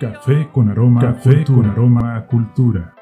Café 0.00 0.48
con 0.52 0.68
aroma, 0.68 1.00
café 1.00 1.44
con 1.44 1.64
aroma 1.66 2.16
a 2.16 2.26
cultura. 2.26 2.94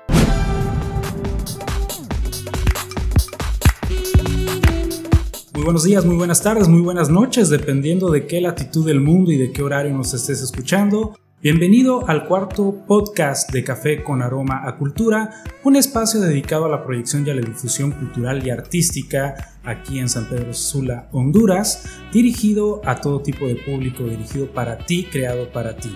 Muy 5.55 5.65
buenos 5.65 5.85
días, 5.85 6.05
muy 6.05 6.17
buenas 6.17 6.43
tardes, 6.43 6.69
muy 6.69 6.83
buenas 6.83 7.09
noches, 7.09 7.49
dependiendo 7.49 8.11
de 8.11 8.27
qué 8.27 8.41
latitud 8.41 8.85
del 8.87 9.01
mundo 9.01 9.33
y 9.33 9.37
de 9.37 9.53
qué 9.53 9.63
horario 9.63 9.97
nos 9.97 10.13
estés 10.13 10.43
escuchando. 10.43 11.15
Bienvenido 11.43 12.09
al 12.09 12.29
cuarto 12.29 12.85
podcast 12.87 13.51
de 13.51 13.65
Café 13.65 14.05
con 14.05 14.23
Aroma 14.23 14.63
a 14.65 14.77
Cultura, 14.77 15.43
un 15.65 15.75
espacio 15.75 16.21
dedicado 16.21 16.67
a 16.67 16.69
la 16.69 16.85
proyección 16.85 17.27
y 17.27 17.31
a 17.31 17.35
la 17.35 17.41
difusión 17.41 17.91
cultural 17.91 18.47
y 18.47 18.51
artística 18.51 19.57
aquí 19.65 19.99
en 19.99 20.09
San 20.09 20.29
Pedro 20.29 20.55
Sula, 20.55 21.09
Honduras, 21.11 21.99
dirigido 22.13 22.81
a 22.85 23.01
todo 23.01 23.23
tipo 23.23 23.49
de 23.49 23.57
público, 23.57 24.05
dirigido 24.05 24.53
para 24.53 24.79
ti, 24.87 25.09
creado 25.11 25.51
para 25.51 25.75
ti. 25.75 25.91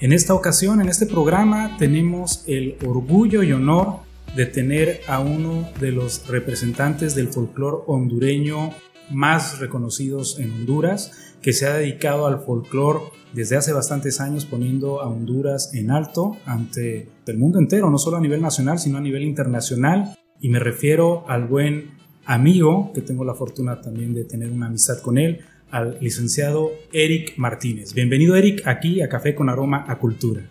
En 0.00 0.12
esta 0.12 0.34
ocasión, 0.34 0.82
en 0.82 0.90
este 0.90 1.06
programa, 1.06 1.78
tenemos 1.78 2.44
el 2.46 2.76
orgullo 2.86 3.42
y 3.42 3.52
honor 3.52 4.00
de 4.36 4.44
tener 4.44 5.00
a 5.08 5.20
uno 5.20 5.66
de 5.80 5.92
los 5.92 6.28
representantes 6.28 7.14
del 7.14 7.28
folclore 7.28 7.84
hondureño 7.86 8.74
más 9.10 9.60
reconocidos 9.60 10.38
en 10.38 10.52
Honduras, 10.52 11.29
que 11.42 11.52
se 11.52 11.66
ha 11.66 11.74
dedicado 11.74 12.26
al 12.26 12.40
folclore 12.40 13.00
desde 13.32 13.56
hace 13.56 13.72
bastantes 13.72 14.20
años 14.20 14.44
poniendo 14.44 15.00
a 15.00 15.08
Honduras 15.08 15.72
en 15.74 15.90
alto 15.90 16.36
ante 16.44 17.08
el 17.26 17.38
mundo 17.38 17.58
entero, 17.58 17.90
no 17.90 17.98
solo 17.98 18.16
a 18.16 18.20
nivel 18.20 18.42
nacional, 18.42 18.78
sino 18.78 18.98
a 18.98 19.00
nivel 19.00 19.22
internacional. 19.22 20.16
Y 20.40 20.48
me 20.48 20.58
refiero 20.58 21.24
al 21.28 21.46
buen 21.46 21.92
amigo, 22.24 22.92
que 22.92 23.02
tengo 23.02 23.24
la 23.24 23.34
fortuna 23.34 23.80
también 23.80 24.14
de 24.14 24.24
tener 24.24 24.50
una 24.50 24.66
amistad 24.66 24.98
con 25.00 25.16
él, 25.16 25.40
al 25.70 25.98
licenciado 26.00 26.72
Eric 26.92 27.34
Martínez. 27.36 27.94
Bienvenido 27.94 28.34
Eric 28.34 28.66
aquí 28.66 29.00
a 29.02 29.08
Café 29.08 29.34
con 29.36 29.48
Aroma 29.48 29.84
a 29.86 29.98
Cultura. 29.98 30.42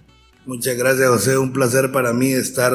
Muchas 0.45 0.77
gracias 0.77 1.09
José, 1.09 1.37
un 1.37 1.51
placer 1.51 1.91
para 1.91 2.13
mí 2.13 2.31
estar 2.31 2.73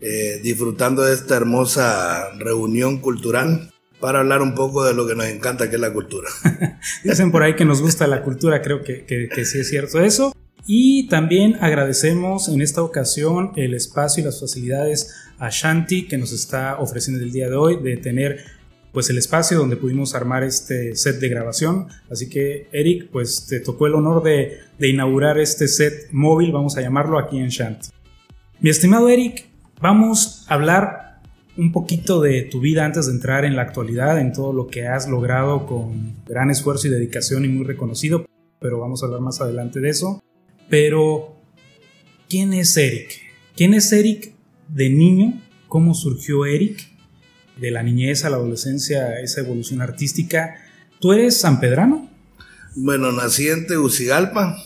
eh, 0.00 0.40
disfrutando 0.42 1.02
de 1.02 1.12
esta 1.12 1.36
hermosa 1.36 2.30
reunión 2.38 2.98
cultural 2.98 3.70
para 4.00 4.20
hablar 4.20 4.42
un 4.42 4.54
poco 4.54 4.84
de 4.84 4.94
lo 4.94 5.06
que 5.06 5.14
nos 5.14 5.26
encanta, 5.26 5.68
que 5.68 5.76
es 5.76 5.80
la 5.80 5.92
cultura. 5.92 6.28
Dicen 7.04 7.30
por 7.30 7.42
ahí 7.42 7.54
que 7.56 7.64
nos 7.64 7.82
gusta 7.82 8.06
la 8.06 8.22
cultura, 8.22 8.62
creo 8.62 8.82
que, 8.82 9.04
que, 9.04 9.44
sí 9.44 9.60
es 9.60 9.68
cierto 9.68 10.00
eso. 10.00 10.34
Y 10.66 11.08
también 11.08 11.56
agradecemos 11.60 12.48
en 12.48 12.60
esta 12.60 12.82
ocasión 12.82 13.52
el 13.56 13.74
espacio 13.74 14.22
y 14.22 14.24
las 14.26 14.40
facilidades 14.40 15.14
a 15.38 15.48
Shanti 15.50 16.06
que 16.06 16.18
nos 16.18 16.32
está 16.32 16.78
ofreciendo 16.78 17.22
el 17.24 17.32
día 17.32 17.48
de 17.48 17.56
hoy 17.56 17.82
de 17.82 17.96
tener 17.96 18.44
pues 18.92 19.10
el 19.10 19.18
espacio 19.18 19.58
donde 19.58 19.76
pudimos 19.76 20.14
armar 20.14 20.42
este 20.44 20.94
set 20.94 21.20
de 21.20 21.28
grabación. 21.28 21.88
Así 22.10 22.28
que 22.28 22.68
Eric, 22.72 23.08
pues 23.10 23.46
te 23.46 23.60
tocó 23.60 23.86
el 23.86 23.94
honor 23.94 24.22
de, 24.22 24.58
de 24.78 24.88
inaugurar 24.88 25.38
este 25.38 25.68
set 25.68 26.08
móvil, 26.10 26.52
vamos 26.52 26.76
a 26.76 26.82
llamarlo 26.82 27.18
aquí 27.18 27.38
en 27.38 27.48
Shanti. 27.48 27.88
Mi 28.60 28.70
estimado 28.70 29.08
Eric, 29.08 29.46
vamos 29.80 30.44
a 30.48 30.54
hablar 30.54 31.07
un 31.58 31.72
poquito 31.72 32.20
de 32.20 32.42
tu 32.42 32.60
vida 32.60 32.86
antes 32.86 33.06
de 33.06 33.12
entrar 33.12 33.44
en 33.44 33.56
la 33.56 33.62
actualidad, 33.62 34.20
en 34.20 34.32
todo 34.32 34.52
lo 34.52 34.68
que 34.68 34.86
has 34.86 35.08
logrado 35.08 35.66
con 35.66 36.14
gran 36.24 36.50
esfuerzo 36.50 36.86
y 36.86 36.90
dedicación 36.90 37.44
y 37.44 37.48
muy 37.48 37.66
reconocido, 37.66 38.24
pero 38.60 38.78
vamos 38.78 39.02
a 39.02 39.06
hablar 39.06 39.20
más 39.20 39.40
adelante 39.40 39.80
de 39.80 39.88
eso. 39.88 40.22
Pero, 40.70 41.36
¿quién 42.28 42.52
es 42.52 42.76
Eric? 42.76 43.10
¿Quién 43.56 43.74
es 43.74 43.92
Eric 43.92 44.32
de 44.68 44.88
niño? 44.88 45.42
¿Cómo 45.66 45.94
surgió 45.94 46.46
Eric? 46.46 46.78
De 47.56 47.72
la 47.72 47.82
niñez 47.82 48.24
a 48.24 48.30
la 48.30 48.36
adolescencia, 48.36 49.18
esa 49.18 49.40
evolución 49.40 49.82
artística. 49.82 50.54
¿Tú 51.00 51.12
eres 51.12 51.38
sanpedrano? 51.38 52.08
Bueno, 52.76 53.10
nací 53.10 53.48
en 53.48 53.66
Tegucigalpa. 53.66 54.56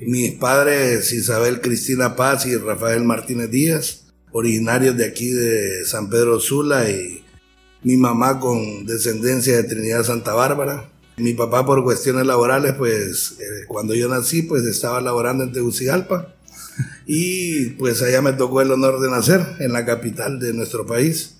Mis 0.00 0.32
padres 0.32 1.14
Isabel 1.14 1.62
Cristina 1.62 2.14
Paz 2.14 2.44
y 2.44 2.56
Rafael 2.56 3.04
Martínez 3.04 3.50
Díaz, 3.50 3.99
originarios 4.32 4.96
de 4.96 5.06
aquí 5.06 5.30
de 5.30 5.84
San 5.84 6.08
Pedro 6.08 6.40
Sula 6.40 6.88
y 6.88 7.24
mi 7.82 7.96
mamá 7.96 8.38
con 8.40 8.86
descendencia 8.86 9.56
de 9.56 9.64
Trinidad 9.64 10.04
Santa 10.04 10.34
Bárbara. 10.34 10.90
Mi 11.16 11.34
papá 11.34 11.66
por 11.66 11.82
cuestiones 11.84 12.26
laborales, 12.26 12.74
pues 12.74 13.36
eh, 13.40 13.66
cuando 13.68 13.94
yo 13.94 14.08
nací, 14.08 14.42
pues 14.42 14.64
estaba 14.64 15.00
laborando 15.00 15.44
en 15.44 15.52
Tegucigalpa 15.52 16.34
y 17.06 17.70
pues 17.70 18.00
allá 18.02 18.22
me 18.22 18.32
tocó 18.32 18.62
el 18.62 18.72
honor 18.72 19.00
de 19.00 19.10
nacer 19.10 19.44
en 19.58 19.72
la 19.72 19.84
capital 19.84 20.38
de 20.38 20.54
nuestro 20.54 20.86
país, 20.86 21.36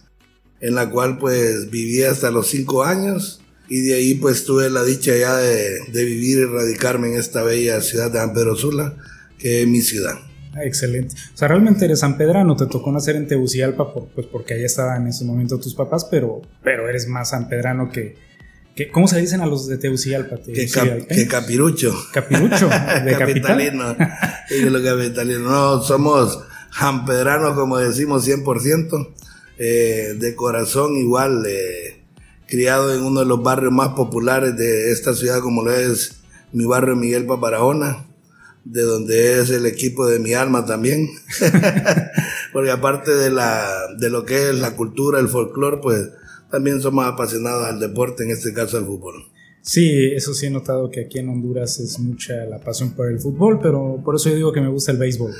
en 0.60 0.74
la 0.74 0.90
cual 0.90 1.18
pues 1.18 1.70
viví 1.70 2.02
hasta 2.02 2.30
los 2.30 2.48
cinco 2.48 2.84
años 2.84 3.40
y 3.68 3.80
de 3.82 3.94
ahí 3.94 4.14
pues 4.16 4.44
tuve 4.44 4.68
la 4.68 4.82
dicha 4.82 5.16
ya 5.16 5.36
de, 5.36 5.80
de 5.92 6.04
vivir 6.04 6.38
y 6.38 6.44
radicarme 6.44 7.08
en 7.08 7.18
esta 7.18 7.42
bella 7.42 7.80
ciudad 7.80 8.10
de 8.10 8.18
San 8.18 8.34
Pedro 8.34 8.56
Sula, 8.56 8.96
que 9.38 9.62
es 9.62 9.68
mi 9.68 9.80
ciudad. 9.80 10.18
Ah, 10.54 10.64
excelente. 10.64 11.14
O 11.34 11.36
sea, 11.36 11.48
realmente 11.48 11.84
eres 11.84 12.00
sanpedrano, 12.00 12.56
te 12.56 12.66
tocó 12.66 12.90
nacer 12.90 13.16
en 13.16 13.28
Tegucigalpa 13.28 13.92
por, 13.92 14.08
pues 14.08 14.26
porque 14.26 14.54
allá 14.54 14.66
estaban 14.66 15.02
en 15.02 15.08
ese 15.08 15.24
momento 15.24 15.60
tus 15.60 15.74
papás, 15.74 16.06
pero, 16.10 16.42
pero 16.62 16.88
eres 16.88 17.06
más 17.06 17.30
sanpedrano 17.30 17.88
que, 17.88 18.16
que 18.74 18.90
¿Cómo 18.90 19.06
se 19.06 19.20
dicen 19.20 19.40
a 19.42 19.46
los 19.46 19.68
de 19.68 19.78
Tegucigalpa? 19.78 20.38
Que, 20.38 20.68
cap, 20.68 20.88
que 21.06 21.26
capirucho. 21.28 21.94
Capirucho, 22.12 22.68
de 23.04 23.16
capitalino. 23.16 23.94
de 23.94 24.70
los 24.70 24.82
capitalinos. 24.82 25.42
No, 25.42 25.82
somos 25.82 26.40
jampedranos, 26.70 27.54
como 27.54 27.78
decimos, 27.78 28.26
100%. 28.26 29.14
Eh, 29.62 30.14
de 30.18 30.34
corazón 30.34 30.96
igual, 30.96 31.44
eh, 31.46 32.02
criado 32.46 32.94
en 32.94 33.02
uno 33.02 33.20
de 33.20 33.26
los 33.26 33.42
barrios 33.42 33.72
más 33.72 33.90
populares 33.90 34.56
de 34.56 34.90
esta 34.90 35.14
ciudad, 35.14 35.40
como 35.40 35.62
lo 35.62 35.70
es 35.70 36.22
mi 36.52 36.64
barrio 36.64 36.96
Miguel 36.96 37.26
Paparajona 37.26 38.06
de 38.64 38.82
donde 38.82 39.40
es 39.40 39.50
el 39.50 39.66
equipo 39.66 40.06
de 40.06 40.18
mi 40.18 40.34
alma 40.34 40.66
también. 40.66 41.08
Porque 42.52 42.70
aparte 42.70 43.12
de, 43.12 43.30
la, 43.30 43.68
de 43.98 44.10
lo 44.10 44.24
que 44.24 44.50
es 44.50 44.54
la 44.56 44.76
cultura, 44.76 45.20
el 45.20 45.28
folclore, 45.28 45.78
pues 45.78 46.10
también 46.50 46.80
somos 46.80 47.06
apasionados 47.06 47.66
al 47.66 47.80
deporte, 47.80 48.24
en 48.24 48.30
este 48.30 48.52
caso 48.52 48.78
al 48.78 48.86
fútbol. 48.86 49.26
Sí, 49.62 50.10
eso 50.14 50.32
sí 50.32 50.46
he 50.46 50.50
notado 50.50 50.90
que 50.90 51.00
aquí 51.02 51.18
en 51.18 51.28
Honduras 51.28 51.78
es 51.80 51.98
mucha 51.98 52.44
la 52.46 52.58
pasión 52.60 52.92
por 52.92 53.08
el 53.08 53.20
fútbol, 53.20 53.60
pero 53.62 54.00
por 54.04 54.16
eso 54.16 54.30
yo 54.30 54.36
digo 54.36 54.52
que 54.52 54.60
me 54.60 54.68
gusta 54.68 54.90
el 54.92 54.98
béisbol. 54.98 55.32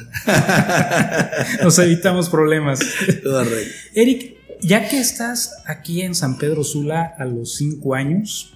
Nos 1.62 1.78
evitamos 1.78 2.28
problemas. 2.28 2.80
Correcto. 3.22 3.74
Eric, 3.94 4.36
ya 4.60 4.88
que 4.88 5.00
estás 5.00 5.62
aquí 5.66 6.02
en 6.02 6.14
San 6.14 6.36
Pedro 6.36 6.64
Sula 6.64 7.14
a 7.18 7.24
los 7.24 7.54
cinco 7.54 7.94
años, 7.94 8.52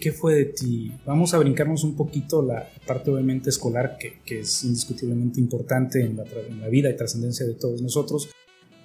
¿qué 0.00 0.12
fue 0.12 0.34
de 0.34 0.44
ti? 0.46 0.92
Vamos 1.04 1.34
a 1.34 1.38
brincarnos 1.38 1.84
un 1.84 1.94
poquito 1.94 2.42
la 2.42 2.68
parte 2.86 3.10
obviamente 3.10 3.50
escolar, 3.50 3.98
que, 3.98 4.40
es 4.40 4.64
indiscutiblemente 4.64 5.38
importante 5.38 6.02
en 6.02 6.16
la, 6.16 6.24
en 6.24 6.60
la 6.60 6.68
vida 6.68 6.90
y 6.90 6.96
trascendencia 6.96 7.46
de 7.46 7.54
todos 7.54 7.82
nosotros, 7.82 8.30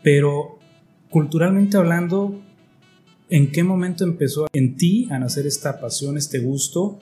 pero 0.03 0.59
culturalmente 1.09 1.77
hablando, 1.77 2.41
¿en 3.29 3.51
qué 3.51 3.63
momento 3.63 4.03
empezó 4.03 4.47
en 4.53 4.75
ti 4.75 5.07
a 5.09 5.17
nacer 5.17 5.47
esta 5.47 5.79
pasión, 5.79 6.17
este 6.17 6.39
gusto, 6.39 6.99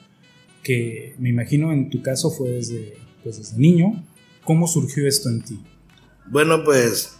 que 0.62 1.14
me 1.18 1.28
imagino 1.28 1.72
en 1.72 1.90
tu 1.90 2.00
caso 2.00 2.30
fue 2.30 2.50
desde, 2.50 2.94
pues 3.22 3.38
desde 3.38 3.58
niño? 3.58 4.04
¿Cómo 4.44 4.66
surgió 4.66 5.06
esto 5.06 5.28
en 5.28 5.42
ti? 5.42 5.60
Bueno, 6.26 6.64
pues 6.64 7.16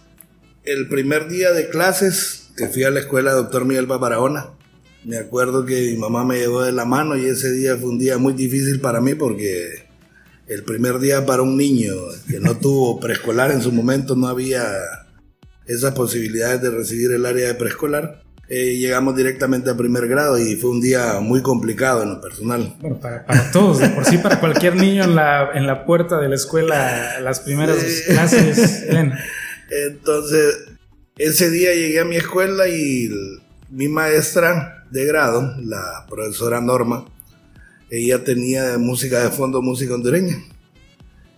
el 0.63 0.87
primer 0.87 1.27
día 1.27 1.51
de 1.51 1.69
clases 1.69 2.49
que 2.57 2.67
fui 2.67 2.83
a 2.83 2.89
la 2.89 3.01
escuela 3.01 3.33
doctor 3.33 3.65
Miguel 3.65 3.87
Paparahona, 3.87 4.51
me 5.05 5.17
acuerdo 5.17 5.65
que 5.65 5.91
mi 5.91 5.97
mamá 5.97 6.25
me 6.25 6.39
llevó 6.39 6.63
de 6.63 6.71
la 6.71 6.85
mano 6.85 7.15
y 7.15 7.25
ese 7.25 7.51
día 7.51 7.77
fue 7.77 7.89
un 7.89 7.99
día 7.99 8.17
muy 8.17 8.33
difícil 8.33 8.79
para 8.81 9.01
mí 9.01 9.13
porque 9.13 9.85
el 10.47 10.63
primer 10.63 10.99
día 10.99 11.25
para 11.25 11.43
un 11.43 11.57
niño 11.57 11.93
que 12.29 12.39
no 12.39 12.57
tuvo 12.59 12.99
preescolar 12.99 13.51
en 13.51 13.61
su 13.61 13.71
momento 13.71 14.15
no 14.15 14.27
había 14.27 14.63
esas 15.67 15.93
posibilidades 15.93 16.61
de 16.61 16.71
recibir 16.71 17.11
el 17.11 17.25
área 17.25 17.47
de 17.47 17.55
preescolar. 17.55 18.23
Eh, 18.47 18.77
llegamos 18.77 19.15
directamente 19.15 19.71
a 19.71 19.77
primer 19.77 20.07
grado 20.07 20.37
y 20.37 20.55
fue 20.55 20.69
un 20.69 20.79
día 20.79 21.19
muy 21.19 21.41
complicado 21.41 22.03
en 22.03 22.09
lo 22.09 22.21
personal. 22.21 22.75
Bueno, 22.79 22.99
para, 22.99 23.25
para 23.25 23.51
todos, 23.51 23.79
de 23.79 23.89
por 23.89 24.05
sí, 24.05 24.19
para 24.19 24.39
cualquier 24.39 24.75
niño 24.75 25.03
en 25.03 25.15
la, 25.15 25.49
en 25.55 25.65
la 25.65 25.83
puerta 25.83 26.19
de 26.19 26.29
la 26.29 26.35
escuela, 26.35 27.19
las 27.21 27.39
primeras 27.39 27.77
sí. 27.77 28.03
clases. 28.05 28.87
Bien. 28.87 29.13
Entonces, 29.87 30.65
ese 31.17 31.49
día 31.49 31.73
llegué 31.73 31.99
a 31.99 32.05
mi 32.05 32.17
escuela 32.17 32.67
y 32.67 33.09
mi 33.71 33.87
maestra 33.87 34.74
de 34.91 35.05
grado, 35.05 35.55
la 35.61 36.05
profesora 36.09 36.61
Norma, 36.61 37.05
ella 37.89 38.23
tenía 38.23 38.77
música 38.77 39.23
de 39.23 39.29
fondo, 39.29 39.61
música 39.61 39.93
hondureña. 39.93 40.43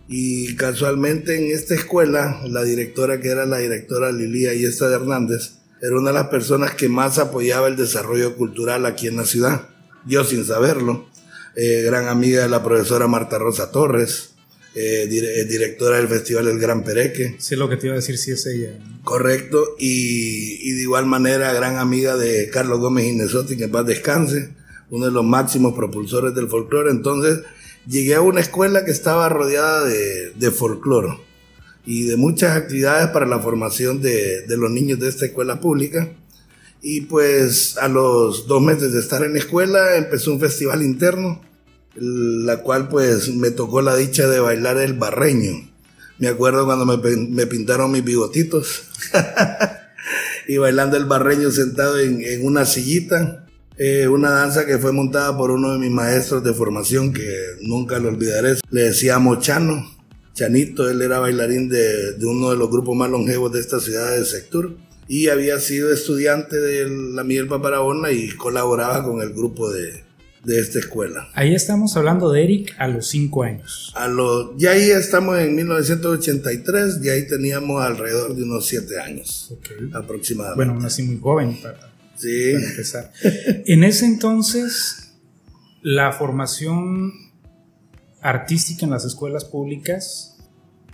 Y 0.07 0.55
casualmente 0.55 1.37
en 1.37 1.53
esta 1.53 1.75
escuela, 1.75 2.41
la 2.45 2.63
directora 2.63 3.19
que 3.19 3.29
era 3.29 3.45
la 3.45 3.57
directora 3.57 4.11
Lilia 4.11 4.53
y 4.53 4.63
esta 4.63 4.87
de 4.87 4.95
Hernández, 4.95 5.57
era 5.81 5.97
una 5.97 6.11
de 6.11 6.15
las 6.15 6.27
personas 6.27 6.73
que 6.73 6.89
más 6.89 7.19
apoyaba 7.19 7.67
el 7.67 7.75
desarrollo 7.75 8.35
cultural 8.35 8.85
aquí 8.85 9.07
en 9.07 9.17
la 9.17 9.25
ciudad. 9.25 9.67
Yo 10.05 10.23
sin 10.23 10.45
saberlo. 10.45 11.07
Eh, 11.55 11.81
gran 11.83 12.07
amiga 12.07 12.43
de 12.43 12.49
la 12.49 12.63
profesora 12.63 13.07
Marta 13.07 13.37
Rosa 13.37 13.71
Torres, 13.71 14.35
eh, 14.79 15.45
directora 15.49 15.97
del 15.97 16.07
Festival 16.07 16.47
El 16.47 16.59
Gran 16.59 16.83
Pereque. 16.83 17.35
Sí, 17.39 17.55
lo 17.55 17.67
que 17.67 17.77
te 17.77 17.87
iba 17.87 17.93
a 17.93 17.97
decir, 17.97 18.17
sí 18.17 18.31
es 18.31 18.45
ella. 18.45 18.77
Correcto, 19.03 19.75
y, 19.79 20.71
de 20.71 20.81
igual 20.81 21.07
manera 21.07 21.51
gran 21.53 21.77
amiga 21.77 22.15
de 22.15 22.49
Carlos 22.49 22.79
Gómez 22.79 23.05
Inesotti, 23.05 23.57
que 23.57 23.63
en 23.63 23.71
paz 23.71 23.87
descanse, 23.87 24.53
uno 24.91 25.05
de 25.05 25.11
los 25.11 25.25
máximos 25.25 25.73
propulsores 25.73 26.35
del 26.35 26.47
folclore. 26.47 26.91
Entonces 26.91 27.39
llegué 27.87 28.15
a 28.15 28.21
una 28.21 28.41
escuela 28.41 28.85
que 28.85 28.91
estaba 28.91 29.29
rodeada 29.29 29.83
de, 29.83 30.31
de 30.35 30.51
folclore 30.51 31.17
y 31.85 32.03
de 32.03 32.17
muchas 32.17 32.55
actividades 32.55 33.07
para 33.07 33.25
la 33.25 33.39
formación 33.39 34.01
de, 34.01 34.41
de 34.41 34.57
los 34.57 34.69
niños 34.69 34.99
de 34.99 35.09
esta 35.09 35.25
escuela 35.25 35.59
pública. 35.59 36.11
Y 36.81 37.01
pues 37.01 37.77
a 37.77 37.87
los 37.87 38.47
dos 38.47 38.61
meses 38.61 38.93
de 38.93 38.99
estar 38.99 39.23
en 39.23 39.33
la 39.33 39.39
escuela 39.39 39.97
empezó 39.97 40.33
un 40.33 40.39
festival 40.39 40.83
interno, 40.83 41.41
la 41.99 42.57
cual 42.57 42.89
pues 42.89 43.33
me 43.33 43.51
tocó 43.51 43.81
la 43.81 43.95
dicha 43.95 44.27
de 44.27 44.39
bailar 44.39 44.77
el 44.77 44.93
barreño. 44.93 45.69
Me 46.19 46.27
acuerdo 46.27 46.65
cuando 46.65 46.85
me, 46.85 46.97
me 46.97 47.45
pintaron 47.47 47.91
mis 47.91 48.03
bigotitos 48.03 48.83
y 50.47 50.57
bailando 50.57 50.97
el 50.97 51.05
barreño 51.05 51.51
sentado 51.51 51.99
en, 51.99 52.21
en 52.21 52.45
una 52.45 52.65
sillita. 52.65 53.45
Eh, 53.79 54.07
una 54.07 54.31
danza 54.31 54.65
que 54.65 54.79
fue 54.79 54.91
montada 54.91 55.37
por 55.37 55.51
uno 55.51 55.71
de 55.71 55.77
mis 55.77 55.91
maestros 55.91 56.43
de 56.43 56.53
formación 56.53 57.13
que 57.13 57.29
nunca 57.61 57.99
lo 57.99 58.09
olvidaré. 58.09 58.55
Le 58.71 58.81
decíamos 58.81 59.39
Chano 59.39 59.97
Chanito, 60.37 60.87
él 60.87 61.01
era 61.01 61.17
bailarín 61.17 61.67
de, 61.67 62.15
uno 62.21 62.51
de 62.51 62.57
los 62.57 62.69
grupos 62.69 62.95
más 62.95 63.09
longevos 63.09 63.51
de 63.51 63.59
esta 63.59 63.79
ciudad 63.79 64.11
de 64.15 64.23
Sector 64.23 64.77
y 65.07 65.29
había 65.29 65.59
sido 65.59 65.91
estudiante 65.91 66.59
de 66.59 66.87
la 66.87 67.23
Miguel 67.23 67.47
Paparabona 67.47 68.11
y 68.11 68.29
colaboraba 68.29 69.03
con 69.03 69.19
el 69.21 69.33
grupo 69.33 69.71
de, 69.71 70.03
esta 70.47 70.79
escuela. 70.79 71.29
Ahí 71.33 71.53
estamos 71.53 71.97
hablando 71.97 72.31
de 72.31 72.43
Eric 72.43 72.75
a 72.77 72.87
los 72.87 73.07
cinco 73.07 73.43
años. 73.43 73.91
A 73.95 74.07
los, 74.07 74.51
ya 74.57 74.71
ahí 74.71 74.89
estamos 74.89 75.37
en 75.39 75.55
1983, 75.55 76.99
y 77.03 77.09
ahí 77.09 77.27
teníamos 77.27 77.83
alrededor 77.83 78.35
de 78.35 78.43
unos 78.43 78.65
siete 78.65 78.99
años 78.99 79.53
aproximadamente. 79.93 80.65
Bueno, 80.65 80.79
nací 80.79 81.03
muy 81.03 81.19
joven 81.19 81.57
para, 81.61 81.91
sí. 82.15 82.53
para 82.53 82.65
empezar. 82.65 83.11
en 83.65 83.83
ese 83.83 84.05
entonces, 84.05 85.13
la 85.81 86.11
formación 86.11 87.11
artística 88.21 88.85
en 88.85 88.91
las 88.91 89.05
escuelas 89.05 89.45
públicas 89.45 90.37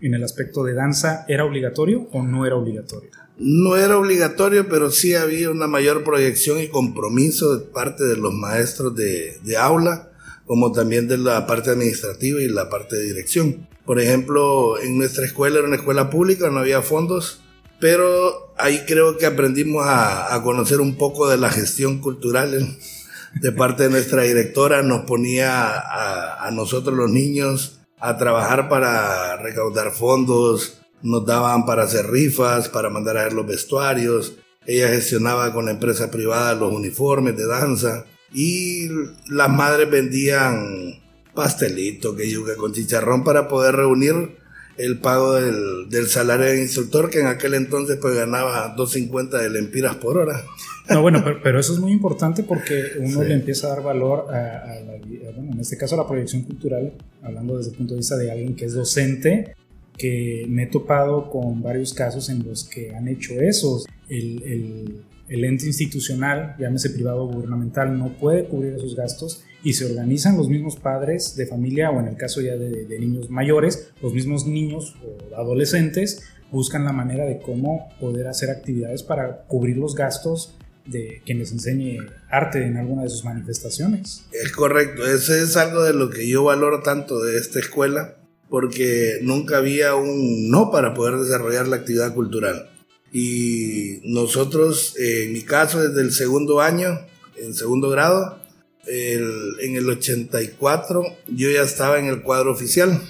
en 0.01 0.13
el 0.13 0.23
aspecto 0.23 0.63
de 0.63 0.73
danza 0.73 1.25
era 1.27 1.45
obligatorio 1.45 2.09
o 2.11 2.23
no 2.23 2.45
era 2.45 2.55
obligatorio? 2.55 3.09
No 3.37 3.75
era 3.75 3.97
obligatorio, 3.97 4.69
pero 4.69 4.91
sí 4.91 5.15
había 5.15 5.49
una 5.49 5.67
mayor 5.67 6.03
proyección 6.03 6.59
y 6.59 6.67
compromiso 6.67 7.57
de 7.57 7.65
parte 7.65 8.03
de 8.03 8.17
los 8.17 8.33
maestros 8.33 8.95
de, 8.95 9.57
aula, 9.57 10.11
como 10.45 10.71
también 10.71 11.07
de 11.07 11.17
la 11.17 11.47
parte 11.47 11.71
administrativa 11.71 12.41
y 12.41 12.47
la 12.47 12.69
parte 12.69 12.95
de 12.95 13.03
dirección. 13.03 13.67
Por 13.85 13.99
ejemplo, 13.99 14.79
en 14.79 14.97
nuestra 14.97 15.25
escuela 15.25 15.59
era 15.59 15.67
una 15.67 15.77
escuela 15.77 16.09
pública, 16.09 16.49
no 16.49 16.59
había 16.59 16.81
fondos, 16.81 17.41
pero 17.79 18.53
ahí 18.57 18.83
creo 18.87 19.17
que 19.17 19.25
aprendimos 19.25 19.83
a 19.87 20.39
conocer 20.43 20.79
un 20.79 20.95
poco 20.95 21.27
de 21.27 21.37
la 21.37 21.49
gestión 21.49 21.99
cultural 21.99 22.77
de 23.35 23.51
parte 23.51 23.83
de 23.83 23.89
nuestra 23.89 24.23
directora 24.23 24.83
nos 24.83 25.05
ponía 25.05 25.73
a, 25.73 26.49
nosotros 26.51 26.95
los 26.95 27.09
niños 27.09 27.79
a 27.99 28.17
trabajar 28.17 28.69
para 28.69 29.37
recaudar 29.37 29.91
fondos, 29.91 30.81
nos 31.03 31.25
daban 31.25 31.65
para 31.65 31.83
hacer 31.83 32.09
rifas, 32.09 32.69
para 32.69 32.89
mandar 32.89 33.17
a 33.17 33.23
ver 33.25 33.33
los 33.33 33.45
vestuarios, 33.45 34.33
ella 34.65 34.87
gestionaba 34.87 35.53
con 35.53 35.65
la 35.65 35.71
empresa 35.71 36.09
privada 36.09 36.55
los 36.55 36.73
uniformes 36.73 37.35
de 37.37 37.45
danza 37.45 38.05
y 38.33 38.87
las 39.29 39.49
madres 39.49 39.89
vendían 39.89 41.01
pastelito, 41.35 42.15
que 42.15 42.29
yuca 42.29 42.55
con 42.55 42.73
chicharrón 42.73 43.23
para 43.23 43.47
poder 43.47 43.75
reunir 43.75 44.37
el 44.77 44.99
pago 44.99 45.33
del, 45.33 45.89
del 45.89 46.07
salario 46.07 46.45
del 46.45 46.59
instructor 46.59 47.09
que 47.09 47.19
en 47.19 47.27
aquel 47.27 47.53
entonces 47.53 47.97
pues 48.01 48.15
ganaba 48.15 48.75
2.50 48.75 49.29
de 49.39 49.49
lempiras 49.49 49.95
por 49.97 50.17
hora. 50.17 50.43
No, 50.89 51.01
bueno, 51.01 51.23
pero, 51.41 51.59
eso 51.59 51.73
es 51.73 51.79
muy 51.79 51.91
importante 51.91 52.43
porque 52.43 52.93
uno 52.99 53.23
le 53.23 53.35
empieza 53.35 53.67
a 53.67 53.69
dar 53.71 53.83
valor 53.83 54.33
a, 54.33 54.79
la, 54.81 54.93
bueno, 55.33 55.53
en 55.53 55.59
este 55.59 55.77
caso 55.77 55.95
a 55.95 55.99
la 55.99 56.07
proyección 56.07 56.41
cultural, 56.41 56.93
hablando 57.21 57.57
desde 57.57 57.71
el 57.71 57.77
punto 57.77 57.93
de 57.93 57.99
vista 57.99 58.17
de 58.17 58.31
alguien 58.31 58.55
que 58.55 58.65
es 58.65 58.73
docente, 58.73 59.55
que 59.97 60.45
me 60.49 60.63
he 60.63 60.67
topado 60.67 61.29
con 61.29 61.61
varios 61.61 61.93
casos 61.93 62.29
en 62.29 62.43
los 62.47 62.63
que 62.63 62.95
han 62.95 63.07
hecho 63.07 63.33
eso. 63.39 63.83
El, 64.09 64.43
el, 64.43 65.03
el 65.29 65.45
ente 65.45 65.65
institucional, 65.65 66.55
llámese 66.59 66.89
privado 66.89 67.23
o 67.23 67.27
gubernamental, 67.27 67.97
no 67.97 68.17
puede 68.17 68.45
cubrir 68.45 68.73
esos 68.73 68.95
gastos 68.95 69.43
y 69.63 69.73
se 69.73 69.85
organizan 69.85 70.37
los 70.37 70.49
mismos 70.49 70.75
padres 70.75 71.35
de 71.35 71.47
familia 71.47 71.89
o 71.89 71.99
en 71.99 72.07
el 72.07 72.17
caso 72.17 72.41
ya 72.41 72.55
de, 72.57 72.99
niños 72.99 73.29
mayores, 73.29 73.91
los 74.01 74.13
mismos 74.13 74.45
niños 74.45 74.95
o 75.03 75.35
adolescentes 75.35 76.21
buscan 76.51 76.85
la 76.85 76.91
manera 76.91 77.25
de 77.25 77.39
cómo 77.39 77.89
poder 77.99 78.27
hacer 78.27 78.49
actividades 78.49 79.01
para 79.01 79.43
cubrir 79.47 79.77
los 79.77 79.95
gastos 79.95 80.55
de 80.85 81.21
quien 81.25 81.39
les 81.39 81.51
enseñe 81.53 81.97
arte 82.29 82.65
en 82.65 82.75
alguna 82.75 83.03
de 83.03 83.09
sus 83.09 83.23
manifestaciones. 83.23 84.25
Es 84.33 84.51
correcto, 84.51 85.05
eso 85.05 85.33
es 85.33 85.55
algo 85.55 85.81
de 85.81 85.93
lo 85.93 86.09
que 86.09 86.27
yo 86.27 86.43
valoro 86.43 86.81
tanto 86.81 87.23
de 87.23 87.37
esta 87.37 87.59
escuela, 87.59 88.17
porque 88.53 89.17
nunca 89.23 89.57
había 89.57 89.95
un 89.95 90.51
no 90.51 90.69
para 90.69 90.93
poder 90.93 91.19
desarrollar 91.19 91.67
la 91.67 91.77
actividad 91.77 92.13
cultural. 92.13 92.69
Y 93.11 93.99
nosotros, 94.03 94.93
en 94.99 95.33
mi 95.33 95.41
caso, 95.41 95.81
desde 95.81 96.01
el 96.01 96.11
segundo 96.11 96.61
año, 96.61 96.99
en 97.35 97.55
segundo 97.55 97.89
grado, 97.89 98.37
en 98.85 99.75
el 99.75 99.89
84, 99.89 101.03
yo 101.29 101.49
ya 101.49 101.63
estaba 101.63 101.97
en 101.97 102.05
el 102.05 102.21
cuadro 102.21 102.51
oficial 102.51 103.01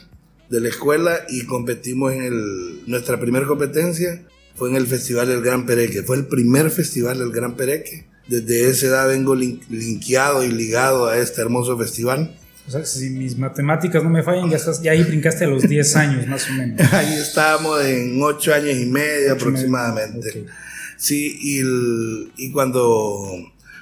de 0.50 0.62
la 0.62 0.70
escuela 0.70 1.26
y 1.28 1.46
competimos 1.46 2.14
en 2.14 2.24
el, 2.24 2.84
nuestra 2.88 3.20
primera 3.20 3.46
competencia 3.46 4.26
fue 4.56 4.70
en 4.70 4.78
el 4.78 4.88
Festival 4.88 5.28
del 5.28 5.42
Gran 5.42 5.66
Pereque. 5.66 6.04
Fue 6.04 6.16
el 6.16 6.26
primer 6.26 6.72
festival 6.72 7.20
del 7.20 7.34
Gran 7.34 7.58
Pereque. 7.58 8.06
Desde 8.30 8.70
esa 8.70 8.86
edad 8.86 9.08
vengo 9.10 9.36
linkeado 9.36 10.46
y 10.46 10.54
ligado 10.54 11.08
a 11.08 11.18
este 11.18 11.42
hermoso 11.42 11.78
festival. 11.78 12.34
O 12.68 12.72
sea, 12.72 12.86
si 12.86 13.10
mis 13.10 13.38
matemáticas 13.38 14.04
no 14.04 14.10
me 14.10 14.24
fallan, 14.24 14.50
ya, 14.50 14.56
estás, 14.56 14.82
ya 14.82 14.92
ahí 14.92 15.04
brincaste 15.04 15.44
a 15.44 15.48
los 15.48 15.64
10 15.64 15.96
años 15.98 16.28
más 16.28 16.50
o 16.50 16.54
menos. 16.54 16.94
ahí 16.94 17.14
estábamos 17.14 17.84
en 17.84 18.22
8 18.22 18.54
años 18.54 18.76
y 18.78 18.86
medio 18.86 19.34
aproximadamente. 19.34 20.46
Sí, 20.98 21.38
y, 21.42 21.62
y 22.38 22.52
cuando 22.52 23.28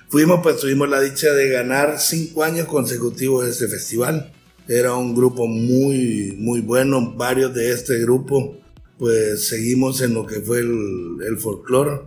fuimos, 0.10 0.39
pues 0.42 0.57
tuvimos 0.57 0.89
la 0.89 1.00
dicha 1.00 1.31
de 1.33 1.50
ganar 1.50 2.00
5 2.00 2.44
años 2.44 2.68
consecutivos 2.68 3.45
de 3.45 3.51
este 3.51 3.68
festival. 3.68 4.31
Era 4.68 4.95
un 4.95 5.13
grupo 5.16 5.48
muy, 5.48 6.36
muy 6.39 6.62
bueno. 6.62 7.13
Varios 7.16 7.54
de 7.54 7.72
este 7.72 8.00
grupo 8.00 8.57
pues 8.98 9.48
seguimos 9.48 10.00
en 10.01 10.13
lo 10.13 10.27
que 10.27 10.42
fue 10.42 10.60
el, 10.60 11.18
el 11.27 11.38
folclore. 11.39 12.01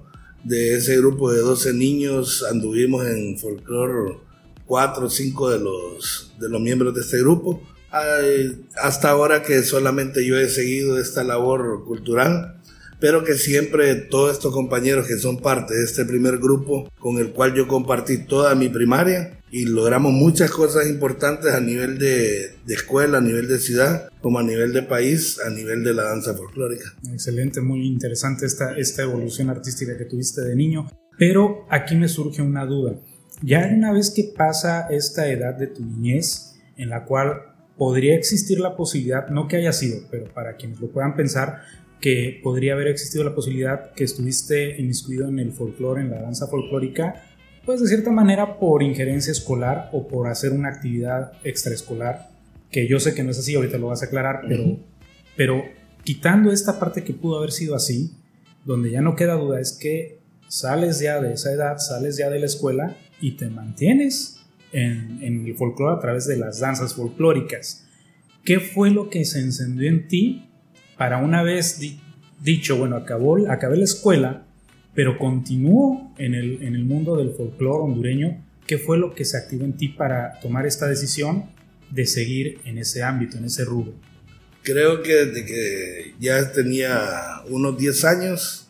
De 0.44 0.77
ese 0.77 0.97
grupo 0.97 1.32
de 1.32 1.41
12 1.41 1.73
niños 1.73 2.44
anduvimos 2.49 3.05
en 3.06 3.37
folclore 3.37 4.19
4 4.67 5.06
o 5.06 5.11
5 5.11 5.50
de 5.50 5.59
los, 5.59 6.33
de 6.44 6.51
los 6.51 6.60
miembros 6.60 6.94
de 6.94 7.01
este 7.01 7.19
grupo. 7.19 7.63
hasta 8.82 9.10
ahora 9.10 9.43
que 9.43 9.63
solamente 9.63 10.27
yo 10.27 10.36
he 10.36 10.48
seguido 10.48 10.98
esta 10.98 11.22
labor 11.22 11.84
cultural 11.84 12.60
pero 13.05 13.22
que 13.22 13.34
siempre 13.34 13.94
todos 13.96 14.32
estos 14.32 14.53
compañeros 14.53 15.06
que 15.06 15.19
son 15.19 15.39
parte 15.39 15.74
de 15.74 15.84
este 15.84 16.06
primer 16.06 16.39
grupo 16.39 16.91
con 16.98 17.19
el 17.19 17.32
cual 17.32 17.55
yo 17.55 17.69
compartí 17.69 18.24
toda 18.24 18.55
mi 18.55 18.70
primaria 18.70 19.41
y 19.51 19.67
logramos 19.67 20.13
muchas 20.13 20.51
cosas 20.51 20.89
importantes 20.89 21.53
a 21.53 21.60
nivel 21.60 21.98
de, 21.98 22.56
escuela, 22.67 23.19
a 23.19 23.20
nivel 23.20 23.46
de 23.46 23.58
ciudad, 23.58 24.08
como 24.22 24.39
a 24.39 24.43
nivel 24.43 24.72
de 24.72 24.82
país, 24.82 25.39
a 25.46 25.51
nivel 25.51 25.84
de 25.84 25.93
la 25.94 26.05
danza 26.05 26.34
folclórica. 26.34 26.94
Excelente, 27.13 27.60
muy 27.60 27.86
interesante 27.86 28.46
esta, 28.46 28.74
esta 28.77 29.03
evolución 29.03 29.51
artística 29.51 29.98
que 29.98 30.06
tuviste 30.06 30.41
de 30.41 30.56
niño, 30.56 30.91
pero 31.19 31.67
aquí 31.70 31.94
me 31.96 32.08
surge 32.08 32.43
una 32.43 32.65
duda. 32.65 32.98
Ya 33.46 33.70
una 33.70 33.93
vez 33.93 34.10
que 34.10 34.32
pasa 34.34 34.86
esta 34.89 35.29
edad 35.29 35.55
de 35.55 35.67
tu 35.67 35.84
niñez, 35.84 36.55
en 36.79 36.89
la 36.89 37.05
cual 37.05 37.43
podría 37.77 38.15
existir 38.15 38.58
la 38.58 38.74
posibilidad, 38.74 39.29
no 39.29 39.48
que 39.48 39.56
haya 39.56 39.74
sido, 39.74 39.98
pero 40.10 40.32
para 40.32 40.56
quienes 40.56 40.81
lo 40.81 40.89
puedan 40.89 41.15
pensar, 41.15 41.60
que 42.01 42.41
podría 42.43 42.72
haber 42.72 42.89
existido 42.89 43.22
la 43.22 43.34
posibilidad 43.34 43.93
que 43.93 44.05
estuviste 44.05 44.81
inmiscuido 44.81 45.29
en 45.29 45.39
el 45.41 45.53
folclore, 45.53 46.01
en 46.01 46.10
la 46.10 46.22
danza 46.22 46.46
folclórica, 46.46 47.22
pues 47.67 47.82
de 47.82 47.89
cierta 47.89 48.10
manera 48.10 48.58
por 48.58 48.82
injerencia 48.82 49.32
escolar 49.32 49.91
o 49.93 50.08
por 50.08 50.29
hacer 50.29 50.53
una 50.53 50.70
actividad 50.70 51.32
extraescolar, 51.44 52.31
que 52.70 52.89
yo 52.89 52.98
sé 52.98 53.15
que 53.15 53.24
no 53.24 53.31
es 53.31 53.39
así, 53.39 53.55
ahorita 53.55 53.77
lo 53.77 53.89
vas 53.89 54.03
a 54.03 54.06
aclarar, 54.06 54.41
pero, 54.48 54.79
pero 55.36 55.65
quitando 56.03 56.51
esta 56.51 56.79
parte 56.81 57.05
que 57.05 57.13
pudo 57.13 57.36
haber 57.36 57.53
sido 57.53 57.74
así, 57.74 58.15
donde 58.65 58.91
ya 58.91 59.03
no 59.03 59.17
queda 59.17 59.34
duda 59.34 59.60
es 59.60 59.72
que 59.72 60.20
sales 60.48 60.98
ya 60.98 61.20
de 61.20 61.34
esa 61.34 61.53
edad, 61.53 61.77
sales 61.77 62.17
ya 62.17 62.31
de 62.31 62.39
la 62.39 62.46
escuela 62.46 62.96
y 63.21 63.33
te 63.33 63.49
mantienes 63.49 64.41
en, 64.73 65.21
el 65.23 65.55
folclore 65.55 65.97
a 65.97 66.01
través 66.01 66.27
de 66.27 66.37
las 66.37 66.61
danzas 66.61 66.94
folclóricas. 66.94 67.87
¿Qué 68.44 68.61
fue 68.61 68.91
lo 68.91 69.09
que 69.09 69.25
se 69.25 69.41
encendió 69.41 69.89
en 69.89 70.09
ti 70.09 70.49
para 70.99 71.19
una 71.19 71.43
vez 71.43 71.81
dicho, 72.43 72.77
bueno, 72.77 72.97
acabó, 72.97 73.51
acabé 73.51 73.77
la 73.77 73.85
escuela, 73.85 74.47
pero 74.94 75.19
continúo 75.19 76.13
en 76.19 76.35
el, 76.35 76.63
en 76.63 76.75
el 76.75 76.85
mundo 76.85 77.17
del 77.17 77.31
folclore 77.31 77.85
hondureño, 77.85 78.44
¿qué 78.67 78.79
fue 78.79 78.99
lo 78.99 79.15
que 79.15 79.25
se 79.25 79.37
activó 79.39 79.65
en 79.65 79.75
ti 79.75 79.89
para 79.89 80.39
tomar 80.41 80.67
esta 80.67 80.87
decisión 80.87 81.47
de 81.91 82.06
seguir 82.06 82.61
en 82.65 82.79
ese 82.79 83.03
ámbito, 83.03 83.39
en 83.39 83.47
ese 83.47 83.65
rubro? 83.65 83.94
creo 84.65 85.03
que 85.03 85.13
desde 85.13 85.44
que 85.44 86.15
ya 86.19 86.51
tenía 86.51 87.43
unos 87.49 87.79
10 87.79 88.05
años, 88.06 88.64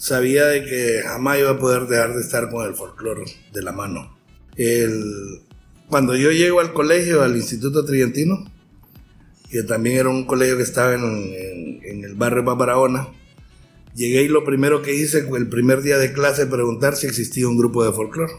sabía 0.00 0.46
de 0.46 0.64
que 0.64 1.02
jamás 1.04 1.38
iba 1.38 1.50
a 1.50 1.58
poder 1.58 1.86
dejar 1.86 2.14
de 2.14 2.22
estar 2.22 2.48
con 2.48 2.66
el 2.66 2.74
folclore 2.74 3.24
de 3.52 3.62
la 3.62 3.72
mano. 3.72 4.16
El, 4.56 5.42
cuando 5.88 6.16
yo 6.16 6.32
llego 6.32 6.60
al 6.60 6.72
colegio, 6.72 7.22
al 7.22 7.36
Instituto 7.36 7.84
Trientino, 7.84 8.50
que 9.50 9.62
también 9.62 9.98
era 9.98 10.08
un 10.08 10.24
colegio 10.24 10.56
que 10.56 10.62
estaba 10.62 10.94
en, 10.94 11.02
en, 11.82 12.04
el 12.04 12.14
barrio 12.14 12.44
Paparahona, 12.44 13.08
llegué 13.94 14.22
y 14.22 14.28
lo 14.28 14.42
primero 14.44 14.80
que 14.80 14.94
hice 14.94 15.28
el 15.36 15.48
primer 15.48 15.82
día 15.82 15.98
de 15.98 16.12
clase 16.12 16.46
preguntar 16.46 16.96
si 16.96 17.06
existía 17.06 17.46
un 17.46 17.58
grupo 17.58 17.84
de 17.84 17.92
folclore. 17.92 18.32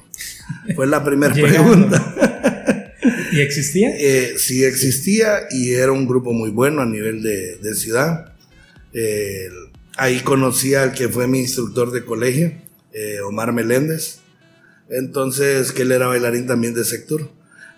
Fue 0.75 0.87
la 0.87 1.03
primera 1.03 1.33
pregunta. 1.35 2.95
¿Y 3.31 3.39
existía? 3.39 3.89
Eh, 3.99 4.33
sí 4.37 4.63
existía 4.63 5.47
y 5.51 5.73
era 5.73 5.91
un 5.91 6.07
grupo 6.07 6.33
muy 6.33 6.49
bueno 6.49 6.81
a 6.81 6.87
nivel 6.87 7.21
de, 7.21 7.57
de 7.57 7.75
ciudad. 7.75 8.33
Eh, 8.93 9.47
ahí 9.97 10.19
conocí 10.21 10.75
al 10.75 10.93
que 10.93 11.09
fue 11.09 11.27
mi 11.27 11.39
instructor 11.39 11.91
de 11.91 12.05
colegio, 12.05 12.51
eh, 12.93 13.19
Omar 13.21 13.53
Meléndez. 13.53 14.19
Entonces, 14.89 15.71
que 15.71 15.83
él 15.83 15.91
era 15.91 16.07
bailarín 16.07 16.47
también 16.47 16.73
de 16.73 16.83
sector 16.83 17.29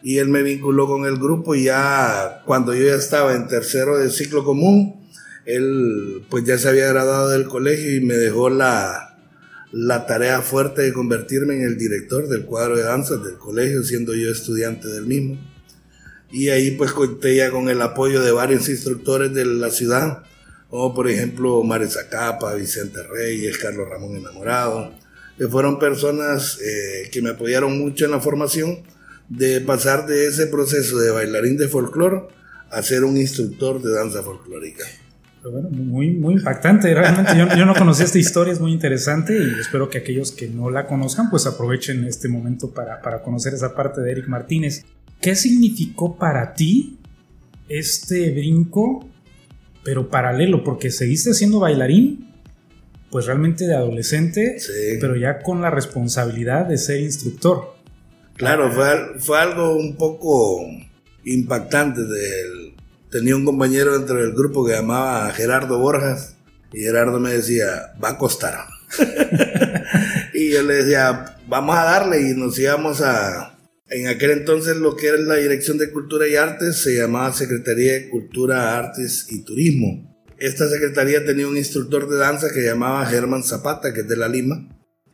y 0.03 0.17
él 0.17 0.27
me 0.27 0.43
vinculó 0.43 0.85
con 0.85 1.05
el 1.05 1.17
grupo 1.17 1.55
y 1.55 1.63
ya 1.63 2.41
cuando 2.45 2.75
yo 2.75 2.85
ya 2.85 2.95
estaba 2.95 3.33
en 3.35 3.47
tercero 3.47 3.97
de 3.97 4.09
ciclo 4.09 4.43
común, 4.43 5.09
él 5.45 6.25
pues 6.29 6.43
ya 6.43 6.57
se 6.57 6.67
había 6.67 6.87
graduado 6.87 7.29
del 7.29 7.47
colegio 7.47 7.95
y 7.95 8.01
me 8.01 8.15
dejó 8.15 8.49
la, 8.49 9.17
la 9.71 10.05
tarea 10.05 10.41
fuerte 10.41 10.81
de 10.81 10.91
convertirme 10.91 11.55
en 11.55 11.61
el 11.63 11.77
director 11.77 12.27
del 12.27 12.45
cuadro 12.45 12.75
de 12.75 12.83
danzas 12.83 13.23
del 13.23 13.37
colegio, 13.37 13.81
siendo 13.83 14.13
yo 14.13 14.29
estudiante 14.29 14.89
del 14.89 15.05
mismo. 15.05 15.39
Y 16.31 16.49
ahí 16.49 16.71
pues 16.71 16.91
conté 16.91 17.37
ya 17.37 17.49
con 17.49 17.69
el 17.69 17.81
apoyo 17.81 18.21
de 18.21 18.31
varios 18.31 18.67
instructores 18.67 19.33
de 19.33 19.45
la 19.45 19.69
ciudad, 19.69 20.23
como 20.73 20.91
por 20.95 21.07
ejemplo 21.07 21.61
Mario 21.61 21.87
Zacapa, 21.87 22.55
Vicente 22.55 22.97
Reyes, 23.03 23.59
Carlos 23.59 23.87
Ramón 23.87 24.15
Enamorado, 24.15 24.91
que 25.37 25.47
fueron 25.47 25.77
personas 25.77 26.57
eh, 26.59 27.11
que 27.11 27.21
me 27.21 27.29
apoyaron 27.29 27.77
mucho 27.77 28.05
en 28.05 28.11
la 28.11 28.19
formación 28.19 28.79
de 29.29 29.61
pasar 29.61 30.07
de 30.07 30.25
ese 30.25 30.47
proceso 30.47 30.97
de 30.97 31.11
bailarín 31.11 31.57
de 31.57 31.67
folclore 31.67 32.23
a 32.71 32.81
ser 32.81 33.03
un 33.03 33.17
instructor 33.17 33.83
de 33.83 33.93
danza 33.93 34.23
folclórica. 34.23 34.83
Muy, 35.69 36.09
muy 36.09 36.33
impactante, 36.33 36.91
realmente 36.91 37.37
yo, 37.37 37.55
yo, 37.55 37.67
no 37.67 37.75
conocía 37.75 38.05
esta 38.05 38.17
historia, 38.17 38.51
es 38.51 38.59
muy 38.59 38.71
interesante 38.71 39.37
y 39.37 39.59
espero 39.59 39.91
que 39.91 39.99
aquellos 39.99 40.31
que 40.31 40.47
no 40.47 40.71
la 40.71 40.87
conozcan 40.87 41.29
pues 41.29 41.45
aprovechen 41.45 42.03
este 42.05 42.29
momento 42.29 42.71
para, 42.71 42.99
para 42.99 43.21
conocer 43.21 43.53
esa 43.53 43.75
parte 43.75 44.01
de 44.01 44.11
Eric 44.11 44.27
Martínez. 44.27 44.85
¿Qué 45.21 45.35
significó 45.35 46.17
para 46.17 46.55
ti 46.55 46.97
este 47.69 48.31
brinco, 48.31 49.07
pero 49.83 50.09
paralelo? 50.09 50.63
Porque 50.63 50.91
seguiste 50.91 51.33
siendo 51.33 51.59
bailarín, 51.59 52.29
pues 53.09 53.25
realmente 53.25 53.65
de 53.65 53.75
adolescente, 53.75 54.57
pero 54.99 55.15
ya 55.15 55.39
con 55.39 55.61
la 55.61 55.69
responsabilidad 55.69 56.65
de 56.65 56.77
ser 56.77 57.01
instructor. 57.01 57.75
Claro, 58.35 58.71
fue, 58.71 59.19
fue 59.19 59.39
algo 59.39 59.75
un 59.75 59.95
poco 59.95 60.65
impactante. 61.23 62.01
tenía 63.09 63.35
un 63.35 63.45
compañero 63.45 63.97
dentro 63.97 64.17
del 64.17 64.33
grupo 64.33 64.65
que 64.65 64.73
llamaba 64.73 65.31
Gerardo 65.31 65.79
Borjas 65.79 66.35
y 66.73 66.79
Gerardo 66.81 67.19
me 67.19 67.31
decía, 67.31 67.93
va 68.03 68.09
a 68.09 68.17
costar. 68.17 68.55
y 70.33 70.51
yo 70.51 70.63
le 70.63 70.75
decía, 70.75 71.37
vamos 71.47 71.77
a 71.77 71.83
darle 71.83 72.21
y 72.21 72.35
nos 72.35 72.57
íbamos 72.57 73.01
a... 73.01 73.52
En 73.93 74.07
aquel 74.07 74.31
entonces 74.31 74.77
lo 74.77 74.95
que 74.95 75.07
era 75.07 75.17
la 75.19 75.35
Dirección 75.35 75.77
de 75.77 75.91
Cultura 75.91 76.27
y 76.27 76.35
Artes 76.35 76.81
se 76.81 76.97
llamaba 76.97 77.31
Secretaría 77.31 77.93
de 77.93 78.09
Cultura, 78.09 78.75
Artes 78.75 79.27
y 79.29 79.43
Turismo. 79.43 80.25
Esta 80.39 80.67
secretaría 80.67 81.23
tenía 81.23 81.47
un 81.47 81.57
instructor 81.57 82.09
de 82.09 82.17
danza 82.17 82.51
que 82.51 82.63
llamaba 82.63 83.05
Germán 83.05 83.43
Zapata, 83.43 83.93
que 83.93 84.01
es 84.01 84.07
de 84.07 84.17
La 84.17 84.27
Lima 84.27 84.67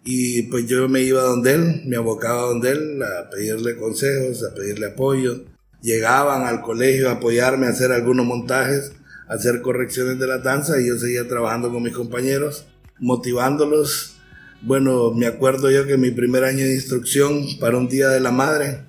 y 0.03 0.43
pues 0.43 0.65
yo 0.65 0.88
me 0.88 1.01
iba 1.01 1.21
donde 1.21 1.53
él, 1.53 1.81
me 1.86 1.98
abocaba 1.98 2.43
donde 2.43 2.71
él 2.71 3.03
a 3.03 3.29
pedirle 3.29 3.75
consejos, 3.75 4.43
a 4.43 4.53
pedirle 4.55 4.88
apoyo. 4.88 5.43
Llegaban 5.81 6.43
al 6.43 6.62
colegio 6.62 7.09
a 7.09 7.13
apoyarme 7.13 7.67
a 7.67 7.71
hacer 7.71 7.91
algunos 7.91 8.25
montajes, 8.25 8.93
a 9.27 9.33
hacer 9.33 9.62
correcciones 9.62 10.17
de 10.17 10.27
la 10.27 10.39
danza 10.39 10.79
y 10.79 10.88
yo 10.88 10.98
seguía 10.98 11.27
trabajando 11.27 11.71
con 11.71 11.83
mis 11.83 11.93
compañeros, 11.93 12.65
motivándolos. 13.00 14.18
Bueno, 14.61 15.11
me 15.11 15.25
acuerdo 15.25 15.71
yo 15.71 15.85
que 15.87 15.97
mi 15.97 16.11
primer 16.11 16.43
año 16.43 16.65
de 16.65 16.75
instrucción 16.75 17.45
para 17.59 17.77
un 17.77 17.87
Día 17.87 18.09
de 18.09 18.19
la 18.19 18.31
Madre, 18.31 18.81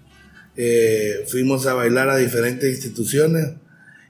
eh, 0.56 1.24
fuimos 1.28 1.66
a 1.66 1.74
bailar 1.74 2.10
a 2.10 2.16
diferentes 2.16 2.70
instituciones 2.74 3.54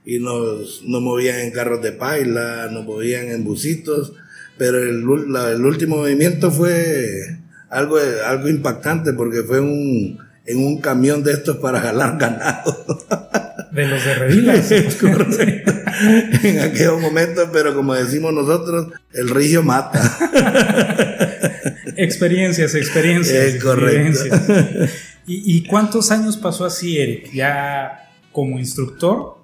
y 0.05 0.19
nos, 0.19 0.83
nos 0.85 1.01
movían 1.01 1.39
en 1.39 1.51
carros 1.51 1.81
de 1.81 1.91
paila, 1.91 2.69
nos 2.71 2.85
movían 2.85 3.27
en 3.27 3.43
busitos 3.43 4.13
pero 4.61 4.77
el, 4.77 5.03
el 5.53 5.65
último 5.65 5.97
movimiento 5.97 6.51
fue 6.51 7.39
algo, 7.71 7.97
algo 8.27 8.47
impactante 8.47 9.11
porque 9.11 9.41
fue 9.41 9.59
un, 9.59 10.19
en 10.45 10.57
un 10.59 10.79
camión 10.79 11.23
de 11.23 11.31
estos 11.31 11.57
para 11.57 11.81
jalar 11.81 12.19
ganado. 12.19 12.77
De 13.71 13.87
los 13.87 14.03
de 14.03 14.13
Revilas. 14.15 14.69
en 16.43 16.59
aquellos 16.59 16.99
momentos, 16.99 17.49
pero 17.53 17.73
como 17.73 17.95
decimos 17.95 18.33
nosotros, 18.33 18.87
el 19.13 19.29
río 19.29 19.63
mata. 19.63 20.01
experiencias, 22.03 22.75
experiencias. 22.75 23.55
Es 23.55 23.63
correcto. 23.63 24.19
¿Y, 25.27 25.57
¿Y, 25.57 25.63
cuántos 25.63 26.11
años 26.11 26.37
pasó 26.37 26.65
así, 26.65 26.97
Eric? 26.97 27.31
Ya 27.31 28.09
como 28.31 28.59
instructor, 28.59 29.37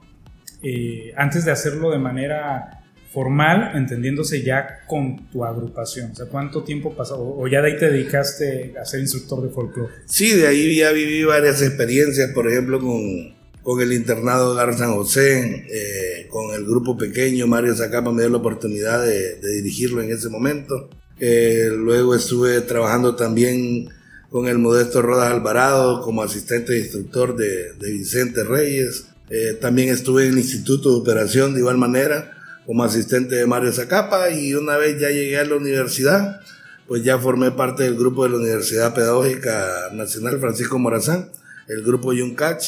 eh, 0.64 1.14
antes 1.16 1.46
de 1.46 1.52
hacerlo 1.52 1.92
de 1.92 2.00
manera 2.00 2.78
formal, 3.14 3.72
entendiéndose 3.76 4.44
ya 4.44 4.86
con 4.86 5.30
tu 5.30 5.44
agrupación? 5.46 6.12
O 6.12 6.16
sea, 6.16 6.28
¿cuánto 6.28 6.64
tiempo 6.64 6.96
pasó? 6.96 7.18
¿O 7.20 7.48
ya 7.48 7.62
de 7.62 7.72
ahí 7.72 7.78
te 7.78 7.90
dedicaste 7.90 8.76
a 8.80 8.86
ser 8.86 9.00
instructor 9.00 9.42
de 9.44 9.50
folclore? 9.50 9.94
Sí, 10.06 10.36
de 10.36 10.48
ahí 10.48 10.76
ya 10.76 10.92
viví 10.92 11.24
varias 11.24 11.62
experiencias, 11.62 12.32
por 12.32 12.48
ejemplo, 12.48 12.80
con, 12.80 13.36
con 13.64 13.82
el 13.82 13.94
internado 13.94 14.56
Gar 14.56 14.78
San 14.78 14.94
José, 14.94 15.66
eh, 15.70 16.28
con 16.30 16.54
el 16.54 16.64
grupo 16.66 16.98
pequeño, 16.98 17.48
Mario 17.48 17.76
Zacapa 17.76 18.12
me 18.12 18.22
dio 18.22 18.30
la 18.30 18.38
oportunidad 18.38 19.04
de, 19.04 19.40
dirigirlo 19.40 20.02
en 20.02 20.12
ese 20.12 20.30
momento. 20.30 20.90
Eh, 21.20 21.70
luego 21.76 22.16
estuve 22.16 22.62
trabajando 22.62 23.16
también 23.16 23.90
con 24.30 24.48
el 24.48 24.58
Modesto 24.60 25.02
Rodas 25.02 25.32
Alvarado 25.32 26.02
como 26.02 26.22
asistente 26.22 26.78
instructor 26.78 27.36
de, 27.36 27.74
de 27.74 27.92
Vicente 27.92 28.44
Reyes. 28.44 29.06
Eh, 29.30 29.58
también 29.60 29.90
estuve 29.90 30.26
en 30.26 30.34
el 30.34 30.40
Instituto 30.40 30.92
de 30.92 31.02
Operación 31.02 31.54
de 31.54 31.62
igual 31.62 31.78
manera 31.78 32.34
como 32.68 32.84
asistente 32.84 33.36
de 33.36 33.48
Mario 33.48 33.72
Zacapa 33.72 34.30
y 34.30 34.54
una 34.54 34.76
vez 34.78 35.00
ya 35.00 35.10
llegué 35.10 35.38
a 35.38 35.46
la 35.46 35.56
universidad, 35.56 36.42
pues 36.86 37.02
ya 37.02 37.18
formé 37.18 37.52
parte 37.52 37.84
del 37.84 37.96
grupo 37.96 38.24
de 38.24 38.32
la 38.32 38.38
Universidad 38.38 38.94
Pedagógica 38.94 39.90
Nacional 39.94 40.38
Francisco 40.40 40.78
Morazán, 40.78 41.32
el 41.70 41.82
grupo 41.82 42.12
Yuncach, 42.12 42.64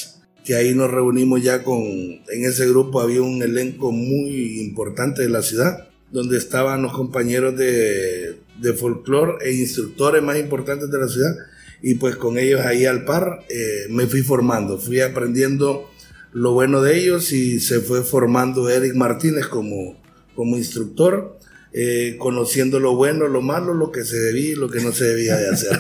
que 0.46 0.56
ahí 0.56 0.74
nos 0.74 0.90
reunimos 0.90 1.44
ya 1.44 1.64
con, 1.64 1.82
en 1.82 2.46
ese 2.46 2.66
grupo 2.70 3.02
había 3.02 3.22
un 3.22 3.44
elenco 3.44 3.92
muy 3.92 4.62
importante 4.62 5.22
de 5.22 5.30
la 5.30 5.42
ciudad, 5.42 5.89
donde 6.12 6.38
estaban 6.38 6.82
los 6.82 6.94
compañeros 6.94 7.58
de, 7.58 8.40
de 8.60 8.74
folclore 8.74 9.46
e 9.46 9.54
instructores 9.54 10.24
más 10.24 10.38
importantes 10.38 10.90
de 10.90 11.00
la 11.00 11.08
ciudad, 11.08 11.36
y 11.82 11.96
pues 11.96 12.16
con 12.16 12.38
ellos 12.38 12.62
ahí 12.62 12.86
al 12.86 13.06
par 13.06 13.46
eh, 13.50 13.88
me 13.90 14.06
fui 14.08 14.22
formando, 14.22 14.78
fui 14.78 15.00
aprendiendo 15.02 15.90
lo 16.34 16.54
bueno 16.54 16.82
de 16.82 16.98
ellos 16.98 17.32
y 17.32 17.60
se 17.60 17.80
fue 17.80 18.04
formando 18.04 18.70
Eric 18.70 18.96
Martínez 18.96 19.48
como, 19.48 20.00
como 20.36 20.58
instructor, 20.58 21.40
eh, 21.72 22.18
conociendo 22.20 22.80
lo 22.80 22.96
bueno, 22.96 23.28
lo 23.28 23.42
malo, 23.42 23.74
lo 23.74 23.92
que 23.92 24.04
se 24.04 24.18
debía 24.18 24.52
y 24.52 24.56
lo 24.56 24.70
que 24.70 24.82
no 24.82 24.92
se 24.92 25.06
debía 25.06 25.38
de 25.38 25.50
hacer. 25.50 25.78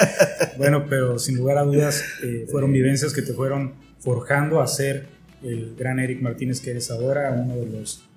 bueno, 0.58 0.86
pero 0.88 1.18
sin 1.18 1.36
lugar 1.36 1.58
a 1.58 1.62
dudas 1.62 2.02
eh, 2.22 2.46
fueron 2.50 2.72
vivencias 2.72 3.12
que 3.12 3.22
te 3.22 3.32
fueron 3.32 3.74
forjando 4.00 4.60
a 4.60 4.66
ser 4.66 5.06
el 5.42 5.74
gran 5.76 5.98
Eric 5.98 6.20
Martínez 6.20 6.60
que 6.60 6.70
eres 6.70 6.90
ahora, 6.90 7.30
uno 7.32 7.56
de 7.56 7.66
los 7.66 8.07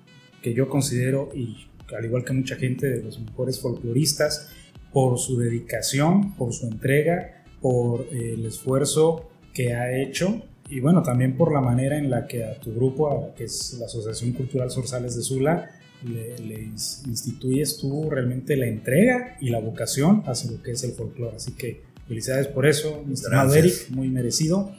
que 0.42 0.54
yo 0.54 0.68
considero, 0.68 1.30
y 1.34 1.68
al 1.96 2.04
igual 2.04 2.24
que 2.24 2.32
mucha 2.32 2.56
gente, 2.56 2.88
de 2.88 3.02
los 3.02 3.20
mejores 3.20 3.60
folcloristas, 3.60 4.50
por 4.92 5.18
su 5.18 5.38
dedicación, 5.38 6.34
por 6.34 6.52
su 6.52 6.66
entrega, 6.66 7.44
por 7.60 8.06
el 8.12 8.44
esfuerzo 8.44 9.30
que 9.54 9.74
ha 9.74 9.96
hecho 9.96 10.42
y 10.72 10.80
bueno, 10.80 11.02
también 11.02 11.36
por 11.36 11.52
la 11.52 11.60
manera 11.60 11.98
en 11.98 12.08
la 12.08 12.26
que 12.26 12.44
a 12.44 12.58
tu 12.58 12.74
grupo, 12.74 13.34
que 13.36 13.44
es 13.44 13.76
la 13.78 13.84
Asociación 13.84 14.32
Cultural 14.32 14.70
Sorsales 14.70 15.14
de 15.14 15.22
Sula, 15.22 15.70
le, 16.02 16.64
instituyes 16.64 17.76
tú 17.76 18.08
realmente 18.08 18.56
la 18.56 18.66
entrega 18.66 19.36
y 19.38 19.50
la 19.50 19.58
vocación 19.58 20.22
hacia 20.24 20.50
lo 20.50 20.62
que 20.62 20.70
es 20.70 20.82
el 20.84 20.92
folclore. 20.92 21.36
Así 21.36 21.52
que 21.52 21.82
felicidades 22.08 22.48
por 22.48 22.66
eso, 22.66 23.04
mi 23.06 23.12
estimado 23.12 23.54
Eric, 23.54 23.90
muy 23.90 24.08
merecido. 24.08 24.72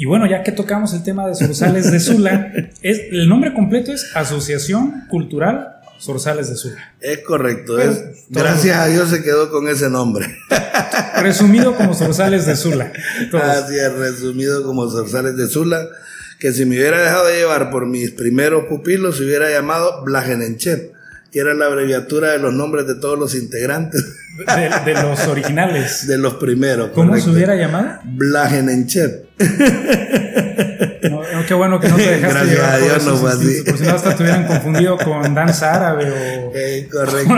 Y 0.00 0.06
bueno, 0.06 0.26
ya 0.26 0.42
que 0.42 0.50
tocamos 0.50 0.94
el 0.94 1.02
tema 1.02 1.28
de 1.28 1.34
Sorsales 1.34 1.92
de 1.92 2.00
Sula, 2.00 2.50
es, 2.82 3.02
el 3.10 3.28
nombre 3.28 3.52
completo 3.52 3.92
es 3.92 4.16
Asociación 4.16 5.04
Cultural 5.10 5.76
Sorsales 5.98 6.48
de 6.48 6.56
Sula. 6.56 6.94
Es 7.02 7.18
correcto, 7.18 7.78
es, 7.78 8.00
gracias 8.30 8.78
a 8.78 8.86
Dios 8.86 9.10
se 9.10 9.22
quedó 9.22 9.50
con 9.50 9.68
ese 9.68 9.90
nombre. 9.90 10.26
Resumido 11.20 11.74
como 11.74 11.92
Sorsales 11.92 12.46
de 12.46 12.56
Sula. 12.56 12.90
Así 13.42 13.76
es, 13.76 13.92
resumido 13.92 14.64
como 14.64 14.88
Sorsales 14.88 15.36
de 15.36 15.46
Sula, 15.48 15.86
que 16.38 16.52
si 16.52 16.64
me 16.64 16.76
hubiera 16.76 17.02
dejado 17.02 17.26
de 17.26 17.36
llevar 17.36 17.70
por 17.70 17.84
mis 17.84 18.10
primeros 18.12 18.64
pupilos, 18.70 19.18
se 19.18 19.24
hubiera 19.24 19.50
llamado 19.50 20.02
Blagenenchep, 20.02 20.94
que 21.30 21.40
era 21.40 21.52
la 21.52 21.66
abreviatura 21.66 22.30
de 22.30 22.38
los 22.38 22.54
nombres 22.54 22.86
de 22.86 22.94
todos 22.94 23.18
los 23.18 23.34
integrantes. 23.34 24.02
De, 24.86 24.94
los 24.94 25.26
originales. 25.26 26.06
de 26.08 26.16
los 26.16 26.36
primeros. 26.36 26.92
¿Cómo 26.94 27.18
se 27.18 27.28
hubiera 27.28 27.54
llamado? 27.54 28.00
Blagenenchep. 28.04 29.29
No, 31.10 31.46
qué 31.46 31.54
bueno 31.54 31.80
que 31.80 31.88
no 31.88 31.96
te 31.96 32.02
dejaste 32.10 32.28
Gracias 32.28 32.50
llevar 32.50 32.74
a 32.74 32.78
Dios 32.78 33.06
no 33.06 33.16
fue 33.16 33.30
así. 33.30 33.62
Por 33.62 33.78
si 33.78 33.84
no 33.84 33.94
hasta 33.94 34.16
te 34.16 34.22
hubieran 34.22 34.46
confundido 34.46 34.98
con 34.98 35.34
danza 35.34 35.74
árabe 35.74 36.10
o... 36.10 36.52
Eh, 36.54 36.88
correcto. 36.92 37.34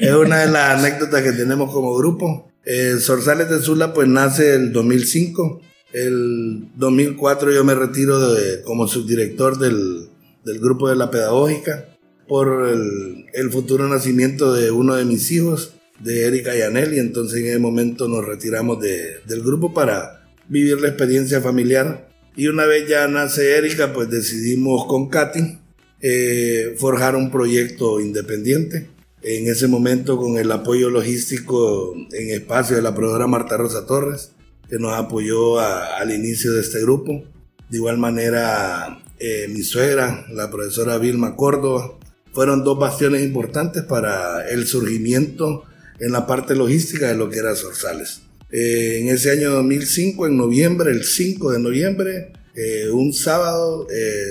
es 0.00 0.12
una 0.12 0.38
de 0.38 0.50
las 0.50 0.78
anécdotas 0.78 1.22
que 1.22 1.32
tenemos 1.32 1.72
como 1.72 1.94
grupo. 1.94 2.50
Eh, 2.64 2.96
Sorsales 2.98 3.50
de 3.50 3.60
Sula 3.60 3.92
pues 3.92 4.08
nace 4.08 4.54
el 4.54 4.72
2005 4.72 5.60
el 5.92 6.68
2004 6.76 7.52
yo 7.52 7.64
me 7.64 7.74
retiro 7.74 8.34
de, 8.34 8.62
como 8.62 8.86
subdirector 8.86 9.58
del, 9.58 10.08
del, 10.44 10.58
grupo 10.58 10.88
de 10.88 10.96
la 10.96 11.10
pedagógica 11.10 11.86
por 12.26 12.68
el, 12.68 13.24
el, 13.32 13.50
futuro 13.50 13.88
nacimiento 13.88 14.52
de 14.52 14.70
uno 14.70 14.96
de 14.96 15.06
mis 15.06 15.30
hijos, 15.30 15.72
de 15.98 16.26
Erika 16.26 16.54
y 16.54 16.60
Anel, 16.60 16.98
entonces 16.98 17.40
en 17.40 17.46
ese 17.46 17.58
momento 17.58 18.06
nos 18.06 18.24
retiramos 18.24 18.80
de, 18.80 19.20
del 19.26 19.42
grupo 19.42 19.72
para 19.72 20.17
vivir 20.48 20.80
la 20.80 20.88
experiencia 20.88 21.40
familiar. 21.40 22.08
Y 22.36 22.48
una 22.48 22.66
vez 22.66 22.88
ya 22.88 23.08
nace 23.08 23.56
Erika, 23.56 23.92
pues 23.92 24.10
decidimos 24.10 24.86
con 24.86 25.08
Katy 25.08 25.58
eh, 26.00 26.74
forjar 26.78 27.16
un 27.16 27.30
proyecto 27.30 28.00
independiente. 28.00 28.90
En 29.22 29.48
ese 29.48 29.66
momento 29.66 30.16
con 30.16 30.38
el 30.38 30.50
apoyo 30.52 30.90
logístico 30.90 31.94
en 32.12 32.30
espacio 32.30 32.76
de 32.76 32.82
la 32.82 32.94
profesora 32.94 33.26
Marta 33.26 33.56
Rosa 33.56 33.84
Torres 33.84 34.32
que 34.68 34.78
nos 34.78 34.92
apoyó 34.92 35.58
al 35.58 36.10
inicio 36.12 36.52
de 36.52 36.60
este 36.60 36.80
grupo. 36.82 37.24
De 37.68 37.78
igual 37.78 37.98
manera, 37.98 39.02
eh, 39.18 39.48
mi 39.48 39.62
suegra, 39.62 40.26
la 40.30 40.50
profesora 40.50 40.98
Vilma 40.98 41.36
Córdoba, 41.36 41.98
fueron 42.32 42.64
dos 42.64 42.78
bastiones 42.78 43.22
importantes 43.22 43.82
para 43.82 44.48
el 44.48 44.66
surgimiento 44.66 45.64
en 45.98 46.12
la 46.12 46.26
parte 46.26 46.54
logística 46.54 47.08
de 47.08 47.16
lo 47.16 47.28
que 47.28 47.38
era 47.38 47.56
Sorsales. 47.56 48.22
Eh, 48.50 49.00
en 49.00 49.08
ese 49.08 49.30
año 49.30 49.50
2005, 49.52 50.26
en 50.26 50.36
noviembre, 50.36 50.90
el 50.90 51.04
5 51.04 51.52
de 51.52 51.58
noviembre, 51.58 52.32
eh, 52.54 52.88
un 52.90 53.12
sábado, 53.12 53.86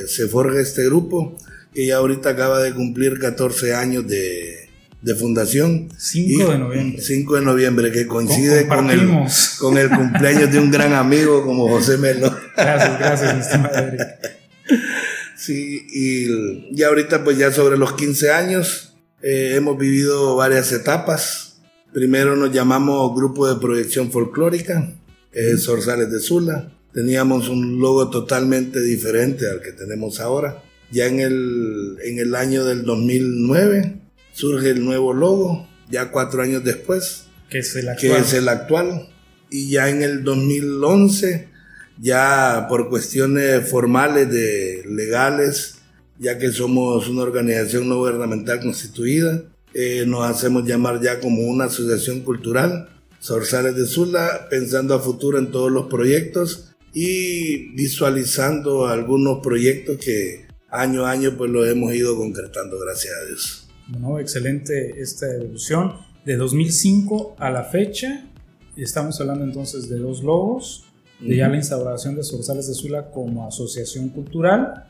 se 0.07 0.27
forja 0.27 0.59
este 0.59 0.85
grupo 0.85 1.37
que 1.73 1.85
ya 1.85 1.97
ahorita 1.97 2.29
acaba 2.29 2.61
de 2.61 2.73
cumplir 2.73 3.19
14 3.19 3.75
años 3.75 4.07
de, 4.07 4.67
de 5.01 5.15
fundación. 5.15 5.89
5 5.97 6.51
de 6.51 6.57
noviembre. 6.57 7.01
5 7.01 7.35
de 7.35 7.41
noviembre, 7.41 7.91
que 7.91 8.07
coincide 8.07 8.67
con 8.67 8.89
el, 8.89 9.09
con 9.59 9.77
el 9.77 9.89
cumpleaños 9.89 10.51
de 10.51 10.59
un 10.59 10.71
gran 10.71 10.93
amigo 10.93 11.43
como 11.43 11.67
José 11.69 11.97
Melo. 11.97 12.35
Gracias, 12.55 12.99
gracias, 12.99 13.59
mi 13.59 13.97
Sí, 15.37 15.85
y 15.93 16.75
ya 16.75 16.87
ahorita 16.87 17.23
pues 17.23 17.37
ya 17.37 17.51
sobre 17.51 17.77
los 17.77 17.93
15 17.93 18.31
años 18.31 18.95
eh, 19.21 19.53
hemos 19.55 19.77
vivido 19.77 20.35
varias 20.35 20.71
etapas. 20.71 21.46
Primero 21.93 22.35
nos 22.35 22.51
llamamos 22.51 23.15
Grupo 23.15 23.47
de 23.47 23.59
Proyección 23.59 24.11
Folclórica, 24.11 24.93
eh, 25.31 25.57
Sorsales 25.57 26.11
de 26.11 26.19
Sula. 26.19 26.71
Teníamos 26.93 27.47
un 27.47 27.79
logo 27.79 28.09
totalmente 28.09 28.81
diferente 28.81 29.49
al 29.49 29.61
que 29.61 29.71
tenemos 29.71 30.19
ahora. 30.19 30.63
Ya 30.91 31.07
en 31.07 31.19
el, 31.19 31.97
en 32.03 32.19
el 32.19 32.35
año 32.35 32.65
del 32.65 32.83
2009 32.83 34.01
surge 34.33 34.71
el 34.71 34.83
nuevo 34.83 35.13
logo, 35.13 35.67
ya 35.89 36.11
cuatro 36.11 36.41
años 36.41 36.63
después, 36.63 37.25
que 37.49 37.59
es 37.59 37.75
el 37.75 37.89
actual. 37.89 38.13
Que 38.13 38.19
es 38.19 38.33
el 38.33 38.49
actual. 38.49 39.09
Y 39.49 39.69
ya 39.69 39.89
en 39.89 40.01
el 40.01 40.23
2011, 40.23 41.49
ya 41.99 42.67
por 42.67 42.89
cuestiones 42.89 43.67
formales 43.69 44.29
de 44.29 44.83
legales, 44.89 45.75
ya 46.19 46.37
que 46.37 46.51
somos 46.51 47.07
una 47.07 47.21
organización 47.21 47.87
no 47.87 47.97
gubernamental 47.97 48.59
constituida, 48.59 49.43
eh, 49.73 50.05
nos 50.07 50.25
hacemos 50.25 50.65
llamar 50.65 51.01
ya 51.01 51.19
como 51.19 51.43
una 51.43 51.65
asociación 51.65 52.21
cultural, 52.21 52.89
Sorsales 53.19 53.75
de 53.75 53.85
Sula, 53.85 54.47
pensando 54.49 54.93
a 54.93 54.99
futuro 54.99 55.37
en 55.37 55.51
todos 55.51 55.71
los 55.71 55.87
proyectos 55.87 56.75
y 56.93 57.75
visualizando 57.75 58.87
algunos 58.87 59.39
proyectos 59.43 59.97
que 59.97 60.47
año 60.69 61.05
a 61.05 61.11
año 61.11 61.35
pues 61.37 61.51
los 61.51 61.67
hemos 61.67 61.93
ido 61.93 62.15
concretando, 62.15 62.79
gracias 62.79 63.13
a 63.13 63.25
Dios. 63.25 63.67
Bueno, 63.87 64.19
excelente 64.19 65.01
esta 65.01 65.33
evolución. 65.33 65.93
De 66.25 66.35
2005 66.35 67.35
a 67.39 67.49
la 67.49 67.63
fecha, 67.63 68.27
estamos 68.75 69.19
hablando 69.21 69.45
entonces 69.45 69.89
de 69.89 69.97
dos 69.97 70.23
logos, 70.23 70.86
de 71.19 71.35
ya 71.35 71.47
la 71.47 71.57
instauración 71.57 72.15
de 72.15 72.23
Sorsales 72.23 72.67
de 72.67 72.73
Sula 72.73 73.09
como 73.11 73.47
asociación 73.47 74.09
cultural. 74.09 74.85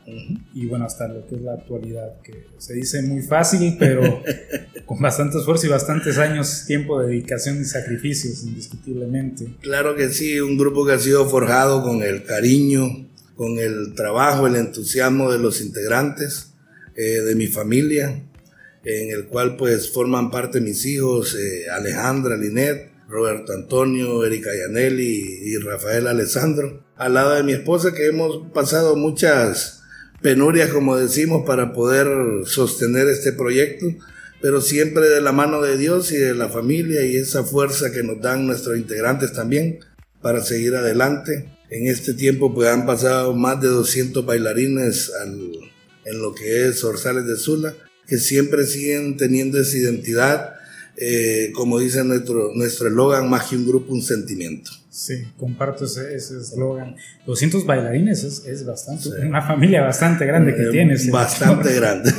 Y 0.54 0.66
bueno, 0.66 0.84
hasta 0.84 1.08
lo 1.08 1.26
que 1.26 1.36
es 1.36 1.42
la 1.42 1.54
actualidad, 1.54 2.20
que 2.22 2.46
se 2.58 2.74
dice 2.74 3.02
muy 3.02 3.22
fácil, 3.22 3.76
pero 3.78 4.22
con 4.86 5.00
bastante 5.00 5.38
esfuerzo 5.38 5.66
y 5.66 5.70
bastantes 5.70 6.18
años, 6.18 6.64
tiempo 6.66 7.00
de 7.00 7.08
dedicación 7.08 7.60
y 7.60 7.64
sacrificios, 7.64 8.42
indiscutiblemente. 8.44 9.54
Claro 9.60 9.96
que 9.96 10.10
sí, 10.10 10.38
un 10.40 10.58
grupo 10.58 10.84
que 10.84 10.92
ha 10.92 10.98
sido 10.98 11.28
forjado 11.28 11.82
con 11.82 12.02
el 12.02 12.24
cariño, 12.24 13.08
con 13.36 13.58
el 13.58 13.94
trabajo, 13.94 14.46
el 14.46 14.56
entusiasmo 14.56 15.32
de 15.32 15.38
los 15.38 15.60
integrantes, 15.60 16.52
eh, 16.96 17.20
de 17.22 17.34
mi 17.36 17.46
familia, 17.46 18.22
en 18.84 19.10
el 19.10 19.26
cual 19.26 19.56
pues 19.56 19.90
forman 19.90 20.30
parte 20.30 20.60
mis 20.60 20.84
hijos, 20.84 21.36
eh, 21.36 21.70
Alejandra, 21.70 22.36
Linet, 22.36 22.87
Roberto 23.08 23.54
Antonio, 23.54 24.24
Erika 24.24 24.50
Yanelli 24.54 25.40
y 25.42 25.56
Rafael 25.56 26.06
Alessandro, 26.06 26.84
al 26.96 27.14
lado 27.14 27.34
de 27.34 27.42
mi 27.42 27.52
esposa 27.52 27.94
que 27.94 28.06
hemos 28.06 28.52
pasado 28.52 28.96
muchas 28.96 29.82
penurias, 30.20 30.70
como 30.70 30.96
decimos, 30.96 31.44
para 31.46 31.72
poder 31.72 32.06
sostener 32.44 33.08
este 33.08 33.32
proyecto, 33.32 33.86
pero 34.42 34.60
siempre 34.60 35.08
de 35.08 35.20
la 35.20 35.32
mano 35.32 35.62
de 35.62 35.78
Dios 35.78 36.12
y 36.12 36.16
de 36.16 36.34
la 36.34 36.48
familia 36.48 37.04
y 37.04 37.16
esa 37.16 37.44
fuerza 37.44 37.92
que 37.92 38.02
nos 38.02 38.20
dan 38.20 38.46
nuestros 38.46 38.76
integrantes 38.76 39.32
también 39.32 39.80
para 40.20 40.42
seguir 40.42 40.76
adelante. 40.76 41.48
En 41.70 41.86
este 41.86 42.14
tiempo 42.14 42.54
pues 42.54 42.68
han 42.68 42.86
pasado 42.86 43.34
más 43.34 43.60
de 43.60 43.68
200 43.68 44.24
bailarines 44.24 45.12
en 45.24 46.22
lo 46.22 46.34
que 46.34 46.68
es 46.68 46.84
Orzales 46.84 47.26
de 47.26 47.36
Sula 47.36 47.74
que 48.08 48.18
siempre 48.18 48.64
siguen 48.64 49.18
teniendo 49.18 49.60
esa 49.60 49.76
identidad, 49.76 50.54
eh, 51.00 51.52
como 51.54 51.78
dice 51.78 52.02
nuestro 52.04 52.52
nuestro 52.54 52.88
eslogan, 52.88 53.28
más 53.30 53.48
que 53.48 53.56
un 53.56 53.66
grupo, 53.66 53.92
un 53.92 54.02
sentimiento. 54.02 54.70
Sí, 54.90 55.14
comparto 55.36 55.84
ese 55.84 56.14
eslogan. 56.16 56.96
200 57.24 57.64
bailarines 57.64 58.24
es, 58.24 58.44
es 58.46 58.66
bastante, 58.66 59.08
una 59.24 59.40
familia 59.40 59.82
bastante 59.82 60.26
grande 60.26 60.56
que 60.56 60.62
eh, 60.62 60.70
tienes. 60.72 61.08
Bastante 61.10 61.72
grande. 61.74 62.12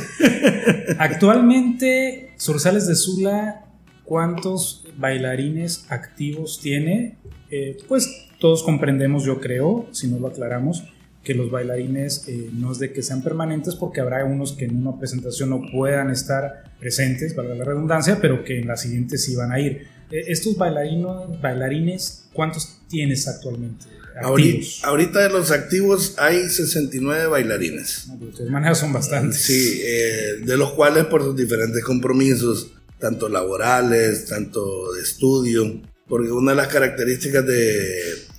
Actualmente, 0.98 2.32
Sorsales 2.38 2.86
de 2.86 2.94
Sula, 2.94 3.66
¿cuántos 4.04 4.86
bailarines 4.96 5.84
activos 5.90 6.58
tiene? 6.62 7.18
Eh, 7.50 7.76
pues 7.86 8.28
todos 8.38 8.62
comprendemos, 8.62 9.24
yo 9.24 9.40
creo, 9.40 9.86
si 9.92 10.08
no 10.08 10.18
lo 10.18 10.28
aclaramos, 10.28 10.84
que 11.22 11.34
los 11.34 11.50
bailarines 11.50 12.24
eh, 12.28 12.50
no 12.52 12.72
es 12.72 12.78
de 12.78 12.92
que 12.92 13.02
sean 13.02 13.22
permanentes 13.22 13.76
porque 13.76 14.00
habrá 14.00 14.24
unos 14.24 14.52
que 14.52 14.64
en 14.64 14.76
una 14.76 14.98
presentación 14.98 15.50
no 15.50 15.62
puedan 15.70 16.10
estar 16.10 16.72
presentes, 16.78 17.34
valga 17.36 17.54
la 17.54 17.64
redundancia, 17.64 18.18
pero 18.20 18.42
que 18.42 18.58
en 18.58 18.68
la 18.68 18.76
siguiente 18.76 19.18
sí 19.18 19.36
van 19.36 19.52
a 19.52 19.60
ir. 19.60 19.86
Eh, 20.10 20.24
estos 20.28 20.56
bailarinos, 20.56 21.40
bailarines, 21.40 22.24
¿cuántos 22.32 22.78
tienes 22.88 23.28
actualmente? 23.28 23.86
Activos? 24.16 24.80
Ahorita, 24.82 25.20
de 25.20 25.28
los 25.28 25.50
activos 25.50 26.14
hay 26.18 26.48
69 26.48 27.26
bailarines. 27.26 28.08
de 28.18 28.26
todas 28.32 28.50
maneras 28.50 28.78
son 28.78 28.92
bastantes. 28.92 29.42
Sí, 29.42 29.80
eh, 29.84 30.40
de 30.44 30.56
los 30.56 30.72
cuales 30.72 31.04
por 31.04 31.22
sus 31.22 31.36
diferentes 31.36 31.84
compromisos, 31.84 32.72
tanto 32.98 33.28
laborales, 33.28 34.26
tanto 34.26 34.92
de 34.92 35.02
estudio, 35.02 35.80
porque 36.08 36.32
una 36.32 36.52
de 36.52 36.56
las 36.56 36.68
características 36.68 37.46
de, 37.46 37.88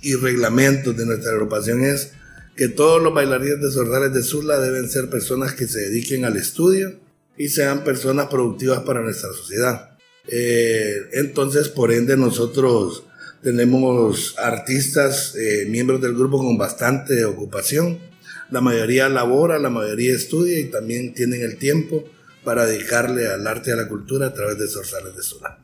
y 0.02 0.14
reglamentos 0.14 0.96
de 0.96 1.06
nuestra 1.06 1.32
agrupación 1.32 1.82
es 1.82 2.12
que 2.56 2.68
todos 2.68 3.02
los 3.02 3.14
bailarines 3.14 3.60
de 3.60 3.70
Sordales 3.70 4.12
de 4.12 4.22
Sula 4.22 4.58
deben 4.58 4.88
ser 4.88 5.08
personas 5.08 5.52
que 5.52 5.66
se 5.66 5.80
dediquen 5.80 6.24
al 6.24 6.36
estudio 6.36 7.00
y 7.36 7.48
sean 7.48 7.84
personas 7.84 8.26
productivas 8.26 8.80
para 8.80 9.00
nuestra 9.00 9.30
sociedad. 9.32 9.96
Eh, 10.28 10.96
entonces, 11.14 11.68
por 11.68 11.92
ende, 11.92 12.16
nosotros 12.16 13.04
tenemos 13.42 14.34
artistas, 14.38 15.34
eh, 15.36 15.66
miembros 15.68 16.00
del 16.00 16.14
grupo 16.14 16.38
con 16.38 16.56
bastante 16.58 17.24
ocupación. 17.24 17.98
La 18.50 18.60
mayoría 18.60 19.08
labora, 19.08 19.58
la 19.58 19.70
mayoría 19.70 20.14
estudia 20.14 20.58
y 20.60 20.70
también 20.70 21.14
tienen 21.14 21.40
el 21.40 21.56
tiempo 21.56 22.04
para 22.44 22.66
dedicarle 22.66 23.26
al 23.28 23.46
arte 23.46 23.70
y 23.70 23.72
a 23.72 23.76
la 23.76 23.88
cultura 23.88 24.28
a 24.28 24.34
través 24.34 24.58
de 24.58 24.68
Sorsales 24.68 25.16
de 25.16 25.22
Sula. 25.22 25.58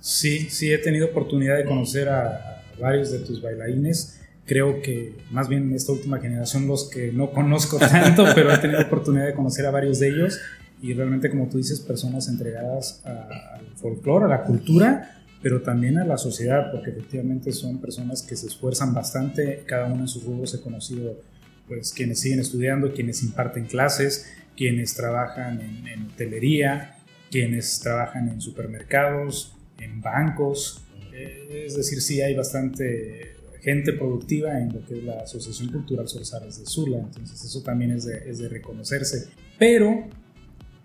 Sí, 0.00 0.48
sí, 0.50 0.72
he 0.72 0.78
tenido 0.78 1.06
oportunidad 1.06 1.58
de 1.58 1.64
conocer 1.64 2.08
a 2.08 2.64
varios 2.80 3.12
de 3.12 3.20
tus 3.20 3.40
bailarines 3.40 4.18
creo 4.46 4.82
que 4.82 5.14
más 5.30 5.48
bien 5.48 5.72
esta 5.72 5.92
última 5.92 6.18
generación 6.18 6.66
los 6.66 6.90
que 6.90 7.12
no 7.12 7.30
conozco 7.30 7.78
tanto, 7.78 8.24
pero 8.34 8.52
he 8.52 8.58
tenido 8.58 8.80
oportunidad 8.82 9.26
de 9.26 9.34
conocer 9.34 9.66
a 9.66 9.70
varios 9.70 9.98
de 9.98 10.08
ellos 10.08 10.40
y 10.82 10.94
realmente 10.94 11.30
como 11.30 11.48
tú 11.48 11.58
dices, 11.58 11.80
personas 11.80 12.28
entregadas 12.28 13.02
al 13.04 13.66
folclore, 13.76 14.24
a 14.24 14.28
la 14.28 14.42
cultura, 14.42 15.22
pero 15.40 15.62
también 15.62 15.98
a 15.98 16.04
la 16.04 16.18
sociedad, 16.18 16.72
porque 16.72 16.90
efectivamente 16.90 17.52
son 17.52 17.80
personas 17.80 18.22
que 18.22 18.36
se 18.36 18.46
esfuerzan 18.46 18.92
bastante, 18.92 19.62
cada 19.66 19.86
uno 19.86 20.02
en 20.02 20.08
sus 20.08 20.24
rubros 20.24 20.54
he 20.54 20.60
conocido 20.60 21.20
pues 21.68 21.92
quienes 21.92 22.20
siguen 22.20 22.40
estudiando, 22.40 22.92
quienes 22.92 23.22
imparten 23.22 23.66
clases, 23.66 24.26
quienes 24.56 24.94
trabajan 24.94 25.60
en, 25.60 26.06
hotelería, 26.06 26.96
quienes 27.30 27.80
trabajan 27.80 28.28
en 28.28 28.40
supermercados, 28.40 29.56
en 29.78 30.02
bancos. 30.02 30.84
Eh, 31.12 31.64
es 31.66 31.76
decir, 31.76 32.00
sí 32.02 32.20
hay 32.20 32.34
bastante 32.34 33.31
gente 33.62 33.92
productiva 33.92 34.58
en 34.58 34.72
lo 34.72 34.84
que 34.84 34.98
es 34.98 35.04
la 35.04 35.20
Asociación 35.20 35.70
Cultural 35.70 36.08
Sorsales 36.08 36.58
de 36.58 36.66
Sula, 36.66 36.98
entonces 36.98 37.42
eso 37.44 37.62
también 37.62 37.92
es 37.92 38.04
de, 38.04 38.28
es 38.28 38.38
de 38.38 38.48
reconocerse. 38.48 39.28
Pero 39.58 40.08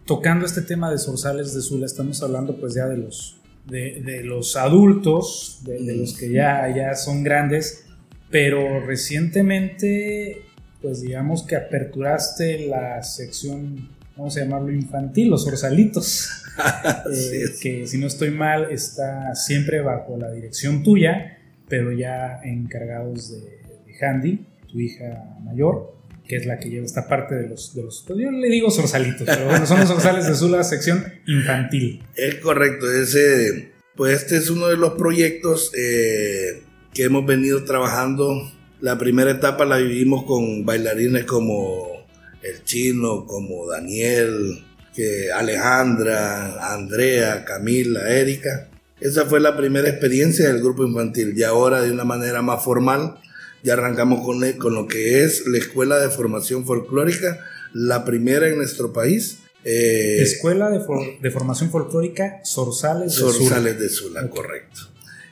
tocando 0.06 0.46
este 0.46 0.62
tema 0.62 0.92
de 0.92 0.98
Sorsales 0.98 1.54
de 1.54 1.62
Sula, 1.62 1.86
estamos 1.86 2.22
hablando 2.22 2.60
pues 2.60 2.76
ya 2.76 2.88
de 2.88 2.98
los, 2.98 3.42
de, 3.66 4.22
los 4.24 4.56
adultos, 4.56 5.60
de, 5.64 5.84
de, 5.84 5.96
los 5.96 6.16
que 6.16 6.32
ya, 6.32 6.74
ya 6.76 6.96
son 6.96 7.24
grandes, 7.24 7.86
pero 8.30 8.86
recientemente 8.86 10.44
pues 10.82 11.02
digamos 11.02 11.44
que 11.44 11.56
aperturaste 11.56 12.68
la 12.68 13.02
sección, 13.04 13.90
vamos 14.16 14.38
a 14.38 14.42
llamarlo 14.42 14.72
infantil, 14.72 15.30
los 15.30 15.48
orzalitos, 15.48 16.30
eh, 17.12 17.44
que 17.62 17.88
si 17.88 17.98
no 17.98 18.08
estoy 18.08 18.32
mal 18.32 18.72
está 18.72 19.34
siempre 19.36 19.82
bajo 19.82 20.18
la 20.18 20.32
dirección 20.32 20.84
tuya, 20.84 21.37
pero 21.68 21.92
ya 21.92 22.40
encargados 22.44 23.32
de, 23.32 23.58
Handy, 24.00 24.46
tu 24.72 24.80
hija 24.80 25.38
mayor, 25.44 25.96
que 26.28 26.36
es 26.36 26.46
la 26.46 26.60
que 26.60 26.70
lleva 26.70 26.86
esta 26.86 27.08
parte 27.08 27.34
de 27.34 27.50
los, 27.50 27.74
de 27.74 27.82
yo 27.82 28.32
le 28.32 28.48
digo 28.48 28.70
zorzalitos, 28.70 29.26
pero 29.26 29.46
bueno, 29.46 29.66
son 29.66 29.80
los 29.80 29.88
zorzales 29.88 30.28
de 30.28 30.36
Sula, 30.36 30.64
sección 30.64 31.04
infantil. 31.26 32.04
Es 32.16 32.36
correcto, 32.36 32.92
ese, 32.92 33.72
pues 33.96 34.22
este 34.22 34.38
es 34.38 34.52
uno 34.52 34.68
de 34.68 34.78
los 34.78 34.94
proyectos 34.94 35.72
eh, 35.76 36.62
que 36.94 37.06
hemos 37.06 37.26
venido 37.26 37.64
trabajando 37.64 38.52
la 38.82 38.98
primera 38.98 39.32
etapa 39.32 39.66
la 39.66 39.78
vivimos 39.78 40.24
con 40.26 40.66
bailarines 40.66 41.26
como 41.26 42.06
el 42.44 42.64
chino, 42.64 43.26
como 43.26 43.68
Daniel, 43.68 44.64
que 44.94 45.32
Alejandra, 45.32 46.74
Andrea, 46.74 47.44
Camila, 47.44 48.08
Erika. 48.10 48.70
Esa 49.00 49.26
fue 49.26 49.40
la 49.40 49.56
primera 49.56 49.90
experiencia 49.90 50.48
del 50.48 50.62
grupo 50.62 50.84
infantil 50.86 51.34
y 51.36 51.44
ahora 51.44 51.82
de 51.82 51.92
una 51.92 52.04
manera 52.04 52.42
más 52.42 52.64
formal 52.64 53.20
ya 53.64 53.74
arrancamos 53.74 54.26
con, 54.26 54.42
con 54.54 54.74
lo 54.74 54.88
que 54.88 55.24
es 55.24 55.46
la 55.46 55.58
Escuela 55.58 56.00
de 56.00 56.10
Formación 56.10 56.66
Folclórica, 56.66 57.40
la 57.74 58.06
primera 58.06 58.48
en 58.48 58.58
nuestro 58.58 58.94
país. 58.94 59.40
Eh, 59.64 60.22
Escuela 60.22 60.70
de, 60.70 60.80
de, 61.22 61.32
Formación 61.32 61.70
Folclórica 61.70 62.40
Sorsales 62.44 63.16
de 63.16 63.20
Sula. 63.20 63.34
Sorsales 63.34 63.80
de 63.80 63.90
Sula, 63.90 64.30
correcto. 64.30 64.82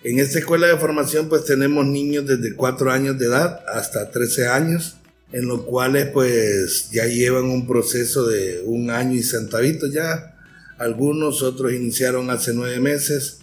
En 0.03 0.19
esta 0.19 0.37
escuela 0.37 0.67
de 0.67 0.77
formación 0.77 1.29
pues 1.29 1.45
tenemos 1.45 1.85
niños 1.87 2.27
desde 2.27 2.55
4 2.55 2.91
años 2.91 3.17
de 3.17 3.25
edad 3.25 3.61
hasta 3.73 4.11
13 4.11 4.47
años, 4.47 4.97
en 5.31 5.47
los 5.47 5.63
cuales 5.63 6.07
pues 6.07 6.91
ya 6.91 7.05
llevan 7.07 7.45
un 7.45 7.65
proceso 7.65 8.27
de 8.27 8.61
un 8.65 8.91
año 8.91 9.15
y 9.15 9.23
centavitos 9.23 9.91
ya. 9.91 10.35
Algunos, 10.77 11.41
otros 11.41 11.73
iniciaron 11.73 12.29
hace 12.29 12.53
9 12.53 12.79
meses 12.79 13.39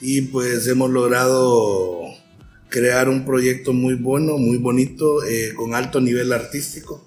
y 0.00 0.22
pues 0.22 0.66
hemos 0.66 0.90
logrado 0.90 2.00
crear 2.70 3.08
un 3.08 3.26
proyecto 3.26 3.72
muy 3.72 3.94
bueno, 3.94 4.38
muy 4.38 4.56
bonito, 4.56 5.24
eh, 5.24 5.52
con 5.54 5.74
alto 5.74 6.00
nivel 6.00 6.32
artístico, 6.32 7.06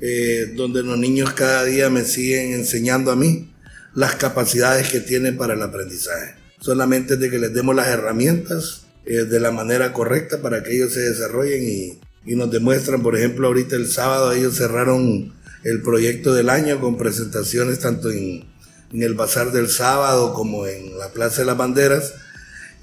eh, 0.00 0.52
donde 0.56 0.82
los 0.82 0.98
niños 0.98 1.32
cada 1.34 1.64
día 1.64 1.90
me 1.90 2.04
siguen 2.04 2.54
enseñando 2.54 3.10
a 3.10 3.16
mí 3.16 3.52
las 3.94 4.14
capacidades 4.14 4.88
que 4.88 5.00
tienen 5.00 5.36
para 5.36 5.54
el 5.54 5.62
aprendizaje. 5.62 6.36
Solamente 6.60 7.16
de 7.16 7.28
que 7.28 7.38
les 7.38 7.52
demos 7.52 7.74
las 7.74 7.88
herramientas 7.88 8.86
eh, 9.04 9.24
de 9.24 9.40
la 9.40 9.50
manera 9.50 9.92
correcta 9.92 10.40
para 10.40 10.62
que 10.62 10.76
ellos 10.76 10.92
se 10.92 11.00
desarrollen 11.00 11.62
y, 11.62 12.00
y, 12.24 12.36
nos 12.36 12.50
demuestran, 12.50 13.02
por 13.02 13.16
ejemplo, 13.16 13.48
ahorita 13.48 13.76
el 13.76 13.88
sábado 13.88 14.32
ellos 14.32 14.56
cerraron 14.56 15.32
el 15.64 15.82
proyecto 15.82 16.32
del 16.32 16.48
año 16.48 16.80
con 16.80 16.96
presentaciones 16.96 17.80
tanto 17.80 18.10
en, 18.10 18.44
en 18.92 19.02
el 19.02 19.14
Bazar 19.14 19.52
del 19.52 19.68
Sábado 19.68 20.32
como 20.32 20.66
en 20.66 20.98
la 20.98 21.10
Plaza 21.10 21.42
de 21.42 21.46
las 21.46 21.56
Banderas 21.56 22.14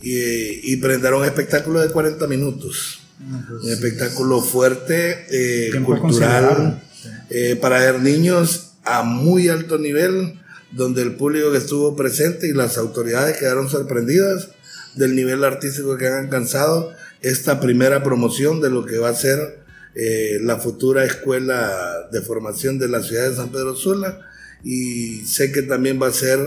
y, 0.02 0.74
y 0.74 0.78
presentaron 0.78 1.22
un 1.22 1.26
espectáculo 1.26 1.80
de 1.82 1.90
40 1.90 2.28
minutos. 2.28 3.00
Pues, 3.18 3.64
un 3.64 3.72
espectáculo 3.72 4.42
fuerte, 4.42 5.26
eh, 5.32 5.72
cultural, 5.84 6.84
eh, 7.30 7.58
para 7.60 7.80
ver 7.80 8.00
niños 8.02 8.74
a 8.84 9.04
muy 9.04 9.50
alto 9.50 9.78
nivel 9.78 10.40
donde 10.72 11.02
el 11.02 11.16
público 11.16 11.52
que 11.52 11.58
estuvo 11.58 11.96
presente 11.96 12.48
y 12.48 12.54
las 12.54 12.78
autoridades 12.78 13.38
quedaron 13.38 13.70
sorprendidas 13.70 14.50
del 14.96 15.16
nivel 15.16 15.44
artístico 15.44 15.98
que 15.98 16.08
han 16.08 16.26
alcanzado 16.26 16.92
esta 17.22 17.60
primera 17.60 18.04
promoción 18.04 18.62
de 18.62 18.70
lo 18.70 18.86
que 18.86 18.98
va 18.98 19.10
a 19.10 19.16
ser 19.16 19.60
eh, 19.96 20.38
la 20.42 20.58
futura 20.58 21.04
escuela 21.04 22.08
de 22.12 22.22
formación 22.22 22.78
de 22.78 22.88
la 22.88 23.02
ciudad 23.02 23.30
de 23.30 23.36
San 23.36 23.50
Pedro 23.50 23.76
Sula 23.76 24.20
y 24.64 25.26
sé 25.26 25.52
que 25.52 25.64
también 25.64 26.00
va 26.02 26.08
a 26.08 26.14
ser 26.14 26.40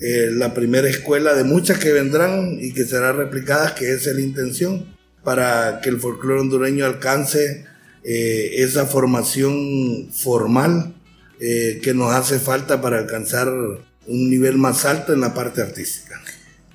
eh, 0.00 0.30
la 0.32 0.54
primera 0.54 0.88
escuela 0.88 1.34
de 1.34 1.44
muchas 1.44 1.78
que 1.78 1.92
vendrán 1.92 2.58
y 2.60 2.72
que 2.72 2.84
serán 2.84 3.16
replicadas, 3.16 3.72
que 3.72 3.92
esa 3.92 4.10
es 4.10 4.16
la 4.16 4.22
intención, 4.22 4.86
para 5.22 5.80
que 5.82 5.90
el 5.90 6.00
folclore 6.00 6.40
hondureño 6.40 6.84
alcance 6.86 7.64
eh, 8.02 8.62
esa 8.62 8.86
formación 8.86 10.08
formal 10.10 10.94
eh, 11.38 11.80
que 11.82 11.92
nos 11.92 12.12
hace 12.12 12.38
falta 12.38 12.80
para 12.80 12.98
alcanzar 12.98 13.48
un 13.48 14.30
nivel 14.30 14.56
más 14.56 14.84
alto 14.86 15.12
en 15.12 15.20
la 15.20 15.34
parte 15.34 15.60
artística. 15.60 16.20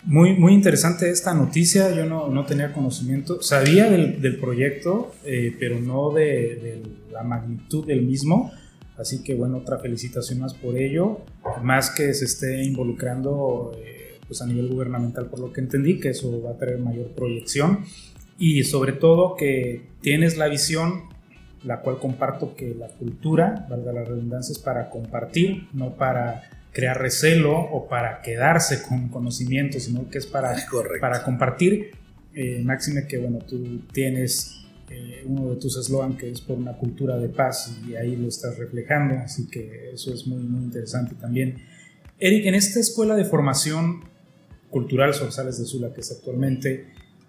Muy, 0.04 0.36
muy 0.36 0.54
interesante 0.54 1.10
esta 1.10 1.34
noticia, 1.34 1.90
yo 1.96 2.06
no, 2.06 2.30
no 2.30 2.46
tenía 2.46 2.74
conocimiento, 2.74 3.42
sabía 3.42 3.90
del, 3.90 4.22
del 4.22 4.40
proyecto, 4.40 5.16
eh, 5.24 5.56
pero 5.60 5.80
no 5.80 6.12
de, 6.12 6.24
de, 6.24 6.84
la 7.12 7.24
magnitud 7.24 7.88
del 7.88 8.04
mismo, 8.04 8.52
así 8.98 9.24
que 9.24 9.36
bueno, 9.36 9.58
otra 9.58 9.78
felicitación 9.80 10.40
más 10.40 10.54
por 10.54 10.78
ello, 10.78 11.22
más 11.62 11.90
que 11.90 12.14
se 12.14 12.26
esté 12.26 12.64
involucrando 12.64 13.72
eh, 13.78 14.20
pues 14.28 14.42
a 14.42 14.46
nivel 14.46 14.68
gubernamental 14.68 15.28
por 15.28 15.40
lo 15.40 15.52
que 15.54 15.62
entendí, 15.62 16.00
que 16.00 16.10
eso 16.10 16.42
va 16.42 16.52
a 16.52 16.58
tener 16.58 16.80
mayor 16.80 17.08
proyección. 17.12 17.86
Y 18.38 18.64
sobre 18.64 18.94
todo 18.94 19.36
que 19.36 19.84
tienes 20.02 20.38
la 20.38 20.48
visión 20.48 21.16
la 21.66 21.82
cual 21.82 22.00
comparto 22.00 22.56
que 22.56 22.76
la 22.76 22.88
cultura, 22.88 23.66
valga 23.70 23.92
la 23.92 24.04
redundancia, 24.04 24.54
es 24.54 24.60
para 24.60 24.90
compartir, 24.90 25.68
no 25.74 25.96
para 25.96 26.44
crear 26.72 27.02
recelo 27.02 27.58
o 27.58 27.88
para 27.88 28.22
quedarse 28.22 28.84
con 28.84 29.10
conocimiento, 29.10 29.80
sino 29.80 30.10
que 30.10 30.20
es 30.20 30.28
para, 30.28 30.56
para 31.02 31.24
compartir. 31.24 31.92
Eh, 32.34 32.62
máxime 32.64 33.08
que, 33.08 33.18
bueno, 33.18 33.40
tú 33.40 33.80
tienes 33.92 34.65
eh, 34.90 35.24
uno 35.26 35.52
de 35.52 35.56
tus 35.58 35.78
eslogan 35.78 36.18
que 36.18 36.30
es 36.30 36.42
por 36.42 36.58
una 36.58 36.74
cultura 36.74 37.18
de 37.18 37.30
paz 37.30 37.78
y 37.88 37.96
ahí 37.96 38.16
lo 38.16 38.28
estás 38.28 38.58
reflejando, 38.58 39.16
así 39.16 39.48
que 39.48 39.92
eso 39.94 40.14
es 40.14 40.28
muy, 40.28 40.44
muy 40.44 40.64
interesante 40.64 41.16
también. 41.16 41.64
Eric, 42.20 42.46
en 42.46 42.56
esta 42.56 42.80
escuela 42.80 43.16
de 43.16 43.26
formación 43.26 44.04
cultural 44.70 45.14
Sorsales 45.14 45.60
de 45.60 45.66
Sula 45.66 45.94
que 45.94 46.02
es 46.02 46.12
actualmente, 46.12 46.88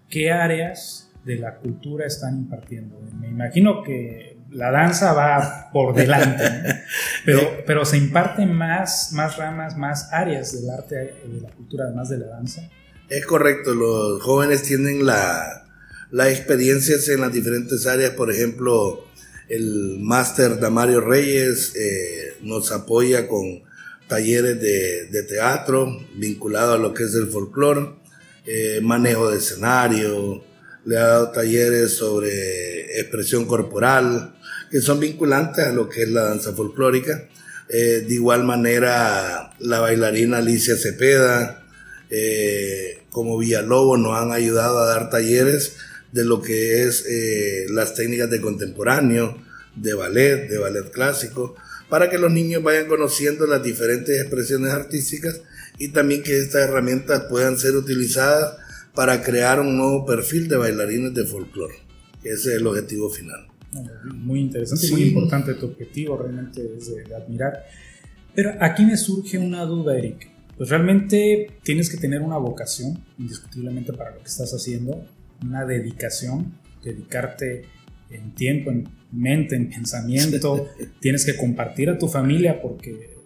¿qué 0.09 0.31
áreas 0.31 1.07
de 1.27 1.37
la 1.37 1.57
cultura 1.57 2.07
están 2.07 2.39
impartiendo. 2.39 3.01
Me 3.21 3.27
imagino 3.27 3.83
que 3.83 4.39
la 4.53 4.71
danza 4.71 5.13
va 5.13 5.71
por 5.73 5.93
delante, 5.93 6.45
pero, 7.27 7.41
pero 7.67 7.85
se 7.85 7.99
imparten 7.99 8.53
más, 8.53 9.13
más 9.13 9.37
ramas, 9.37 9.77
más 9.77 10.13
áreas 10.13 10.53
del 10.53 10.71
arte, 10.71 10.95
de 10.95 11.41
la 11.43 11.51
cultura, 11.51 11.87
además 11.87 12.09
de 12.11 12.19
la 12.19 12.29
danza. 12.29 12.71
Es 13.09 13.27
correcto, 13.27 13.75
los 13.75 14.23
jóvenes 14.23 14.63
tienen 14.63 15.05
la, 15.05 15.66
las 16.11 16.29
experiencias 16.29 17.09
en 17.09 17.21
las 17.21 17.33
diferentes 17.33 17.87
áreas, 17.87 18.13
por 18.13 18.31
ejemplo, 18.31 19.05
el 19.49 19.99
máster 20.01 20.59
Damario 20.59 21.01
Reyes 21.01 21.75
eh, 21.77 22.37
nos 22.43 22.73
apoya 22.73 23.29
con 23.29 23.63
talleres 24.09 24.61
de, 24.61 25.07
de, 25.07 25.23
teatro 25.25 25.99
vinculado 26.15 26.75
a 26.75 26.79
lo 26.79 26.95
que 26.95 27.05
es 27.05 27.15
el 27.15 27.29
folclore, 27.29 27.91
eh, 28.45 28.81
manejo 28.83 29.31
de 29.31 29.39
escenario, 29.39 30.45
le 30.85 30.97
ha 30.97 31.07
dado 31.07 31.31
talleres 31.33 31.93
sobre 31.93 33.01
expresión 33.01 33.47
corporal, 33.47 34.37
que 34.71 34.81
son 34.81 35.01
vinculantes 35.01 35.65
a 35.65 35.73
lo 35.73 35.89
que 35.89 36.03
es 36.03 36.09
la 36.09 36.25
danza 36.25 36.53
folclórica. 36.53 37.29
Eh, 37.69 38.05
de 38.07 38.15
igual 38.15 38.45
manera, 38.45 39.53
la 39.59 39.81
bailarina 39.81 40.39
Alicia 40.39 40.77
Cepeda, 40.77 41.65
como 43.11 43.39
Villalobos, 43.39 43.99
nos 43.99 44.17
han 44.17 44.31
ayudado 44.31 44.79
a 44.79 44.87
dar 44.87 45.11
talleres 45.11 45.77
de 46.17 46.25
lo 46.25 46.41
que 46.41 46.83
es 46.83 47.05
eh, 47.07 47.67
las 47.69 47.95
técnicas 47.95 48.31
de 48.31 48.41
contemporáneo, 48.41 49.37
de 49.77 49.93
ballet, 49.93 50.49
de 50.49 50.57
ballet 50.57 50.91
clásico, 50.91 51.55
para 51.91 52.09
que 52.09 52.17
los 52.17 52.33
niños 52.33 52.63
vayan 52.63 52.87
conociendo 52.87 53.47
las 53.47 53.63
diferentes 53.63 54.19
expresiones 54.19 54.73
artísticas 54.73 55.43
y 55.79 55.89
también 55.89 56.23
que 56.23 56.39
estas 56.39 56.63
herramientas 56.63 57.25
puedan 57.29 57.59
ser 57.59 57.77
utilizadas 57.77 58.57
para 58.95 59.23
crear 59.23 59.61
un 59.61 59.77
nuevo 59.77 60.07
perfil 60.07 60.49
de 60.49 60.57
bailarines 60.57 61.13
de 61.13 61.27
folclore. 61.27 61.75
Ese 62.25 62.55
es 62.55 62.61
el 62.61 62.67
objetivo 62.67 63.11
final. 63.11 63.47
Muy 64.15 64.41
interesante 64.41 64.87
y 64.87 64.93
muy 64.93 65.03
importante 65.03 65.53
tu 65.53 65.67
objetivo, 65.67 66.17
realmente 66.17 66.67
es 66.79 66.95
de, 66.95 67.15
admirar. 67.15 67.67
Pero 68.35 68.55
aquí 68.59 68.87
me 68.87 68.97
surge 68.97 69.37
una 69.37 69.67
duda, 69.67 69.99
Eric. 69.99 70.31
Pues 70.57 70.71
realmente 70.71 71.59
tienes 71.63 71.91
que 71.91 71.99
tener 71.99 72.23
una 72.23 72.39
vocación, 72.39 73.05
indiscutiblemente, 73.19 73.93
para 73.93 74.13
lo 74.13 74.23
que 74.23 74.29
estás 74.29 74.51
haciendo, 74.55 75.07
una 75.43 75.65
dedicación, 75.65 76.59
dedicarte 76.83 77.65
en 78.11 78.35
tiempo, 78.35 78.71
en 78.71 78.89
mente, 79.13 79.57
en 79.57 79.71
pensamiento, 79.71 80.69
tienes 81.01 81.25
que 81.25 81.37
compartir 81.37 81.91
a 81.91 81.99
tu 81.99 82.09
familia 82.09 82.61
porque 82.61 83.17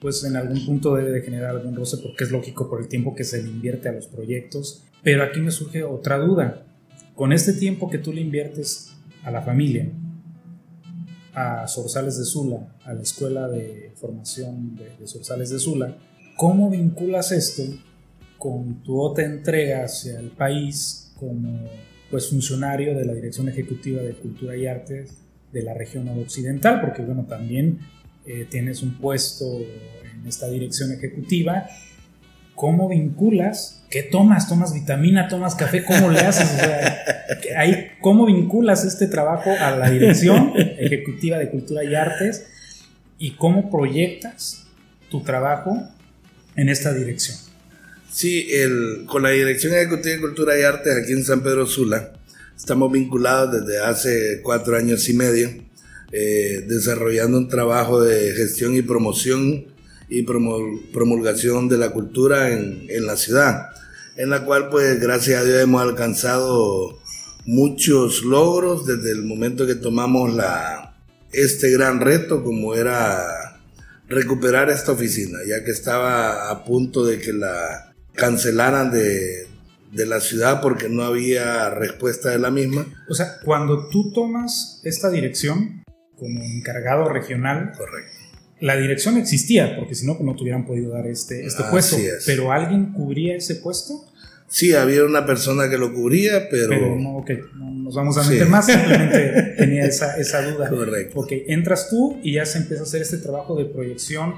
pues 0.00 0.24
en 0.24 0.36
algún 0.36 0.64
punto 0.64 0.94
debe 0.94 1.10
de 1.10 1.22
generar 1.22 1.50
algún 1.50 1.76
roce 1.76 1.98
porque 1.98 2.24
es 2.24 2.30
lógico 2.30 2.68
por 2.70 2.80
el 2.80 2.88
tiempo 2.88 3.14
que 3.14 3.24
se 3.24 3.42
le 3.42 3.50
invierte 3.50 3.88
a 3.88 3.92
los 3.92 4.06
proyectos. 4.06 4.84
Pero 5.02 5.22
aquí 5.22 5.40
me 5.40 5.50
surge 5.50 5.82
otra 5.84 6.18
duda. 6.18 6.66
Con 7.14 7.32
este 7.32 7.52
tiempo 7.52 7.90
que 7.90 7.98
tú 7.98 8.12
le 8.12 8.22
inviertes 8.22 8.92
a 9.22 9.30
la 9.30 9.42
familia, 9.42 9.90
a 11.34 11.66
Sorsales 11.68 12.18
de 12.18 12.24
Sula, 12.24 12.76
a 12.84 12.94
la 12.94 13.02
escuela 13.02 13.46
de 13.48 13.92
formación 13.96 14.74
de, 14.74 14.88
de 14.98 15.06
Sorsales 15.06 15.50
de 15.50 15.58
Sula, 15.58 15.98
¿cómo 16.36 16.70
vinculas 16.70 17.30
esto 17.32 17.62
con 18.38 18.82
tu 18.82 18.98
otra 18.98 19.26
entrega 19.26 19.84
hacia 19.84 20.18
el 20.18 20.30
país 20.30 20.99
como 21.20 21.68
pues 22.10 22.28
funcionario 22.28 22.96
de 22.96 23.04
la 23.04 23.12
Dirección 23.12 23.48
Ejecutiva 23.48 24.02
de 24.02 24.14
Cultura 24.14 24.56
y 24.56 24.66
Artes 24.66 25.18
de 25.52 25.62
la 25.62 25.74
región 25.74 26.08
occidental, 26.08 26.80
porque 26.80 27.02
bueno, 27.02 27.26
también 27.28 27.78
eh, 28.26 28.46
tienes 28.50 28.82
un 28.82 28.98
puesto 28.98 29.44
en 29.60 30.26
esta 30.26 30.48
dirección 30.48 30.92
ejecutiva. 30.92 31.66
¿Cómo 32.54 32.88
vinculas? 32.88 33.84
¿Qué 33.90 34.02
tomas? 34.02 34.48
¿Tomas 34.48 34.74
vitamina? 34.74 35.28
¿Tomas 35.28 35.54
café? 35.54 35.84
¿Cómo 35.84 36.10
le 36.10 36.20
haces? 36.20 36.48
¿Cómo 38.00 38.26
vinculas 38.26 38.84
este 38.84 39.06
trabajo 39.06 39.50
a 39.58 39.76
la 39.76 39.90
Dirección 39.90 40.52
Ejecutiva 40.56 41.38
de 41.38 41.50
Cultura 41.50 41.84
y 41.84 41.94
Artes? 41.94 42.46
¿Y 43.18 43.32
cómo 43.32 43.70
proyectas 43.70 44.66
tu 45.10 45.22
trabajo 45.22 45.76
en 46.56 46.68
esta 46.68 46.92
dirección? 46.92 47.49
Sí, 48.12 48.48
el, 48.50 49.04
con 49.06 49.22
la 49.22 49.30
Dirección 49.30 49.72
Ejecutiva 49.72 50.16
de 50.16 50.20
Cultura 50.20 50.58
y 50.58 50.62
Artes 50.62 50.96
aquí 50.96 51.12
en 51.12 51.24
San 51.24 51.44
Pedro 51.44 51.64
Sula, 51.64 52.12
estamos 52.56 52.90
vinculados 52.90 53.64
desde 53.64 53.78
hace 53.78 54.40
cuatro 54.42 54.76
años 54.76 55.08
y 55.08 55.14
medio, 55.14 55.48
eh, 56.10 56.64
desarrollando 56.66 57.38
un 57.38 57.48
trabajo 57.48 58.02
de 58.02 58.32
gestión 58.34 58.74
y 58.74 58.82
promoción 58.82 59.66
y 60.08 60.24
promulgación 60.24 61.68
de 61.68 61.78
la 61.78 61.90
cultura 61.92 62.50
en, 62.50 62.84
en, 62.88 63.06
la 63.06 63.16
ciudad, 63.16 63.68
en 64.16 64.30
la 64.30 64.44
cual 64.44 64.70
pues 64.70 65.00
gracias 65.00 65.42
a 65.42 65.44
Dios 65.44 65.60
hemos 65.60 65.80
alcanzado 65.80 66.98
muchos 67.46 68.24
logros 68.24 68.86
desde 68.86 69.12
el 69.12 69.22
momento 69.22 69.68
que 69.68 69.76
tomamos 69.76 70.34
la, 70.34 70.96
este 71.32 71.70
gran 71.70 72.00
reto 72.00 72.42
como 72.42 72.74
era 72.74 73.60
recuperar 74.08 74.68
esta 74.68 74.90
oficina, 74.90 75.38
ya 75.46 75.62
que 75.62 75.70
estaba 75.70 76.50
a 76.50 76.64
punto 76.64 77.06
de 77.06 77.20
que 77.20 77.32
la 77.32 77.89
cancelaran 78.20 78.92
de, 78.92 79.48
de 79.92 80.06
la 80.06 80.20
ciudad 80.20 80.60
porque 80.60 80.88
no 80.88 81.02
había 81.02 81.70
respuesta 81.70 82.30
de 82.30 82.38
la 82.38 82.50
misma. 82.50 82.86
O 83.08 83.14
sea, 83.14 83.38
cuando 83.44 83.88
tú 83.88 84.12
tomas 84.12 84.80
esta 84.84 85.10
dirección 85.10 85.82
como 86.16 86.42
encargado 86.42 87.08
regional, 87.08 87.72
correcto. 87.76 88.18
La 88.60 88.76
dirección 88.76 89.16
existía, 89.16 89.74
porque 89.76 89.94
si 89.94 90.06
no, 90.06 90.18
pues 90.18 90.26
no 90.26 90.36
te 90.36 90.42
hubieran 90.42 90.66
podido 90.66 90.92
dar 90.92 91.06
este, 91.06 91.46
este 91.46 91.62
puesto. 91.70 91.96
¿Pero 92.26 92.52
alguien 92.52 92.92
cubría 92.92 93.34
ese 93.34 93.54
puesto? 93.54 94.04
Sí, 94.48 94.74
había 94.74 95.04
una 95.04 95.24
persona 95.24 95.70
que 95.70 95.78
lo 95.78 95.94
cubría, 95.94 96.48
pero... 96.50 96.68
Pero 96.68 96.96
no, 96.96 97.18
ok, 97.18 97.30
no 97.54 97.70
nos 97.70 97.94
vamos 97.94 98.18
a 98.18 98.28
meter 98.28 98.46
más, 98.48 98.66
simplemente 98.66 99.54
tenía 99.58 99.84
esa, 99.84 100.18
esa 100.18 100.42
duda. 100.42 100.68
Correcto. 100.68 101.14
Porque 101.14 101.46
entras 101.48 101.88
tú 101.88 102.18
y 102.22 102.34
ya 102.34 102.44
se 102.44 102.58
empieza 102.58 102.82
a 102.82 102.86
hacer 102.86 103.00
este 103.00 103.16
trabajo 103.16 103.56
de 103.56 103.64
proyección 103.64 104.34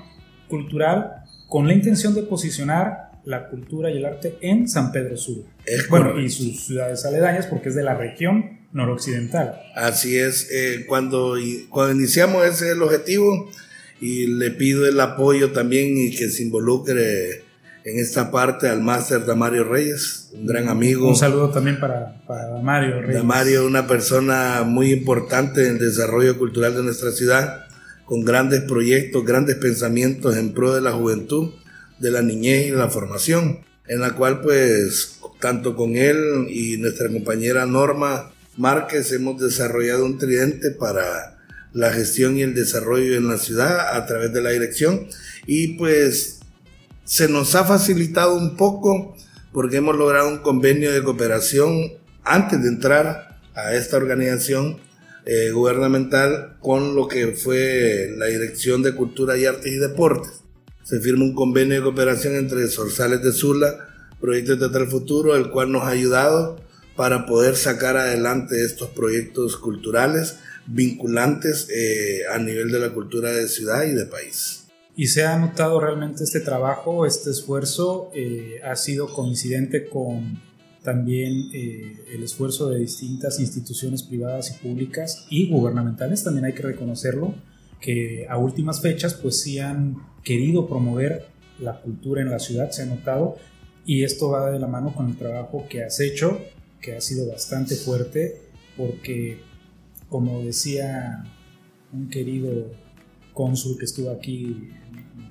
cultural 0.49 1.25
con 1.49 1.67
la 1.67 1.75
intención 1.75 2.15
de 2.15 2.23
posicionar 2.23 3.12
la 3.25 3.49
cultura 3.49 3.91
y 3.91 3.99
el 3.99 4.05
arte 4.05 4.37
en 4.41 4.69
San 4.69 4.93
Pedro 4.93 5.17
Sur. 5.17 5.45
bueno, 5.89 6.19
y 6.19 6.29
sus 6.31 6.67
ciudades 6.67 7.05
aledañas 7.05 7.47
porque 7.47 7.69
es 7.69 7.75
de 7.75 7.83
la 7.83 7.95
región 7.95 8.61
noroccidental. 8.73 9.61
Así 9.75 10.19
es, 10.19 10.49
eh, 10.51 10.85
cuando, 10.87 11.37
cuando 11.69 11.95
iniciamos 11.95 12.45
ese 12.45 12.67
es 12.67 12.73
el 12.73 12.83
objetivo 12.83 13.51
y 14.01 14.27
le 14.27 14.51
pido 14.51 14.87
el 14.87 14.99
apoyo 15.01 15.53
también 15.53 15.97
y 15.97 16.11
que 16.11 16.29
se 16.29 16.43
involucre 16.43 17.45
en 17.85 17.99
esta 17.99 18.31
parte 18.31 18.69
al 18.69 18.81
máster 18.81 19.25
Damario 19.25 19.65
Reyes, 19.65 20.31
un 20.33 20.47
gran 20.47 20.69
amigo. 20.69 21.09
Un 21.09 21.17
saludo 21.17 21.51
también 21.51 21.79
para, 21.81 22.23
para 22.27 22.49
Damario 22.49 23.01
Reyes. 23.01 23.17
Damario, 23.17 23.67
una 23.67 23.87
persona 23.87 24.63
muy 24.65 24.93
importante 24.93 25.67
en 25.67 25.75
el 25.75 25.79
desarrollo 25.79 26.39
cultural 26.39 26.75
de 26.75 26.83
nuestra 26.83 27.11
ciudad, 27.11 27.67
con 28.05 28.25
grandes 28.25 28.63
proyectos, 28.63 29.25
grandes 29.25 29.57
pensamientos 29.57 30.37
en 30.37 30.53
pro 30.53 30.75
de 30.75 30.81
la 30.81 30.93
juventud 30.93 31.53
de 32.03 32.11
la 32.11 32.21
niñez 32.21 32.67
y 32.67 32.71
la 32.73 32.91
formación, 32.91 33.61
en 33.87 34.01
la 34.01 34.15
cual 34.17 34.41
pues 34.41 35.21
tanto 35.39 35.77
con 35.77 35.97
él 35.97 36.49
y 36.51 36.77
nuestra 36.77 37.09
compañera 37.09 37.65
Norma 37.65 38.33
Márquez 38.57 39.13
hemos 39.13 39.41
desarrollado 39.41 40.05
un 40.05 40.19
tridente 40.19 40.73
para 40.73 41.39
la 41.73 41.93
gestión 41.93 42.37
y 42.37 42.43
el 42.43 42.55
desarrollo 42.55 43.17
en 43.17 43.29
la 43.29 43.39
ciudad 43.39 43.97
a 43.97 44.05
través 44.05 44.33
de 44.33 44.43
la 44.43 44.51
dirección. 44.51 45.07
Y 45.47 45.79
pues 45.79 46.41
se 47.05 47.29
nos 47.29 47.55
ha 47.55 47.65
facilitado 47.65 48.35
un 48.35 48.57
poco 48.57 49.17
porque 49.53 49.77
hemos 49.77 49.97
logrado 49.97 50.29
un 50.29 50.39
convenio 50.39 50.93
de 50.93 51.05
cooperación 51.05 51.93
antes 52.25 52.61
de 52.63 52.69
entrar 52.69 53.39
a 53.55 53.75
esta 53.75 53.97
organización 53.97 54.79
eh, 55.25 55.51
gubernamental 55.53 56.57
con 56.61 56.97
lo 56.97 57.07
que 57.07 57.29
fue 57.29 58.13
la 58.17 58.27
Dirección 58.27 58.83
de 58.83 58.95
Cultura 58.95 59.37
y 59.37 59.47
Artes 59.47 59.73
y 59.73 59.77
Deportes 59.77 60.42
se 60.83 61.01
firma 61.01 61.25
un 61.25 61.35
convenio 61.35 61.77
de 61.77 61.83
cooperación 61.83 62.35
entre 62.37 62.67
Sorsales 62.69 63.23
de 63.23 63.33
Sula, 63.33 63.89
Proyecto 64.21 64.59
Teatral 64.59 64.89
Futuro, 64.89 65.37
el 65.37 65.51
cual 65.51 65.73
nos 65.73 65.85
ha 65.85 65.89
ayudado 65.89 66.61
para 66.97 67.27
poder 67.27 67.57
sacar 67.57 67.97
adelante 67.97 68.65
estos 68.65 68.91
proyectos 68.91 69.57
culturales 69.57 70.37
vinculantes 70.67 71.69
eh, 71.75 72.21
a 72.33 72.39
nivel 72.39 72.71
de 72.71 72.79
la 72.79 72.91
cultura 72.91 73.31
de 73.33 73.49
ciudad 73.49 73.85
y 73.85 73.93
de 73.93 74.07
país. 74.07 74.67
¿Y 74.95 75.07
se 75.07 75.25
ha 75.25 75.39
notado 75.39 75.81
realmente 75.81 76.23
este 76.25 76.41
trabajo, 76.41 77.07
este 77.07 77.31
esfuerzo? 77.31 78.11
Eh, 78.15 78.61
¿Ha 78.63 78.77
sido 78.77 79.13
coincidente 79.13 79.89
con 79.89 80.41
también 80.83 81.49
eh, 81.55 82.05
el 82.13 82.23
esfuerzo 82.23 82.69
de 82.69 82.81
distintas 82.81 83.41
instituciones 83.41 84.03
privadas 84.03 84.51
y 84.51 84.63
públicas 84.63 85.27
y 85.31 85.49
gubernamentales? 85.49 86.23
También 86.23 86.45
hay 86.45 86.53
que 86.53 86.63
reconocerlo 86.63 87.35
que 87.83 88.27
a 88.31 88.39
últimas 88.39 88.81
fechas 88.81 89.13
pues 89.13 89.43
sí 89.43 89.59
han 89.59 89.97
querido 90.25 90.67
promover 90.67 91.27
la 91.59 91.81
cultura 91.81 92.23
en 92.23 92.31
la 92.31 92.39
ciudad, 92.39 92.71
se 92.71 92.83
ha 92.83 92.87
notado, 92.87 93.37
y 93.85 94.05
esto 94.05 94.31
va 94.31 94.51
de 94.51 94.59
la 94.59 94.69
mano 94.69 94.95
con 94.95 95.11
el 95.11 95.17
trabajo 95.17 95.67
que 95.69 95.85
has 95.85 96.01
hecho, 96.01 96.41
que 96.81 96.97
ha 96.97 97.01
sido 97.01 97.29
bastante 97.29 97.75
fuerte, 97.75 98.41
porque 98.77 99.41
como 100.09 100.43
decía 100.43 101.25
un 101.93 102.09
querido 102.09 102.71
cónsul 103.35 103.79
que 103.79 103.85
estuvo 103.85 104.11
aquí, 104.11 104.71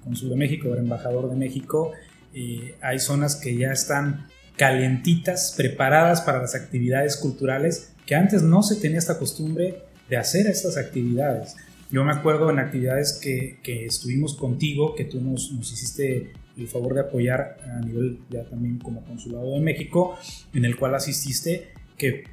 cónsul 0.04 0.30
de 0.30 0.36
México, 0.36 0.74
el 0.74 0.80
embajador 0.80 1.30
de 1.30 1.36
México, 1.36 1.92
eh, 2.34 2.76
hay 2.82 3.00
zonas 3.00 3.36
que 3.36 3.56
ya 3.56 3.72
están 3.72 4.28
calientitas, 4.58 5.54
preparadas 5.56 6.22
para 6.22 6.42
las 6.42 6.56
actividades 6.56 7.18
culturales, 7.18 7.94
que 8.06 8.16
antes 8.16 8.44
no 8.44 8.62
se 8.64 8.76
tenía 8.76 9.00
esta 9.00 9.18
costumbre 9.18 9.84
de 10.10 10.18
hacer 10.18 10.48
estas 10.48 10.78
actividades. 10.78 11.56
Yo 11.92 12.04
me 12.06 12.12
acuerdo 12.12 12.50
en 12.50 12.60
actividades 12.60 13.20
que, 13.22 13.60
que 13.62 13.86
estuvimos 13.86 14.36
contigo, 14.36 14.96
que 14.96 15.04
tú 15.04 15.20
nos, 15.20 15.52
nos, 15.52 15.72
hiciste 15.74 16.32
el 16.58 16.68
favor 16.68 16.94
de 16.94 17.02
apoyar 17.02 17.58
a 17.70 17.80
nivel 17.86 18.20
ya 18.30 18.44
también 18.46 18.80
como 18.80 19.04
Consulado 19.06 19.54
de 19.54 19.60
México, 19.60 20.18
en 20.54 20.66
el 20.66 20.78
cual 20.78 20.96
asististe, 20.96 21.70
que 21.98 22.24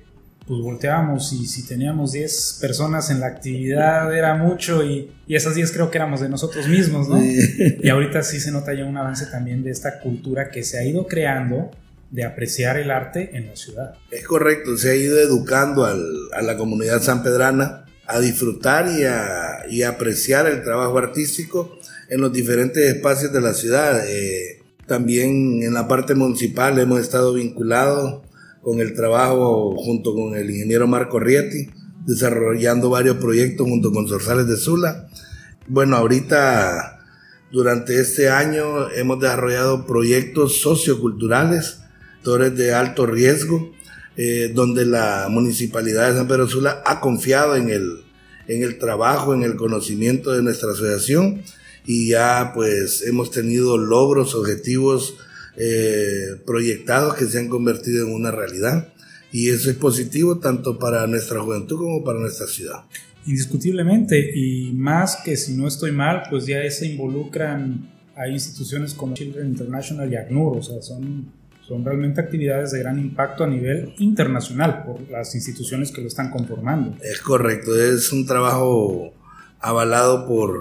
pues 0.47 0.63
volteábamos 0.63 1.33
y 1.35 1.47
si 1.47 1.67
teníamos 1.67 2.13
10 2.13 2.59
personas 2.61 3.11
en 3.11 3.21
la 3.21 3.27
actividad 3.27 4.17
era 4.17 4.35
mucho 4.35 4.83
y, 4.83 5.11
y 5.27 5.35
esas 5.35 5.55
10 5.55 5.73
creo 5.73 5.91
que 5.91 5.99
éramos 5.99 6.21
de 6.21 6.29
nosotros 6.31 6.67
mismos, 6.69 7.09
¿no? 7.09 7.21
Y 7.83 7.89
ahorita 7.89 8.23
sí 8.23 8.41
se 8.41 8.51
nota 8.51 8.73
ya 8.73 8.87
un 8.87 8.97
avance 8.97 9.27
también 9.27 9.63
de 9.63 9.71
esta 9.71 10.01
cultura 10.01 10.51
que 10.51 10.63
se 10.63 10.79
ha 10.79 10.85
ido 10.85 11.07
creando 11.07 11.71
de 12.11 12.25
apreciar 12.25 12.79
el 12.79 12.91
arte 12.91 13.37
en 13.37 13.49
la 13.49 13.57
ciudad. 13.57 13.95
Es 14.11 14.25
correcto, 14.25 14.79
se 14.79 14.91
ha 14.91 14.95
ido 14.95 15.19
educando 15.19 15.85
al, 15.85 16.03
a 16.33 16.41
la 16.41 16.57
comunidad 16.57 17.03
sanpedrana 17.03 17.85
a 18.09 18.21
disfrutar 18.21 18.89
y 18.89 19.05
a, 19.05 19.67
y 19.71 19.83
apreciar 19.83 20.47
el 20.47 20.63
trabajo 20.63 20.97
artístico 20.97 21.79
en 22.09 22.23
los 22.23 22.33
diferentes 22.33 22.83
espacios 22.83 23.33
de 23.33 23.41
la 23.43 23.53
ciudad. 23.53 24.03
Eh, 24.09 24.63
también 24.87 25.63
en 25.63 25.75
la 25.75 25.87
parte 25.87 26.15
municipal 26.15 26.79
hemos 26.79 27.01
estado 27.01 27.35
vinculados 27.35 28.23
con 28.63 28.81
el 28.81 28.95
trabajo 28.95 29.77
junto 29.77 30.15
con 30.15 30.35
el 30.35 30.51
ingeniero 30.51 30.87
Marco 30.87 31.21
Rieti, 31.21 31.69
desarrollando 32.07 32.89
varios 32.89 33.19
proyectos 33.19 33.69
junto 33.69 33.93
con 33.93 34.09
Sorsales 34.09 34.49
de 34.49 34.57
Sula. 34.57 35.07
Bueno, 35.67 35.97
ahorita 35.97 37.05
durante 37.53 38.01
este 38.01 38.31
año 38.31 38.91
hemos 38.91 39.21
desarrollado 39.21 39.87
proyectos 39.87 40.63
socioculturales, 40.63 41.81
actores 42.17 42.57
de 42.57 42.73
alto 42.73 43.05
riesgo, 43.05 43.71
eh, 44.21 44.51
donde 44.53 44.85
la 44.85 45.29
municipalidad 45.31 46.11
de 46.11 46.17
San 46.17 46.27
Pedro 46.27 46.49
Sula 46.49 46.83
ha 46.85 46.99
confiado 46.99 47.55
en 47.55 47.71
el, 47.71 48.03
en 48.49 48.65
el 48.65 48.77
trabajo, 48.77 49.33
en 49.33 49.45
el 49.45 49.55
conocimiento 49.55 50.33
de 50.33 50.43
nuestra 50.43 50.73
asociación 50.73 51.43
y 51.87 52.09
ya 52.09 52.51
pues 52.53 53.07
hemos 53.07 53.31
tenido 53.31 53.79
logros, 53.79 54.35
objetivos 54.35 55.15
eh, 55.57 56.35
proyectados 56.45 57.15
que 57.15 57.27
se 57.27 57.39
han 57.39 57.49
convertido 57.49 58.09
en 58.09 58.13
una 58.13 58.33
realidad. 58.33 58.93
y 59.31 59.51
eso 59.51 59.71
es 59.71 59.77
positivo 59.77 60.39
tanto 60.39 60.81
para 60.81 61.07
nuestra 61.07 61.39
juventud 61.39 61.77
como 61.77 62.03
para 62.03 62.19
nuestra 62.19 62.49
ciudad. 62.49 62.87
Indiscutiblemente, 63.25 64.33
y 64.35 64.73
más 64.73 65.17
que 65.25 65.37
si 65.37 65.55
no 65.55 65.69
estoy 65.69 65.93
mal, 65.93 66.25
pues 66.29 66.45
ya 66.47 66.69
se 66.71 66.87
involucran 66.87 67.89
a 68.17 68.27
instituciones 68.27 68.95
como 68.95 69.15
Children 69.15 69.47
International 69.47 70.13
y 70.13 70.17
ACNUR, 70.17 70.57
o 70.57 70.63
sea, 70.63 70.83
son, 70.83 71.38
son 71.69 71.85
realmente 71.85 72.23
actividades 72.23 72.71
de 72.71 72.79
gran 72.79 72.99
impacto 72.99 73.45
a 73.45 73.47
nivel 73.47 73.93
internacional 73.99 74.85
por 74.85 75.11
las 75.11 75.35
instituciones 75.35 75.93
que 75.93 76.01
lo 76.01 76.09
están 76.09 76.31
conformando. 76.31 76.97
Es 77.05 77.21
correcto, 77.21 77.79
es 77.79 78.11
un 78.11 78.25
trabajo 78.25 79.13
avalado 79.61 80.27
por, 80.27 80.59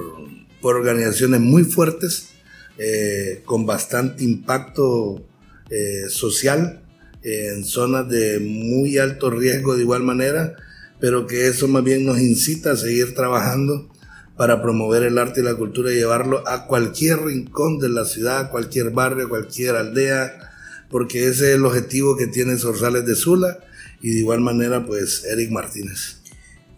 por 0.60 0.76
organizaciones 0.76 1.40
muy 1.40 1.64
fuertes, 1.64 2.34
eh, 2.78 3.42
con 3.46 3.66
bastante 3.66 4.26
impacto 4.26 5.26
eh, 5.70 6.10
social 6.10 6.84
en 7.24 7.64
zonas 7.64 8.10
de 8.10 8.40
muy 8.40 8.98
alto 8.98 9.30
riesgo 9.30 9.76
de 9.76 9.84
igual 9.84 10.04
manera, 10.04 10.56
pero 11.00 11.26
que 11.26 11.48
eso 11.48 11.70
más 11.70 11.86
bien 11.86 12.06
nos 12.06 12.20
incita 12.20 12.72
a 12.72 12.76
seguir 12.76 13.16
trabajando 13.16 13.90
para 14.36 14.62
promover 14.62 15.04
el 15.04 15.18
arte 15.18 15.40
y 15.40 15.44
la 15.44 15.56
cultura 15.56 15.92
y 15.92 15.96
llevarlo 15.96 16.48
a 16.48 16.68
cualquier 16.68 17.22
rincón 17.22 17.80
de 17.80 17.90
la 17.90 18.06
ciudad, 18.06 18.52
cualquier 18.52 18.92
barrio, 18.92 19.30
cualquier 19.30 19.76
aldea, 19.76 20.47
porque 20.90 21.28
ese 21.28 21.50
es 21.50 21.56
el 21.56 21.66
objetivo 21.66 22.18
que 22.18 22.28
tiene 22.28 22.58
Sorsales 22.58 23.06
de 23.06 23.16
Sula 23.16 23.60
y 24.02 24.12
de 24.12 24.20
igual 24.20 24.42
manera 24.42 24.86
pues 24.86 25.26
Eric 25.26 25.52
Martínez. 25.52 26.22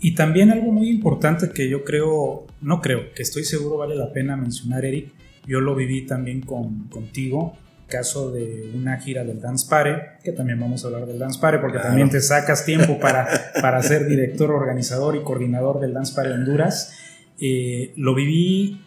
Y 0.01 0.15
también 0.15 0.49
algo 0.51 0.71
muy 0.71 0.89
importante 0.89 1.49
que 1.49 1.69
yo 1.69 1.83
creo, 1.83 2.47
no 2.61 2.81
creo, 2.81 3.13
que 3.13 3.21
estoy 3.21 3.43
seguro 3.43 3.77
vale 3.77 3.95
la 3.95 4.13
pena 4.13 4.37
mencionar 4.37 4.85
Eric, 4.85 5.11
yo 5.45 5.59
lo 5.59 5.75
viví 5.75 6.05
también 6.05 6.41
con, 6.41 6.87
contigo, 6.87 7.57
caso 7.87 8.31
de 8.31 8.71
una 8.73 8.97
gira 8.97 9.25
del 9.25 9.41
Dance 9.41 9.67
Pare, 9.69 10.19
que 10.23 10.31
también 10.31 10.59
vamos 10.59 10.83
a 10.83 10.87
hablar 10.87 11.05
del 11.05 11.19
Dance 11.19 11.39
Pare, 11.39 11.59
porque 11.59 11.79
también 11.79 12.09
te 12.09 12.21
sacas 12.21 12.65
tiempo 12.65 12.99
para, 12.99 13.27
para 13.61 13.81
ser 13.83 14.07
director, 14.07 14.51
organizador 14.51 15.15
y 15.15 15.23
coordinador 15.23 15.81
del 15.81 15.93
Dance 15.93 16.13
Pare 16.15 16.31
Honduras. 16.31 16.93
Eh, 17.41 17.93
lo 17.97 18.15
viví 18.15 18.81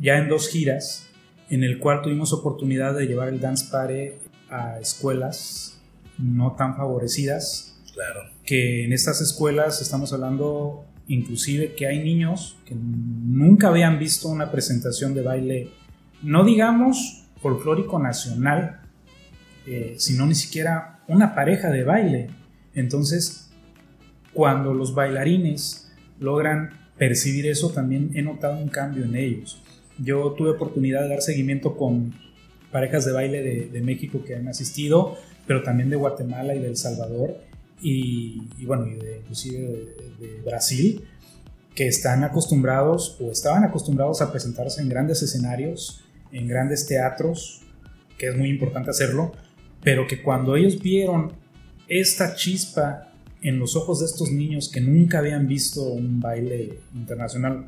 ya 0.00 0.18
en 0.18 0.28
dos 0.28 0.48
giras, 0.48 1.08
en 1.48 1.62
el 1.62 1.78
cual 1.78 2.02
tuvimos 2.02 2.32
oportunidad 2.32 2.94
de 2.94 3.06
llevar 3.06 3.28
el 3.28 3.40
Dance 3.40 3.66
Pare 3.70 4.18
a 4.50 4.78
escuelas 4.80 5.78
no 6.18 6.52
tan 6.52 6.76
favorecidas. 6.76 7.76
Claro. 7.92 8.20
Que 8.44 8.84
en 8.84 8.92
estas 8.92 9.20
escuelas 9.20 9.80
estamos 9.80 10.12
hablando 10.12 10.84
inclusive 11.06 11.74
que 11.74 11.86
hay 11.86 12.02
niños 12.02 12.56
que 12.64 12.74
nunca 12.74 13.68
habían 13.68 13.98
visto 13.98 14.28
una 14.28 14.50
presentación 14.50 15.14
de 15.14 15.22
baile, 15.22 15.70
no 16.22 16.44
digamos 16.44 17.24
folclórico 17.40 17.98
nacional, 17.98 18.80
eh, 19.66 19.94
sino 19.98 20.26
ni 20.26 20.34
siquiera 20.34 21.02
una 21.08 21.34
pareja 21.34 21.70
de 21.70 21.84
baile. 21.84 22.30
Entonces, 22.74 23.50
cuando 24.32 24.72
los 24.72 24.94
bailarines 24.94 25.92
logran 26.18 26.70
percibir 26.96 27.46
eso, 27.46 27.70
también 27.70 28.10
he 28.14 28.22
notado 28.22 28.56
un 28.58 28.68
cambio 28.68 29.04
en 29.04 29.16
ellos. 29.16 29.60
Yo 29.98 30.32
tuve 30.32 30.50
oportunidad 30.50 31.02
de 31.02 31.08
dar 31.10 31.20
seguimiento 31.20 31.76
con 31.76 32.14
parejas 32.74 33.04
de 33.04 33.12
baile 33.12 33.40
de, 33.70 33.80
México 33.82 34.24
que 34.26 34.34
han 34.34 34.48
asistido, 34.48 35.16
pero 35.46 35.62
también 35.62 35.90
de 35.90 35.96
Guatemala 35.96 36.56
y 36.56 36.58
de 36.58 36.66
El 36.66 36.76
Salvador, 36.76 37.38
y, 37.80 38.64
bueno, 38.66 38.88
y 38.88 38.94
de, 38.94 39.18
inclusive 39.18 39.94
de 40.18 40.42
Brasil, 40.44 41.04
que 41.76 41.86
están 41.86 42.24
acostumbrados 42.24 43.16
o 43.20 43.30
estaban 43.30 43.62
acostumbrados 43.62 44.22
a 44.22 44.32
presentarse 44.32 44.82
en 44.82 44.88
grandes 44.88 45.22
escenarios 45.22 46.04
en 46.32 46.48
grandes 46.48 46.88
teatros, 46.88 47.62
que 48.18 48.26
es 48.26 48.36
muy 48.36 48.48
importante 48.48 48.90
hacerlo, 48.90 49.30
pero 49.84 50.08
que 50.08 50.20
cuando 50.20 50.56
ellos 50.56 50.82
vieron 50.82 51.30
esta 51.86 52.34
chispa 52.34 53.12
en 53.40 53.60
los 53.60 53.76
ojos 53.76 54.00
de 54.00 54.06
estos 54.06 54.32
niños 54.32 54.68
que 54.68 54.80
nunca 54.80 55.18
habían 55.18 55.46
visto 55.46 55.84
un 55.84 56.18
baile 56.18 56.80
internacional, 56.92 57.66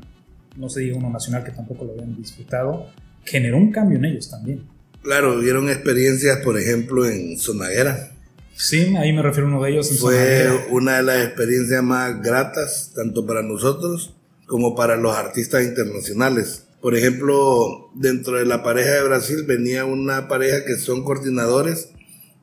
no 0.57 0.67
se 0.67 0.81
diga 0.81 0.97
uno 0.97 1.09
nacional 1.09 1.45
que 1.45 1.51
tampoco 1.51 1.85
lo 1.85 1.93
habían 1.93 2.13
disputado, 2.17 2.87
generó 3.23 3.55
un 3.55 3.71
cambio 3.71 3.99
en 3.99 4.03
ellos 4.03 4.29
también. 4.29 4.76
Claro, 5.07 5.39
vieron 5.39 5.69
experiencias, 5.69 6.39
por 6.43 6.59
ejemplo, 6.59 7.05
en 7.05 7.37
Sonaguera. 7.37 8.11
Sí, 8.57 8.93
ahí 8.97 9.13
me 9.13 9.21
refiero 9.21 9.47
a 9.47 9.51
uno 9.51 9.63
de 9.63 9.71
ellos. 9.71 9.89
En 9.89 9.97
Fue 9.99 10.49
una 10.69 10.97
de 10.97 11.03
las 11.03 11.25
experiencias 11.25 11.81
más 11.81 12.21
gratas, 12.21 12.91
tanto 12.93 13.25
para 13.25 13.41
nosotros 13.41 14.13
como 14.47 14.75
para 14.75 14.97
los 14.97 15.15
artistas 15.15 15.63
internacionales. 15.63 16.65
Por 16.81 16.93
ejemplo, 16.93 17.89
dentro 17.95 18.37
de 18.37 18.45
la 18.45 18.63
pareja 18.63 18.95
de 18.95 19.03
Brasil 19.03 19.43
venía 19.47 19.85
una 19.85 20.27
pareja 20.27 20.65
que 20.65 20.75
son 20.75 21.05
coordinadores 21.05 21.87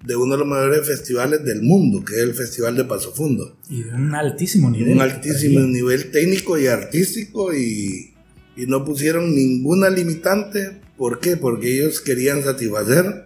de 0.02 0.16
uno 0.16 0.32
de 0.32 0.38
los 0.38 0.48
mayores 0.48 0.86
festivales 0.86 1.44
del 1.44 1.60
mundo, 1.60 2.02
que 2.02 2.14
es 2.14 2.22
el 2.22 2.32
Festival 2.32 2.76
de 2.76 2.84
Paso 2.84 3.12
Fundo. 3.12 3.58
Y 3.68 3.82
de 3.82 3.92
un 3.92 4.14
altísimo 4.14 4.70
nivel. 4.70 4.94
Un 4.94 5.02
altísimo 5.02 5.60
nivel 5.60 6.10
técnico 6.10 6.58
y 6.58 6.68
artístico 6.68 7.52
y, 7.52 8.14
y 8.56 8.64
no 8.66 8.86
pusieron 8.86 9.34
ninguna 9.34 9.90
limitante. 9.90 10.80
¿Por 10.96 11.20
qué? 11.20 11.36
Porque 11.36 11.74
ellos 11.74 12.00
querían 12.00 12.42
satisfacer 12.42 13.24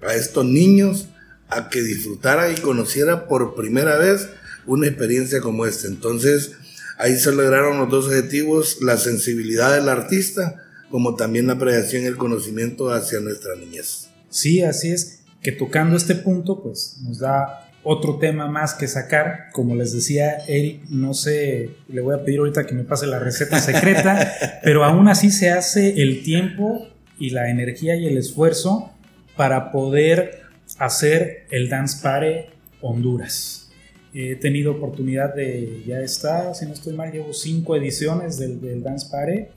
a 0.00 0.14
estos 0.14 0.44
niños 0.44 1.08
a 1.48 1.68
que 1.68 1.82
disfrutara 1.82 2.50
y 2.50 2.56
conociera 2.56 3.26
por 3.26 3.54
primera 3.54 3.96
vez 3.96 4.28
una 4.66 4.86
experiencia 4.86 5.40
como 5.40 5.66
esta. 5.66 5.88
Entonces, 5.88 6.52
Ahí 6.98 7.16
se 7.16 7.30
lograron 7.30 7.78
los 7.78 7.88
dos 7.88 8.06
objetivos, 8.06 8.78
la 8.82 8.96
sensibilidad 8.96 9.72
del 9.72 9.88
artista, 9.88 10.56
como 10.90 11.14
también 11.14 11.46
la 11.46 11.52
apreciación 11.52 12.02
y 12.02 12.06
el 12.06 12.16
conocimiento 12.16 12.90
hacia 12.90 13.20
nuestra 13.20 13.54
niñez. 13.54 14.08
Sí, 14.30 14.62
así 14.62 14.90
es, 14.90 15.20
que 15.40 15.52
tocando 15.52 15.96
este 15.96 16.16
punto, 16.16 16.60
pues 16.60 16.96
nos 17.04 17.20
da 17.20 17.70
otro 17.84 18.18
tema 18.18 18.48
más 18.50 18.74
que 18.74 18.88
sacar. 18.88 19.50
Como 19.52 19.76
les 19.76 19.92
decía 19.92 20.38
Eric, 20.48 20.86
no 20.88 21.14
sé, 21.14 21.76
le 21.88 22.00
voy 22.00 22.16
a 22.16 22.24
pedir 22.24 22.40
ahorita 22.40 22.66
que 22.66 22.74
me 22.74 22.82
pase 22.82 23.06
la 23.06 23.20
receta 23.20 23.60
secreta, 23.60 24.60
pero 24.64 24.84
aún 24.84 25.06
así 25.06 25.30
se 25.30 25.50
hace 25.50 26.02
el 26.02 26.24
tiempo 26.24 26.88
y 27.18 27.30
la 27.30 27.50
energía 27.50 27.96
y 27.96 28.06
el 28.06 28.16
esfuerzo 28.16 28.90
para 29.36 29.70
poder 29.70 30.42
hacer 30.78 31.46
el 31.50 31.68
Dance 31.68 32.02
Pare 32.02 32.50
Honduras. 32.80 33.70
He 34.14 34.36
tenido 34.36 34.72
oportunidad 34.72 35.34
de, 35.34 35.82
ya 35.86 36.00
está, 36.00 36.54
si 36.54 36.66
no 36.66 36.72
estoy 36.72 36.94
mal, 36.94 37.12
llevo 37.12 37.32
cinco 37.32 37.76
ediciones 37.76 38.38
del, 38.38 38.82
Dance 38.82 39.08
Pare. 39.10 39.50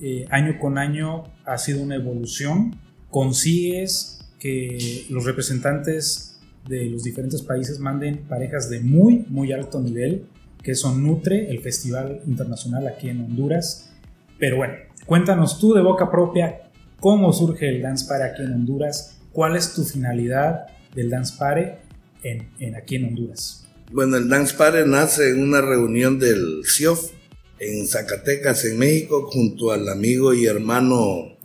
Eh, 0.00 0.26
año 0.30 0.58
con 0.58 0.78
año 0.78 1.24
ha 1.44 1.58
sido 1.58 1.82
una 1.82 1.96
evolución. 1.96 2.76
Consigues 3.10 4.20
que 4.38 5.06
los 5.10 5.24
representantes 5.24 6.40
de 6.66 6.86
los 6.86 7.02
diferentes 7.02 7.42
países 7.42 7.78
manden 7.78 8.24
parejas 8.28 8.70
de 8.70 8.80
muy, 8.80 9.26
muy 9.28 9.52
alto 9.52 9.80
nivel, 9.80 10.26
que 10.62 10.74
son 10.74 11.02
Nutre, 11.02 11.50
el 11.50 11.60
Festival 11.60 12.22
Internacional 12.26 12.86
aquí 12.88 13.08
en 13.08 13.20
Honduras. 13.20 13.90
Pero 14.38 14.56
bueno, 14.56 14.74
cuéntanos 15.06 15.58
tú 15.58 15.74
de 15.74 15.82
boca 15.82 16.10
propia 16.10 16.69
cómo 17.00 17.32
surge 17.32 17.68
el 17.68 17.82
Dance 17.82 18.06
Pare 18.06 18.24
aquí 18.24 18.42
en 18.42 18.52
Honduras, 18.52 19.16
cuál 19.32 19.56
es 19.56 19.72
tu 19.74 19.84
finalidad 19.84 20.66
del 20.94 21.10
Dance 21.10 21.34
Pare 21.38 21.78
en, 22.22 22.48
en 22.58 22.76
aquí 22.76 22.96
en 22.96 23.06
Honduras. 23.06 23.64
Bueno, 23.92 24.18
el 24.18 24.28
Dance 24.28 24.54
Party 24.54 24.88
nace 24.88 25.30
en 25.30 25.42
una 25.42 25.60
reunión 25.60 26.20
del 26.20 26.62
CIOF 26.64 27.10
en 27.58 27.88
Zacatecas, 27.88 28.64
en 28.64 28.78
México, 28.78 29.28
junto 29.30 29.72
al 29.72 29.88
amigo 29.88 30.32
y 30.32 30.46
hermano 30.46 31.36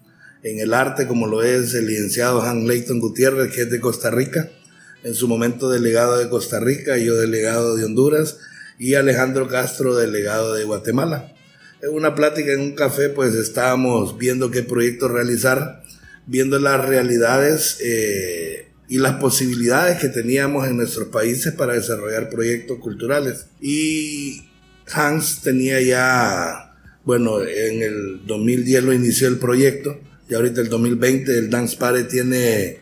en 0.44 0.60
el 0.60 0.76
arte, 0.76 1.08
como 1.08 1.26
lo 1.26 1.42
es 1.42 1.74
el 1.74 1.88
licenciado 1.88 2.44
Han 2.44 2.68
Leighton 2.68 3.00
Gutiérrez, 3.00 3.52
que 3.52 3.64
es 3.64 3.72
de 3.72 3.82
Costa 3.82 4.12
Rica, 4.12 4.52
en 5.04 5.16
su 5.16 5.28
momento 5.28 5.72
delegado 5.72 6.20
de 6.20 6.30
Costa 6.30 6.60
Rica, 6.60 6.98
yo 6.98 7.16
delegado 7.16 7.76
de 7.76 7.86
Honduras, 7.86 8.38
y 8.78 8.94
Alejandro 8.94 9.48
Castro, 9.48 9.96
delegado 9.96 10.54
de 10.54 10.66
Guatemala. 10.66 11.35
En 11.86 11.94
una 11.94 12.16
plática 12.16 12.52
en 12.52 12.62
un 12.62 12.72
café, 12.72 13.10
pues 13.10 13.36
estábamos 13.36 14.18
viendo 14.18 14.50
qué 14.50 14.64
proyecto 14.64 15.08
realizar, 15.08 15.84
viendo 16.26 16.58
las 16.58 16.84
realidades 16.84 17.78
eh, 17.80 18.70
y 18.90 18.98
las 18.98 19.18
posibilidades 19.18 20.00
que 20.00 20.10
teníamos 20.10 20.68
en 20.68 20.78
nuestros 20.78 21.10
países 21.10 21.54
para 21.54 21.74
desarrollar 21.74 22.32
proyectos 22.32 22.80
culturales. 22.80 23.46
Y 23.62 24.48
Hans 24.92 25.42
tenía 25.44 25.80
ya, 25.80 26.76
bueno, 27.04 27.44
en 27.44 27.84
el 27.84 28.26
2010 28.26 28.84
lo 28.84 28.92
inició 28.92 29.28
el 29.28 29.38
proyecto 29.38 30.00
y 30.28 30.34
ahorita 30.34 30.62
el 30.62 30.70
2020 30.70 31.38
el 31.38 31.52
Dance 31.52 31.78
Party 31.78 32.06
tiene 32.06 32.80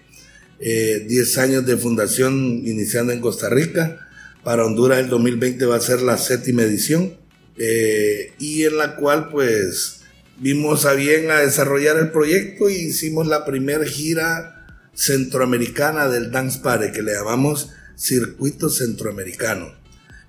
10 0.59 1.37
eh, 1.37 1.41
años 1.41 1.65
de 1.65 1.75
fundación 1.75 2.61
iniciando 2.65 3.11
en 3.11 3.19
Costa 3.19 3.49
Rica. 3.49 4.07
Para 4.45 4.65
Honduras 4.65 4.99
el 4.99 5.09
2020 5.09 5.65
va 5.65 5.75
a 5.75 5.81
ser 5.81 6.01
la 6.01 6.17
séptima 6.17 6.63
edición 6.63 7.21
eh, 7.57 8.33
y 8.39 8.63
en 8.63 8.77
la 8.77 8.95
cual 8.95 9.29
pues 9.29 10.01
vimos 10.37 10.85
a 10.85 10.93
bien 10.93 11.31
a 11.31 11.39
desarrollar 11.39 11.97
el 11.97 12.11
proyecto 12.11 12.69
y 12.69 12.75
hicimos 12.75 13.27
la 13.27 13.45
primera 13.45 13.85
gira 13.85 14.65
centroamericana 14.93 16.07
del 16.07 16.31
Dance 16.31 16.59
Party 16.59 16.91
que 16.91 17.01
le 17.01 17.13
llamamos 17.13 17.69
Circuito 17.95 18.69
Centroamericano. 18.69 19.73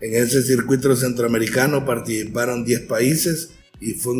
En 0.00 0.14
ese 0.14 0.42
circuito 0.42 0.94
centroamericano 0.96 1.86
participaron 1.86 2.64
10 2.64 2.82
países 2.82 3.50
y 3.80 3.92
fue 3.94 4.14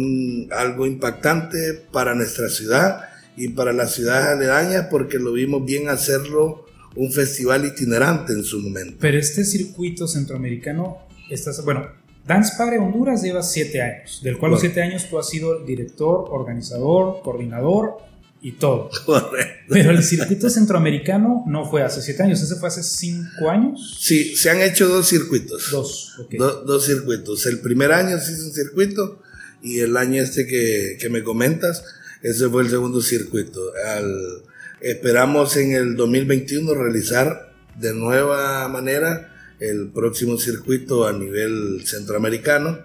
algo 0.51 0.87
impactante 0.87 1.75
para 1.93 2.15
nuestra 2.15 2.49
ciudad 2.49 3.03
y 3.37 3.49
para 3.49 3.73
las 3.73 3.95
ciudades 3.95 4.29
aledañas 4.29 4.87
porque 4.91 5.19
lo 5.19 5.33
vimos 5.33 5.65
bien 5.67 5.89
hacerlo 5.89 6.67
un 6.97 7.13
festival 7.13 7.65
itinerante 7.65 8.33
en 8.33 8.45
su 8.45 8.61
momento. 8.61 8.97
Pero 9.01 9.19
este 9.19 9.45
circuito 9.45 10.07
centroamericano, 10.07 10.99
estás, 11.31 11.65
bueno, 11.65 11.89
Dance 12.27 12.55
Pare 12.57 12.79
Honduras 12.79 13.23
lleva 13.23 13.43
siete 13.43 13.83
años, 13.83 14.21
del 14.23 14.39
cual 14.39 14.53
los 14.53 14.61
siete 14.61 14.81
años 14.83 15.07
tú 15.11 15.19
has 15.19 15.29
sido 15.29 15.63
director, 15.65 16.27
organizador, 16.31 17.21
coordinador 17.23 17.99
y 18.41 18.53
todo. 18.53 18.89
Correcto. 19.05 19.65
Pero 19.69 19.91
el 19.91 20.03
circuito 20.03 20.49
centroamericano 20.51 21.45
no 21.47 21.69
fue 21.71 21.83
hace 21.83 22.01
siete 22.03 22.23
años, 22.23 22.41
ese 22.43 22.57
fue 22.57 22.69
hace 22.69 22.83
cinco 22.83 23.51
años. 23.51 23.97
Sí, 24.01 24.37
se 24.37 24.51
han 24.51 24.61
hecho 24.63 24.89
dos 24.89 25.07
circuitos. 25.09 25.69
Dos, 25.71 26.19
ok. 26.19 26.35
Do- 26.39 26.63
dos 26.65 26.85
circuitos. 26.87 27.45
El 27.47 27.61
primer 27.61 27.93
año 27.93 28.19
se 28.19 28.33
hizo 28.33 28.45
un 28.47 28.53
circuito 28.53 29.21
y 29.63 29.81
el 29.81 29.97
año 29.97 30.23
este 30.23 30.47
que, 30.47 30.97
que 31.01 31.09
me 31.11 31.23
comentas, 31.23 31.85
ese 32.23 32.49
fue 32.49 32.63
el 32.63 32.71
segundo 32.71 33.01
circuito. 33.03 33.61
Al- 33.87 34.43
esperamos 34.81 35.57
en 35.57 35.73
el 35.73 35.97
2021 35.97 36.75
realizar 36.75 37.53
de 37.79 37.93
nueva 37.95 38.69
manera 38.69 39.31
el 39.61 39.91
próximo 39.93 40.39
circuito 40.39 41.07
a 41.07 41.13
nivel 41.13 41.83
centroamericano, 41.85 42.79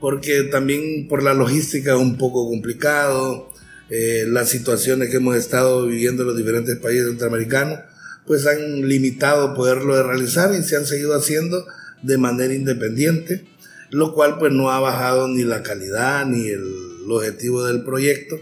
porque 0.00 0.44
también 0.44 1.08
por 1.08 1.22
la 1.22 1.34
logística 1.34 1.94
es 1.94 2.00
un 2.00 2.18
poco 2.18 2.48
complicado, 2.48 3.50
eh, 3.90 4.24
las 4.26 4.48
situaciones 4.48 5.10
que 5.10 5.18
hemos 5.18 5.36
estado 5.36 5.86
viviendo 5.86 6.22
en 6.22 6.28
los 6.28 6.36
diferentes 6.36 6.76
países 6.78 7.08
centroamericanos, 7.08 7.80
pues 8.26 8.46
han 8.46 8.88
limitado 8.88 9.54
poderlo 9.54 10.02
realizar 10.02 10.54
y 10.54 10.62
se 10.62 10.76
han 10.76 10.86
seguido 10.86 11.14
haciendo 11.14 11.66
de 12.02 12.18
manera 12.18 12.54
independiente, 12.54 13.44
lo 13.90 14.14
cual 14.14 14.38
pues 14.38 14.52
no 14.52 14.70
ha 14.70 14.80
bajado 14.80 15.28
ni 15.28 15.44
la 15.44 15.62
calidad 15.62 16.26
ni 16.26 16.48
el, 16.48 16.62
el 17.04 17.10
objetivo 17.10 17.64
del 17.64 17.84
proyecto. 17.84 18.38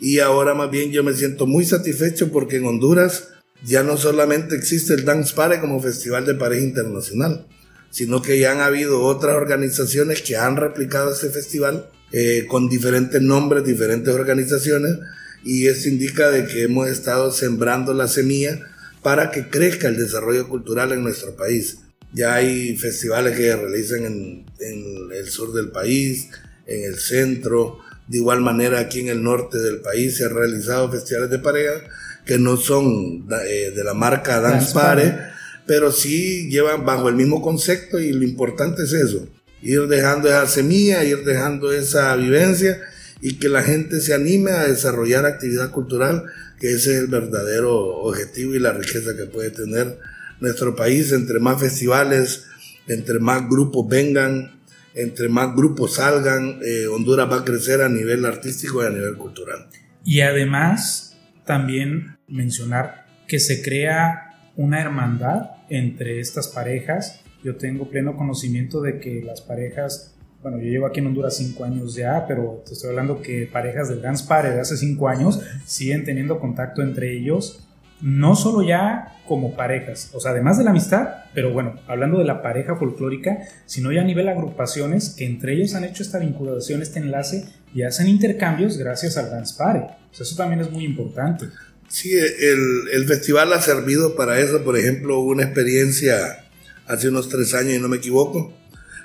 Y 0.00 0.18
ahora 0.20 0.54
más 0.54 0.70
bien 0.70 0.92
yo 0.92 1.02
me 1.02 1.14
siento 1.14 1.46
muy 1.46 1.64
satisfecho 1.64 2.30
porque 2.30 2.56
en 2.56 2.66
Honduras 2.66 3.33
ya 3.64 3.82
no 3.82 3.96
solamente 3.96 4.54
existe 4.54 4.94
el 4.94 5.04
Dance 5.04 5.34
Pare 5.34 5.60
como 5.60 5.80
festival 5.80 6.26
de 6.26 6.34
pareja 6.34 6.62
internacional, 6.62 7.46
sino 7.90 8.20
que 8.20 8.38
ya 8.38 8.52
han 8.52 8.60
habido 8.60 9.02
otras 9.02 9.36
organizaciones 9.36 10.22
que 10.22 10.36
han 10.36 10.56
replicado 10.56 11.12
este 11.12 11.30
festival 11.30 11.88
eh, 12.12 12.46
con 12.46 12.68
diferentes 12.68 13.22
nombres, 13.22 13.64
diferentes 13.64 14.12
organizaciones, 14.14 14.98
y 15.44 15.66
eso 15.66 15.88
indica 15.88 16.30
de 16.30 16.46
que 16.46 16.62
hemos 16.62 16.88
estado 16.88 17.32
sembrando 17.32 17.94
la 17.94 18.08
semilla 18.08 18.60
para 19.02 19.30
que 19.30 19.48
crezca 19.48 19.88
el 19.88 19.96
desarrollo 19.96 20.48
cultural 20.48 20.92
en 20.92 21.02
nuestro 21.02 21.34
país. 21.36 21.78
Ya 22.12 22.34
hay 22.34 22.76
festivales 22.76 23.36
que 23.36 23.44
se 23.44 23.56
realizan 23.56 24.04
en, 24.04 24.46
en 24.60 25.12
el 25.12 25.28
sur 25.28 25.52
del 25.52 25.70
país, 25.70 26.28
en 26.66 26.84
el 26.84 26.98
centro, 26.98 27.80
de 28.08 28.18
igual 28.18 28.40
manera 28.40 28.80
aquí 28.80 29.00
en 29.00 29.08
el 29.08 29.22
norte 29.22 29.58
del 29.58 29.80
país 29.80 30.16
se 30.16 30.24
han 30.24 30.34
realizado 30.34 30.90
festivales 30.90 31.30
de 31.30 31.38
pareja 31.38 31.82
que 32.24 32.38
no 32.38 32.56
son 32.56 33.26
eh, 33.48 33.72
de 33.74 33.84
la 33.84 33.94
marca 33.94 34.40
Dance, 34.40 34.56
Dance 34.56 34.74
Pare, 34.74 35.10
Pare. 35.10 35.22
pero 35.66 35.92
sí 35.92 36.48
llevan 36.50 36.84
bajo 36.84 37.08
el 37.08 37.14
mismo 37.14 37.42
concepto 37.42 37.98
y 37.98 38.12
lo 38.12 38.24
importante 38.24 38.84
es 38.84 38.92
eso, 38.92 39.26
ir 39.62 39.86
dejando 39.88 40.28
esa 40.28 40.46
semilla, 40.46 41.04
ir 41.04 41.24
dejando 41.24 41.72
esa 41.72 42.14
vivencia 42.16 42.80
y 43.20 43.38
que 43.38 43.48
la 43.48 43.62
gente 43.62 44.00
se 44.00 44.14
anime 44.14 44.50
a 44.50 44.64
desarrollar 44.66 45.24
actividad 45.24 45.70
cultural, 45.70 46.24
que 46.60 46.72
ese 46.72 46.94
es 46.94 47.00
el 47.00 47.06
verdadero 47.06 47.74
objetivo 47.74 48.54
y 48.54 48.58
la 48.58 48.72
riqueza 48.72 49.16
que 49.16 49.24
puede 49.24 49.50
tener 49.50 49.98
nuestro 50.40 50.76
país, 50.76 51.12
entre 51.12 51.38
más 51.40 51.60
festivales, 51.60 52.44
entre 52.86 53.18
más 53.18 53.48
grupos 53.48 53.88
vengan, 53.88 54.60
entre 54.94 55.28
más 55.28 55.54
grupos 55.54 55.94
salgan, 55.94 56.60
eh, 56.62 56.86
Honduras 56.86 57.30
va 57.30 57.38
a 57.38 57.44
crecer 57.44 57.80
a 57.80 57.88
nivel 57.88 58.24
artístico 58.26 58.82
y 58.82 58.86
a 58.86 58.90
nivel 58.90 59.16
cultural. 59.16 59.68
Y 60.04 60.20
además, 60.20 61.13
también 61.44 62.18
mencionar 62.28 63.06
que 63.26 63.38
se 63.38 63.62
crea 63.62 64.52
una 64.56 64.80
hermandad 64.80 65.50
entre 65.68 66.20
estas 66.20 66.48
parejas. 66.48 67.20
Yo 67.42 67.56
tengo 67.56 67.90
pleno 67.90 68.16
conocimiento 68.16 68.80
de 68.80 69.00
que 69.00 69.22
las 69.22 69.40
parejas, 69.40 70.14
bueno, 70.42 70.58
yo 70.58 70.64
llevo 70.64 70.86
aquí 70.86 71.00
en 71.00 71.06
Honduras 71.06 71.36
cinco 71.36 71.64
años 71.64 71.94
ya, 71.94 72.26
pero 72.26 72.62
te 72.66 72.72
estoy 72.72 72.90
hablando 72.90 73.20
que 73.20 73.48
parejas 73.50 73.88
del 73.88 74.02
Dance 74.02 74.24
de 74.28 74.60
hace 74.60 74.76
cinco 74.76 75.08
años 75.08 75.40
siguen 75.66 76.04
teniendo 76.04 76.38
contacto 76.38 76.82
entre 76.82 77.16
ellos, 77.16 77.63
no 78.00 78.36
solo 78.36 78.62
ya 78.62 79.10
como 79.26 79.56
parejas, 79.56 80.10
o 80.12 80.20
sea, 80.20 80.32
además 80.32 80.58
de 80.58 80.64
la 80.64 80.70
amistad, 80.70 81.08
pero 81.34 81.52
bueno, 81.52 81.80
hablando 81.86 82.18
de 82.18 82.24
la 82.24 82.42
pareja 82.42 82.76
folclórica, 82.76 83.38
sino 83.64 83.90
ya 83.90 84.02
a 84.02 84.04
nivel 84.04 84.28
agrupaciones 84.28 85.10
que 85.10 85.24
entre 85.24 85.54
ellos 85.54 85.74
han 85.74 85.84
hecho 85.84 86.02
esta 86.02 86.18
vinculación, 86.18 86.82
este 86.82 86.98
enlace 86.98 87.46
y 87.74 87.82
hacen 87.82 88.08
intercambios 88.08 88.76
gracias 88.76 89.16
al 89.16 89.30
Dance 89.30 89.54
Pare. 89.56 89.80
O 89.80 90.14
sea, 90.14 90.24
eso 90.24 90.36
también 90.36 90.60
es 90.60 90.70
muy 90.70 90.84
importante. 90.84 91.46
Sí, 91.88 92.12
el, 92.12 93.04
festival 93.06 93.52
ha 93.52 93.60
servido 93.60 94.16
para 94.16 94.40
eso. 94.40 94.62
Por 94.64 94.76
ejemplo, 94.76 95.20
una 95.20 95.44
experiencia 95.44 96.44
hace 96.86 97.08
unos 97.08 97.28
tres 97.28 97.54
años, 97.54 97.74
y 97.74 97.78
no 97.78 97.88
me 97.88 97.98
equivoco. 97.98 98.52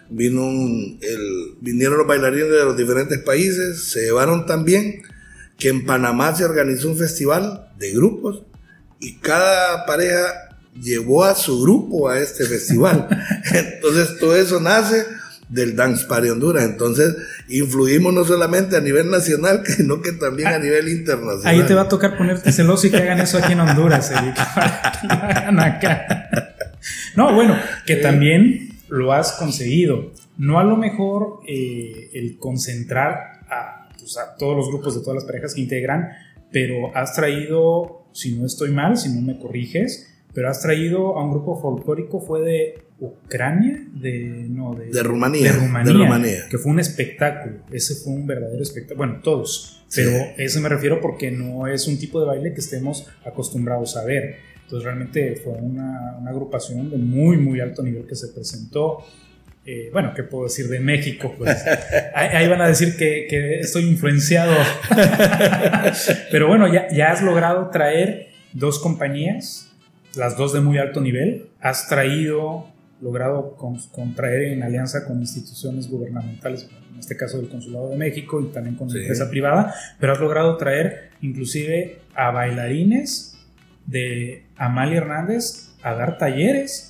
Vinieron 0.10 1.98
los 1.98 2.08
bailarines 2.08 2.50
de 2.50 2.66
los 2.66 2.76
diferentes 2.76 3.20
países, 3.20 3.92
se 3.92 4.02
llevaron 4.02 4.46
también 4.46 5.04
que 5.58 5.70
en 5.70 5.86
Panamá 5.86 6.36
se 6.36 6.46
organizó 6.46 6.90
un 6.90 6.98
festival 6.98 7.70
de 7.78 7.92
grupos 7.92 8.44
y 9.00 9.18
cada 9.18 9.86
pareja 9.86 10.50
llevó 10.80 11.24
a 11.24 11.36
su 11.36 11.62
grupo 11.62 12.10
a 12.10 12.20
este 12.20 12.46
festival. 12.46 13.08
Entonces 13.54 14.18
todo 14.20 14.36
eso 14.36 14.60
nace 14.60 15.06
del 15.50 15.76
Dance 15.76 16.06
Party 16.06 16.30
Honduras. 16.30 16.64
Entonces 16.64 17.16
influimos 17.50 18.14
no 18.14 18.24
solamente 18.24 18.78
a 18.78 18.82
nivel 18.82 19.10
nacional, 19.10 19.64
sino 19.66 20.02
que 20.02 20.14
también 20.14 20.50
a 20.50 20.60
nivel 20.60 20.88
internacional. 20.90 21.46
Ahí 21.46 21.64
te 21.64 21.74
va 21.74 21.82
a 21.82 21.88
tocar 21.90 22.18
ponerte 22.18 22.52
celoso 22.52 22.88
y 22.88 22.92
que 22.92 22.98
hagan 22.98 23.20
eso 23.20 23.38
aquí 23.38 23.54
en 23.54 23.60
Honduras, 23.62 24.10
que 24.10 25.08
lo 25.08 25.14
hagan 25.14 25.60
acá. 25.60 26.30
No, 27.16 27.34
bueno, 27.34 27.58
que 27.86 27.98
también 27.98 28.70
lo 28.88 29.14
has 29.14 29.34
conseguido. 29.34 30.12
No 30.38 30.60
a 30.60 30.64
lo 30.64 30.78
mejor 30.78 31.42
eh, 31.48 32.12
el 32.14 32.38
concentrar 32.38 33.42
a, 33.50 33.90
pues, 34.00 34.18
a 34.18 34.36
todos 34.38 34.56
los 34.56 34.68
grupos 34.70 34.96
de 34.96 35.02
todas 35.02 35.16
las 35.16 35.26
parejas 35.26 35.54
que 35.54 35.62
integran, 35.62 36.10
pero 36.52 36.96
has 36.96 37.14
traído, 37.14 37.99
si 38.12 38.36
no 38.36 38.46
estoy 38.46 38.72
mal, 38.72 38.98
si 38.98 39.10
no 39.10 39.22
me 39.22 39.38
corriges, 39.40 40.08
pero 40.34 40.50
has 40.50 40.62
traído 40.62 41.18
a 41.18 41.24
un 41.24 41.32
grupo 41.32 41.60
folclórico, 41.62 42.20
fue 42.22 42.42
de 42.42 42.82
Ucrania, 43.00 43.88
de, 43.94 44.46
no, 44.50 44.74
de, 44.76 44.88
De 44.88 45.04
Rumanía, 45.04 45.52
de 45.54 45.60
Rumanía, 45.60 45.94
de 45.94 46.00
Rumanía. 46.00 46.40
que 46.50 46.58
fue 46.58 46.72
un 46.72 46.80
espectáculo. 46.80 47.60
Ese 47.72 47.96
fue 47.96 48.14
un 48.14 48.28
verdadero 48.28 48.62
espectáculo. 48.62 48.98
Bueno, 49.08 49.22
todos, 49.24 49.84
Sí. 49.88 50.02
pero 50.04 50.18
eso 50.38 50.60
me 50.62 50.70
refiero 50.70 51.00
porque 51.02 51.32
no 51.32 51.66
es 51.66 51.88
un 51.88 51.98
tipo 51.98 52.20
de 52.20 52.28
baile 52.28 52.54
que 52.54 52.60
estemos 52.60 53.08
acostumbrados 53.26 53.96
a 53.98 54.04
ver. 54.06 54.36
Entonces 54.64 54.84
realmente 54.86 55.36
fue 55.38 55.54
una, 55.54 56.18
una 56.20 56.30
agrupación 56.30 56.92
de 56.92 56.98
muy, 56.98 57.38
muy 57.38 57.60
alto 57.60 57.82
nivel 57.82 58.06
que 58.06 58.16
se 58.16 58.28
presentó. 58.28 59.00
Eh, 59.66 59.90
bueno, 59.94 60.14
¿qué 60.16 60.24
puedo 60.24 60.46
decir 60.46 60.68
de 60.68 60.80
México? 60.80 61.36
Pues 61.38 61.64
ahí, 62.16 62.48
van 62.48 62.62
a 62.62 62.68
decir 62.68 62.96
que, 62.98 63.28
que 63.30 63.60
estoy 63.60 63.84
influenciado. 63.88 64.56
Pero 66.32 66.48
bueno, 66.48 66.72
ya, 66.72 66.88
ya 66.92 67.12
has 67.12 67.22
logrado 67.22 67.70
traer 67.70 68.30
dos 68.54 68.80
compañías, 68.80 69.72
las 70.16 70.38
dos 70.38 70.54
de 70.54 70.62
muy 70.62 70.78
alto 70.78 71.02
nivel. 71.02 71.48
Has 71.62 71.88
traído, 71.88 72.68
logrado 73.02 73.56
con- 73.58 73.80
contraer 73.92 74.44
en 74.54 74.64
alianza 74.64 75.06
con 75.06 75.20
instituciones 75.20 75.88
gubernamentales, 75.90 76.68
en 76.94 77.00
este 77.00 77.16
caso 77.16 77.38
del 77.38 77.50
Consulado 77.50 77.90
de 77.90 77.98
México 77.98 78.42
y 78.42 78.48
también 78.52 78.76
con 78.76 78.90
Sí. 78.90 78.98
empresa 79.00 79.30
privada, 79.30 79.74
pero 80.00 80.14
has 80.14 80.20
logrado 80.20 80.58
traer 80.58 81.12
inclusive 81.22 82.00
a 82.16 82.32
bailarines 82.32 83.38
de 83.86 84.46
Amalia 84.58 84.98
Hernández 84.98 85.70
a 85.84 85.94
dar 85.94 86.18
talleres 86.18 86.89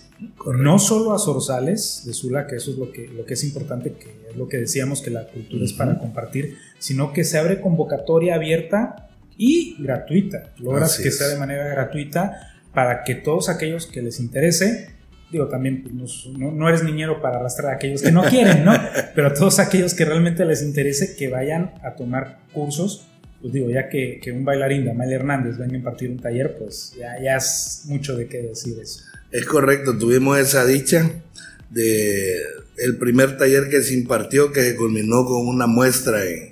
no 0.54 0.80
solo 0.80 1.14
a 1.14 1.20
Zorzales 1.20 2.04
de 2.06 2.14
Sula, 2.14 2.46
que 2.48 2.56
eso 2.58 2.72
es 2.72 2.78
lo 2.78 2.92
que, 2.92 3.08
lo 3.08 3.26
que 3.26 3.36
es 3.36 3.44
importante, 3.44 3.94
que 3.94 4.30
es 4.30 4.36
lo 4.36 4.48
que 4.48 4.58
decíamos 4.58 5.02
que 5.02 5.12
la 5.12 5.28
cultura 5.28 5.64
es 5.64 5.74
para 5.74 5.98
compartir, 5.98 6.58
sino 6.78 7.14
que 7.14 7.24
se 7.24 7.38
abre 7.38 7.62
convocatoria 7.62 8.36
abierta 8.36 9.08
y 9.38 9.76
gratuita. 9.82 10.52
Logras 10.60 10.94
Así 10.94 11.04
que 11.04 11.10
es. 11.10 11.18
sea 11.18 11.28
de 11.30 11.38
manera 11.38 11.68
gratuita 11.68 12.54
para 12.74 13.04
que 13.04 13.16
todos 13.16 13.50
aquellos 13.50 13.88
que 13.88 14.02
les 14.02 14.20
interese, 14.20 14.90
digo, 15.32 15.48
también 15.48 15.84
pues, 15.84 16.26
no, 16.38 16.52
no- 16.52 16.68
eres 16.70 16.84
niñero 16.84 17.22
para 17.22 17.38
arrastrar 17.40 17.72
a 17.74 17.76
aquellos 17.76 18.02
que 18.02 18.12
no 18.12 18.24
quieren, 18.24 18.66
¿no? 18.66 18.74
Pero 19.16 19.34
todos 19.34 19.60
aquellos 19.60 19.94
que 19.94 20.04
realmente 20.06 20.44
les 20.46 20.62
interese 20.62 21.16
que 21.16 21.30
vayan 21.30 21.72
a 21.84 21.96
tomar 21.96 22.40
cursos. 22.54 23.06
Pues 23.42 23.54
digo, 23.54 23.70
ya 23.70 23.88
que, 23.88 24.20
que 24.22 24.34
un 24.34 24.44
bailarín 24.44 24.84
de 24.84 24.92
Amalia 24.92 25.16
Hernández 25.16 25.58
venga 25.58 25.74
a 25.76 25.78
impartir 25.78 26.10
un 26.12 26.18
taller, 26.20 26.58
pues 26.58 26.94
ya, 27.00 27.16
ya 27.24 27.38
es 27.38 27.84
mucho 27.86 28.18
de 28.18 28.28
qué 28.28 28.42
decir 28.42 28.78
eso. 28.82 29.04
Es 29.32 29.46
correcto, 29.46 29.96
tuvimos 29.98 30.40
esa 30.40 30.66
dicha 30.66 31.22
de 31.70 32.36
el 32.78 32.98
primer 32.98 33.38
taller 33.38 33.70
que 33.70 33.84
se 33.84 33.94
impartió, 33.94 34.52
que 34.52 34.62
se 34.64 34.76
culminó 34.76 35.26
con 35.26 35.48
una 35.48 35.68
muestra 35.68 36.26
en, 36.26 36.50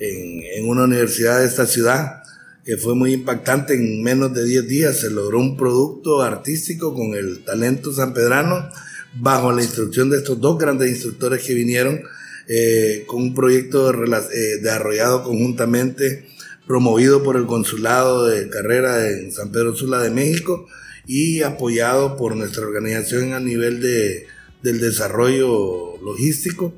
en, 0.00 0.68
una 0.68 0.84
universidad 0.84 1.40
de 1.40 1.46
esta 1.46 1.66
ciudad, 1.66 2.22
que 2.64 2.76
fue 2.76 2.94
muy 2.96 3.12
impactante. 3.12 3.74
En 3.74 4.02
menos 4.02 4.34
de 4.34 4.44
10 4.44 4.66
días 4.66 4.96
se 4.98 5.10
logró 5.10 5.38
un 5.38 5.56
producto 5.56 6.22
artístico 6.22 6.94
con 6.94 7.14
el 7.14 7.44
talento 7.44 7.92
sanpedrano, 7.92 8.68
bajo 9.14 9.52
la 9.52 9.62
instrucción 9.62 10.10
de 10.10 10.18
estos 10.18 10.40
dos 10.40 10.58
grandes 10.58 10.90
instructores 10.90 11.42
que 11.44 11.54
vinieron, 11.54 12.00
eh, 12.48 13.04
con 13.06 13.22
un 13.22 13.34
proyecto 13.34 13.92
rela- 13.92 14.26
eh, 14.32 14.58
desarrollado 14.62 15.22
conjuntamente, 15.22 16.26
promovido 16.66 17.22
por 17.22 17.36
el 17.36 17.46
Consulado 17.46 18.26
de 18.26 18.48
Carrera 18.48 19.08
en 19.08 19.30
San 19.32 19.52
Pedro 19.52 19.76
Sula 19.76 20.02
de 20.02 20.10
México 20.10 20.66
y 21.08 21.42
apoyado 21.42 22.16
por 22.16 22.36
nuestra 22.36 22.62
organización 22.62 23.32
a 23.32 23.40
nivel 23.40 23.80
de, 23.80 24.28
del 24.62 24.78
desarrollo 24.78 25.96
logístico 26.04 26.74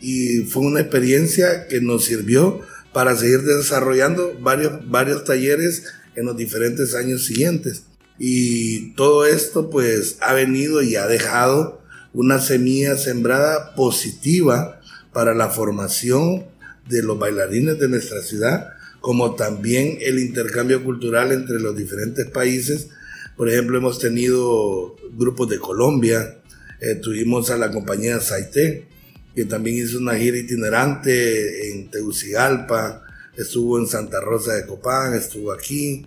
y 0.00 0.40
fue 0.40 0.62
una 0.62 0.80
experiencia 0.80 1.66
que 1.68 1.80
nos 1.80 2.04
sirvió 2.04 2.60
para 2.92 3.16
seguir 3.16 3.42
desarrollando 3.42 4.36
varios, 4.40 4.90
varios 4.90 5.24
talleres 5.24 5.84
en 6.16 6.26
los 6.26 6.36
diferentes 6.36 6.94
años 6.94 7.24
siguientes. 7.24 7.84
Y 8.18 8.94
todo 8.94 9.24
esto 9.24 9.70
pues 9.70 10.16
ha 10.20 10.34
venido 10.34 10.82
y 10.82 10.96
ha 10.96 11.06
dejado 11.06 11.80
una 12.12 12.40
semilla 12.40 12.96
sembrada 12.96 13.74
positiva 13.76 14.80
para 15.12 15.34
la 15.34 15.50
formación 15.50 16.46
de 16.88 17.02
los 17.02 17.18
bailarines 17.18 17.78
de 17.78 17.88
nuestra 17.88 18.22
ciudad, 18.22 18.70
como 19.00 19.36
también 19.36 19.98
el 20.00 20.18
intercambio 20.18 20.82
cultural 20.82 21.30
entre 21.30 21.60
los 21.60 21.76
diferentes 21.76 22.26
países. 22.26 22.88
Por 23.38 23.48
ejemplo, 23.48 23.78
hemos 23.78 24.00
tenido 24.00 24.96
grupos 25.12 25.48
de 25.48 25.60
Colombia, 25.60 26.38
eh, 26.80 26.96
tuvimos 26.96 27.50
a 27.50 27.56
la 27.56 27.70
compañía 27.70 28.18
Saité, 28.18 28.88
que 29.32 29.44
también 29.44 29.76
hizo 29.76 29.98
una 29.98 30.16
gira 30.16 30.38
itinerante 30.38 31.70
en 31.70 31.88
Tegucigalpa, 31.88 33.04
estuvo 33.36 33.78
en 33.78 33.86
Santa 33.86 34.20
Rosa 34.20 34.54
de 34.54 34.66
Copán, 34.66 35.14
estuvo 35.14 35.52
aquí, 35.52 36.04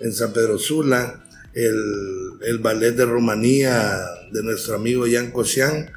en 0.00 0.12
San 0.12 0.32
Pedro 0.32 0.58
Sula, 0.58 1.24
el, 1.54 2.32
el 2.44 2.58
ballet 2.58 2.96
de 2.96 3.04
Rumanía 3.04 4.00
de 4.32 4.42
nuestro 4.42 4.74
amigo 4.74 5.04
Jan 5.08 5.30
Kosian, 5.30 5.88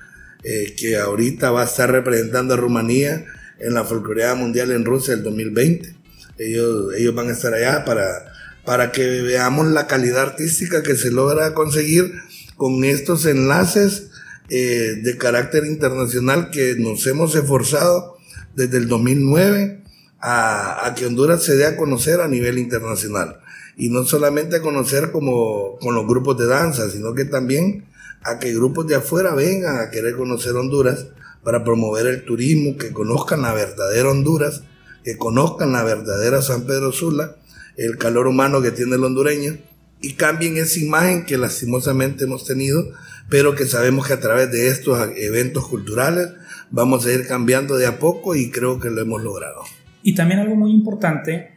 eh, 0.44 0.76
que 0.78 0.98
ahorita 0.98 1.50
va 1.50 1.64
a 1.64 1.66
estar 1.66 1.92
representando 1.92 2.54
a 2.54 2.58
Rumanía 2.58 3.26
en 3.58 3.74
la 3.74 3.86
Folcloreada 3.86 4.36
Mundial 4.36 4.70
en 4.70 4.86
Rusia 4.86 5.16
el 5.16 5.24
2020. 5.24 5.96
Ellos, 6.38 6.94
ellos 6.96 7.16
van 7.16 7.30
a 7.30 7.32
estar 7.32 7.56
allá 7.56 7.84
para, 7.86 8.35
para 8.66 8.92
que 8.92 9.22
veamos 9.22 9.68
la 9.68 9.88
calidad 9.88 10.22
artística 10.22 10.84
que 10.84 10.96
se 10.96 11.12
logra 11.12 11.54
conseguir 11.54 12.12
con 12.58 12.84
estos 12.84 13.26
enlaces 13.26 14.10
eh, 14.50 15.00
de 15.04 15.18
carácter 15.18 15.66
internacional 15.66 16.50
que 16.52 16.76
nos 16.78 17.06
hemos 17.08 17.36
esforzado 17.36 18.18
desde 18.56 18.78
el 18.78 18.88
2009 18.88 19.84
a, 20.20 20.88
a, 20.88 20.96
que 20.96 21.06
Honduras 21.06 21.44
se 21.44 21.56
dé 21.56 21.66
a 21.66 21.78
conocer 21.78 22.22
a 22.22 22.28
nivel 22.28 22.58
internacional. 22.58 23.40
Y 23.78 23.90
no 23.90 24.06
solamente 24.06 24.58
a 24.58 24.62
conocer 24.62 25.12
como 25.12 25.78
con 25.80 25.94
los 25.94 26.08
grupos 26.08 26.38
de 26.38 26.48
danza, 26.48 26.90
sino 26.90 27.14
que 27.14 27.26
también 27.26 27.86
a 28.24 28.40
que 28.40 28.54
grupos 28.54 28.88
de 28.88 28.96
afuera 28.96 29.36
vengan 29.36 29.80
a 29.80 29.92
querer 29.92 30.16
conocer 30.16 30.54
Honduras 30.56 31.08
para 31.44 31.64
promover 31.64 32.08
el 32.08 32.26
turismo, 32.26 32.78
que 32.78 32.92
conozcan 32.92 33.44
la 33.44 33.54
verdadera 33.54 34.10
Honduras, 34.10 34.64
que 35.04 35.18
conozcan 35.18 35.74
la 35.74 35.84
verdadera 35.84 36.42
San 36.42 36.64
Pedro 36.66 36.92
Sula, 36.92 37.36
el 37.78 37.98
calor 37.98 38.28
humano 38.28 38.62
que 38.62 38.72
tiene 38.72 38.96
el 38.96 39.04
hondureño 39.04 39.58
y 40.02 40.14
cambien 40.14 40.58
esa 40.58 40.80
imagen 40.80 41.26
que 41.26 41.38
lastimosamente 41.38 42.26
hemos 42.26 42.46
tenido 42.46 42.92
pero 43.30 43.56
que 43.56 43.66
sabemos 43.66 44.08
que 44.08 44.14
a 44.14 44.20
través 44.20 44.52
de 44.52 44.68
estos 44.68 45.00
eventos 45.18 45.68
culturales 45.68 46.30
vamos 46.70 47.06
a 47.06 47.12
ir 47.12 47.28
cambiando 47.28 47.78
de 47.78 47.88
a 47.88 48.00
poco 48.00 48.36
y 48.36 48.52
creo 48.52 48.80
que 48.80 48.90
lo 48.90 49.02
hemos 49.02 49.22
logrado. 49.22 49.64
Y 50.04 50.14
también 50.14 50.40
algo 50.40 50.56
muy 50.56 50.72
importante 50.72 51.52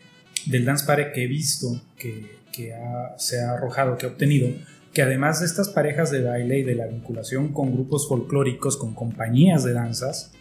del 0.46 0.64
Dance 0.64 0.86
Pare 0.86 1.12
que 1.12 1.24
he 1.24 1.26
visto, 1.26 1.82
que, 1.96 2.38
que 2.52 2.72
se 3.18 3.40
ha 3.40 3.52
arrojado, 3.52 3.98
que 3.98 4.06
ha 4.06 4.10
obtenido, 4.10 4.48
que 4.94 5.02
además 5.02 5.40
de 5.40 5.46
estas 5.46 5.68
parejas 5.68 6.10
de 6.10 6.22
baile 6.22 6.60
y 6.60 6.62
de 6.62 6.74
la 6.74 6.86
vinculación 6.86 7.52
con 7.52 7.72
grupos 7.72 8.08
folclóricos, 8.08 8.76
con 8.76 8.94
compañías 8.94 9.64
de 9.64 9.74
danzas, 9.74 10.32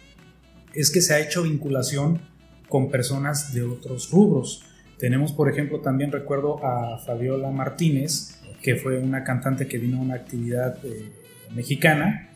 es 0.74 0.90
que 0.90 1.02
se 1.02 1.14
ha 1.14 1.20
hecho 1.20 1.42
vinculación 1.42 2.22
con 2.68 2.90
personas 2.90 3.52
de 3.52 3.62
otros 3.62 4.10
rubros. 4.10 4.64
Tenemos, 4.98 5.32
por 5.32 5.48
ejemplo, 5.48 5.80
también 5.80 6.10
recuerdo 6.10 6.64
a 6.64 6.98
Fabiola 6.98 7.50
Martínez, 7.50 8.40
que 8.62 8.74
fue 8.76 8.98
una 8.98 9.22
cantante 9.22 9.68
que 9.68 9.78
vino 9.78 9.98
a 9.98 10.00
una 10.00 10.14
actividad 10.14 10.78
eh, 10.84 11.12
mexicana, 11.54 12.30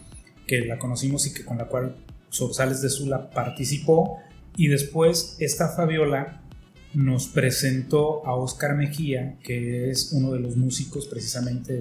que 0.47 0.65
la 0.65 0.79
conocimos 0.79 1.27
y 1.27 1.35
que 1.35 1.45
con 1.45 1.59
la 1.59 1.67
cual 1.67 1.97
Sorsales 2.29 2.81
de 2.81 2.89
Sula 2.89 3.31
participó. 3.31 4.19
Y 4.57 4.69
después 4.69 5.37
esta 5.41 5.69
Fabiola 5.69 6.43
nos 6.95 7.27
presentó 7.27 8.25
a 8.27 8.35
Oscar 8.37 8.77
Mejía, 8.77 9.39
que 9.43 9.91
es 9.91 10.13
uno 10.13 10.33
de 10.33 10.41
los 10.41 10.57
músicos 10.57 11.07
precisamente 11.07 11.73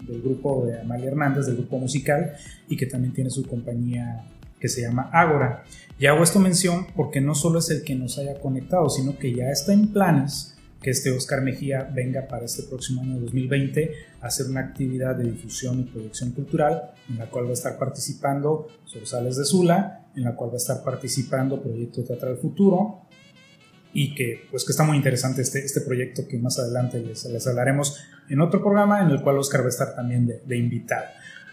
del 0.00 0.22
grupo 0.22 0.66
de 0.66 0.80
Amalia 0.80 1.08
Hernández, 1.08 1.46
del 1.46 1.56
grupo 1.56 1.78
musical, 1.78 2.32
y 2.68 2.76
que 2.76 2.86
también 2.86 3.12
tiene 3.14 3.30
su 3.30 3.46
compañía 3.46 4.24
que 4.62 4.68
se 4.68 4.80
llama 4.80 5.10
Ágora. 5.12 5.64
Y 5.98 6.06
hago 6.06 6.22
esto 6.22 6.38
mención 6.38 6.86
porque 6.94 7.20
no 7.20 7.34
solo 7.34 7.58
es 7.58 7.68
el 7.70 7.82
que 7.82 7.96
nos 7.96 8.16
haya 8.16 8.38
conectado, 8.38 8.88
sino 8.88 9.18
que 9.18 9.34
ya 9.34 9.50
está 9.50 9.72
en 9.72 9.88
planes 9.88 10.56
que 10.80 10.90
este 10.90 11.10
Oscar 11.10 11.42
Mejía 11.42 11.90
venga 11.92 12.28
para 12.28 12.44
este 12.44 12.62
próximo 12.62 13.02
año 13.02 13.18
2020 13.18 13.90
a 14.20 14.26
hacer 14.26 14.46
una 14.46 14.60
actividad 14.60 15.16
de 15.16 15.24
difusión 15.24 15.80
y 15.80 15.82
proyección 15.82 16.30
cultural 16.30 16.92
en 17.08 17.18
la 17.18 17.26
cual 17.28 17.46
va 17.46 17.50
a 17.50 17.54
estar 17.54 17.76
participando 17.76 18.68
Sorsales 18.84 19.36
de 19.36 19.44
Sula, 19.44 20.06
en 20.14 20.22
la 20.22 20.36
cual 20.36 20.50
va 20.50 20.54
a 20.54 20.58
estar 20.58 20.84
participando 20.84 21.60
Proyecto 21.60 22.04
Teatral 22.04 22.36
Futuro 22.36 23.08
y 23.92 24.14
que 24.14 24.46
pues 24.48 24.64
que 24.64 24.70
está 24.70 24.84
muy 24.84 24.96
interesante 24.96 25.42
este, 25.42 25.58
este 25.58 25.80
proyecto 25.80 26.26
que 26.28 26.38
más 26.38 26.58
adelante 26.60 27.00
les, 27.00 27.24
les 27.24 27.46
hablaremos 27.48 27.98
en 28.28 28.40
otro 28.40 28.60
programa 28.60 29.02
en 29.02 29.10
el 29.10 29.22
cual 29.22 29.38
Oscar 29.38 29.62
va 29.62 29.66
a 29.66 29.70
estar 29.70 29.94
también 29.94 30.26
de, 30.26 30.40
de 30.46 30.56
invitado. 30.56 31.06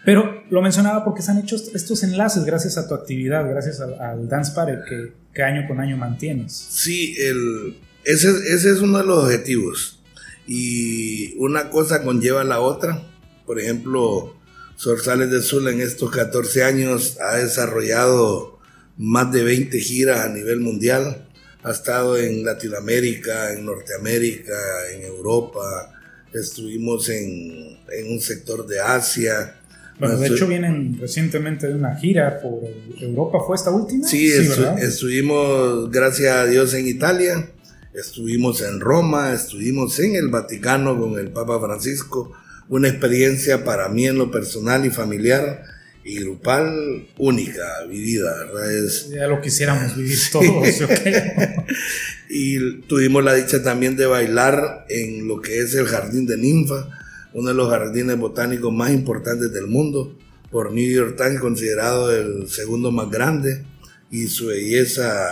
Pero 0.04 0.44
lo 0.50 0.62
mencionaba 0.62 1.04
porque 1.04 1.22
se 1.22 1.30
han 1.30 1.38
hecho 1.38 1.56
estos 1.56 2.02
enlaces 2.02 2.44
gracias 2.44 2.78
a 2.78 2.88
tu 2.88 2.94
actividad, 2.94 3.48
gracias 3.48 3.80
al, 3.80 4.00
al 4.00 4.28
Dance 4.28 4.52
Party 4.54 4.72
que, 4.88 5.12
que 5.34 5.42
año 5.42 5.66
con 5.68 5.80
año 5.80 5.96
mantienes. 5.96 6.52
Sí, 6.52 7.14
el, 7.18 7.76
ese, 8.04 8.30
ese 8.30 8.70
es 8.70 8.80
uno 8.80 8.98
de 8.98 9.04
los 9.04 9.24
objetivos. 9.24 10.00
Y 10.46 11.36
una 11.36 11.70
cosa 11.70 12.02
conlleva 12.02 12.44
la 12.44 12.60
otra. 12.60 13.02
Por 13.46 13.60
ejemplo, 13.60 14.36
Sorsales 14.76 15.30
de 15.30 15.42
Sula 15.42 15.70
en 15.70 15.80
estos 15.80 16.10
14 16.10 16.64
años 16.64 17.18
ha 17.20 17.36
desarrollado 17.36 18.58
más 18.96 19.30
de 19.32 19.44
20 19.44 19.78
giras 19.80 20.20
a 20.20 20.28
nivel 20.28 20.60
mundial. 20.60 21.28
Ha 21.62 21.72
estado 21.72 22.16
en 22.16 22.44
Latinoamérica, 22.44 23.52
en 23.52 23.66
Norteamérica, 23.66 24.54
en 24.92 25.02
Europa. 25.02 25.92
Estuvimos 26.32 27.08
en, 27.10 27.78
en 27.92 28.12
un 28.12 28.20
sector 28.20 28.66
de 28.66 28.80
Asia. 28.80 29.59
Bueno, 30.00 30.18
de 30.18 30.28
hecho 30.28 30.46
vienen 30.46 30.98
recientemente 30.98 31.68
de 31.68 31.74
una 31.74 31.94
gira 31.96 32.40
por 32.40 32.62
Europa, 33.00 33.38
¿fue 33.46 33.54
esta 33.54 33.70
última? 33.70 34.08
Sí, 34.08 34.30
sí 34.30 34.38
estu 34.38 34.62
estuvimos, 34.78 35.90
gracias 35.90 36.34
a 36.34 36.46
Dios, 36.46 36.74
en 36.74 36.88
Italia 36.88 37.46
Estuvimos 37.92 38.62
en 38.62 38.78
Roma, 38.78 39.32
estuvimos 39.32 39.98
en 39.98 40.14
el 40.14 40.28
Vaticano 40.28 40.98
con 40.98 41.18
el 41.18 41.30
Papa 41.32 41.58
Francisco, 41.58 42.32
una 42.68 42.88
experiencia 42.88 43.64
para 43.64 43.88
mí 43.88 44.06
en 44.06 44.16
lo 44.16 44.30
personal 44.30 44.86
y 44.86 44.90
familiar 44.90 45.64
y 46.04 46.20
grupal 46.20 47.08
única, 47.18 47.84
vivida, 47.88 48.32
¿verdad? 48.44 48.72
Es, 48.72 49.10
ya 49.10 49.26
lo 49.26 49.40
quisiéramos 49.40 49.96
vivir 49.96 50.16
todos, 50.32 50.68
y 52.30 52.80
tuvimos 52.82 53.24
la 53.24 53.34
dicha 53.34 53.60
también 53.60 53.96
de 53.96 54.06
bailar 54.06 54.86
en 54.88 55.26
lo 55.26 55.40
que 55.40 55.58
es 55.58 55.74
el 55.74 55.86
Jardín 55.86 56.26
de 56.26 56.36
Ninfa, 56.36 56.88
uno 57.32 57.48
de 57.48 57.54
los 57.54 57.70
jardines 57.70 58.18
botánicos 58.18 58.72
más 58.72 58.90
importantes 58.90 59.52
del 59.52 59.66
mundo, 59.66 60.16
por 60.50 60.72
New 60.72 60.90
York 60.90 61.16
Times 61.16 61.40
considerado 61.40 62.10
el 62.14 62.48
segundo 62.48 62.90
más 62.90 63.10
grande, 63.10 63.64
y 64.10 64.26
su 64.26 64.46
belleza 64.46 65.28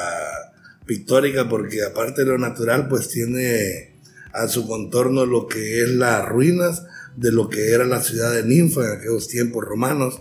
pictórica 0.86 1.48
porque 1.48 1.82
aparte 1.82 2.24
de 2.24 2.30
lo 2.30 2.38
natural 2.38 2.88
pues 2.88 3.08
tiene 3.08 3.94
a 4.32 4.48
su 4.48 4.66
contorno 4.66 5.26
lo 5.26 5.46
que 5.46 5.82
es 5.82 5.90
las 5.90 6.26
ruinas 6.26 6.84
de 7.16 7.32
lo 7.32 7.48
que 7.48 7.72
era 7.72 7.84
la 7.84 8.00
ciudad 8.00 8.32
de 8.32 8.44
Ninfa 8.44 8.84
en 8.84 8.92
aquellos 8.92 9.28
tiempos 9.28 9.64
romanos. 9.64 10.20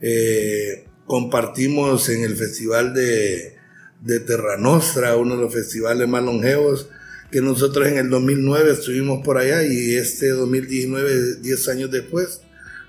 Eh, 0.00 0.86
compartimos 1.06 2.08
en 2.08 2.24
el 2.24 2.36
festival 2.36 2.94
de, 2.94 3.56
de 4.00 4.20
Terra 4.20 4.56
Nostra, 4.56 5.16
uno 5.16 5.36
de 5.36 5.42
los 5.42 5.52
festivales 5.52 6.08
más 6.08 6.22
longevos, 6.22 6.88
que 7.30 7.40
nosotros 7.40 7.86
en 7.88 7.98
el 7.98 8.10
2009 8.10 8.72
estuvimos 8.72 9.24
por 9.24 9.38
allá 9.38 9.64
y 9.64 9.94
este 9.94 10.30
2019, 10.30 11.36
10 11.36 11.68
años 11.68 11.90
después, 11.90 12.42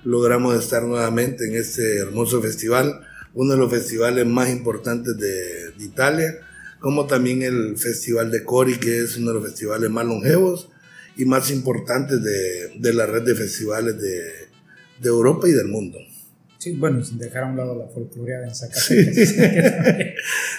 logramos 0.04 0.62
estar 0.62 0.84
nuevamente 0.84 1.48
en 1.48 1.56
este 1.56 1.98
hermoso 1.98 2.42
festival, 2.42 3.02
uno 3.34 3.54
de 3.54 3.60
los 3.60 3.72
festivales 3.72 4.26
más 4.26 4.50
importantes 4.50 5.18
de, 5.18 5.72
de 5.72 5.86
Italia 5.86 6.34
como 6.82 7.06
también 7.06 7.44
el 7.44 7.78
Festival 7.78 8.32
de 8.32 8.44
Cori, 8.44 8.78
que 8.78 9.02
es 9.02 9.16
uno 9.16 9.28
de 9.28 9.34
los 9.36 9.44
festivales 9.44 9.90
más 9.90 10.04
longevos 10.04 10.70
y 11.16 11.26
más 11.26 11.52
importantes 11.52 12.22
de, 12.24 12.80
de 12.80 12.94
la 12.94 13.06
red 13.06 13.22
de 13.22 13.36
festivales 13.36 14.02
de, 14.02 14.24
de, 15.00 15.08
Europa 15.08 15.48
y 15.48 15.52
del 15.52 15.68
mundo. 15.68 16.00
Sí, 16.58 16.74
bueno, 16.74 17.04
sin 17.04 17.20
dejar 17.20 17.44
a 17.44 17.48
un 17.48 17.58
lado 17.58 17.78
la 17.78 17.88
folclorea 17.88 18.40
de 18.40 18.54
Zacatecas. 18.54 19.30
Sí. 19.30 19.36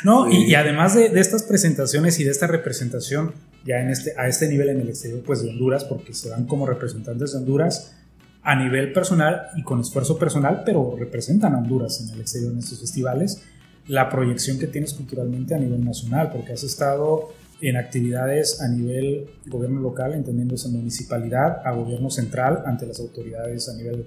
no, 0.05 0.31
y, 0.31 0.51
y, 0.51 0.55
además 0.55 0.95
de, 0.95 1.09
de, 1.09 1.21
estas 1.21 1.43
presentaciones 1.43 2.19
y 2.21 2.25
de 2.25 2.31
esta 2.31 2.47
representación 2.47 3.35
ya 3.65 3.81
en 3.81 3.91
este, 3.91 4.15
a 4.19 4.29
este 4.29 4.49
nivel 4.49 4.71
en 4.71 4.81
el 4.81 4.89
exterior, 4.89 5.23
pues 5.25 5.43
de 5.43 5.51
Honduras, 5.51 5.85
porque 5.85 6.15
se 6.15 6.29
dan 6.29 6.47
como 6.47 6.67
representantes 6.67 7.33
de 7.33 7.39
Honduras 7.39 7.95
a 8.43 8.57
nivel 8.57 8.93
personal 8.93 9.49
y 9.57 9.63
con 9.63 9.81
esfuerzo 9.81 10.19
personal, 10.19 10.63
pero 10.65 10.97
representan 10.99 11.55
a 11.55 11.59
Honduras 11.59 12.01
en 12.01 12.15
el 12.15 12.21
exterior 12.21 12.53
en 12.53 12.59
estos 12.59 12.81
festivales 12.81 13.43
la 13.89 14.09
proyección 14.09 14.59
que 14.59 14.67
tienes 14.67 14.95
culturalmente 14.95 15.55
a 15.55 15.59
nivel 15.59 15.85
nacional, 15.85 16.31
porque 16.33 16.53
has 16.53 16.63
estado 16.63 17.33
en 17.61 17.77
actividades 17.77 18.61
a 18.61 18.69
nivel 18.69 19.31
gobierno 19.47 19.81
local, 19.81 20.15
entendiéndose 20.15 20.69
municipalidad, 20.69 21.67
a 21.67 21.73
gobierno 21.73 22.11
central, 22.11 22.63
ante 22.67 22.87
las 22.87 23.01
autoridades 23.01 23.69
a 23.69 23.75
nivel 23.75 24.07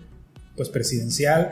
pues, 0.56 0.70
presidencial. 0.70 1.51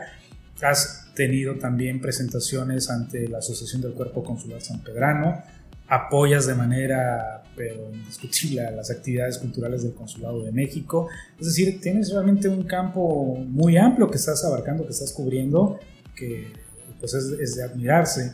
Has 0.62 1.14
tenido 1.16 1.56
también 1.56 2.02
presentaciones 2.02 2.90
ante 2.90 3.28
la 3.28 3.40
Asociación 3.40 3.82
del 3.82 3.94
Cuerpo 3.94 4.24
Consular 4.24 4.62
San 4.62 4.82
Pedrano, 4.82 5.44
apoyas 5.88 6.46
de 6.46 6.56
manera 6.56 7.43
pero 7.56 7.92
indiscutible 7.94 8.66
a 8.66 8.72
las 8.72 8.90
actividades 8.90 9.38
culturales 9.38 9.84
del 9.84 9.94
Consulado 9.94 10.44
de 10.44 10.52
México. 10.52 11.08
Es 11.40 11.48
decir, 11.48 11.80
tienes 11.82 12.12
realmente 12.12 12.48
un 12.48 12.64
campo 12.64 13.36
muy 13.36 13.78
amplio 13.78 14.10
que 14.10 14.18
estás 14.18 14.44
abarcando, 14.46 14.86
que 14.86 14.92
estás 14.92 15.14
cubriendo, 15.14 15.80
que 16.16 16.48
pues 17.00 17.14
es, 17.14 17.26
es 17.40 17.56
de 17.56 17.64
admirarse. 17.64 18.34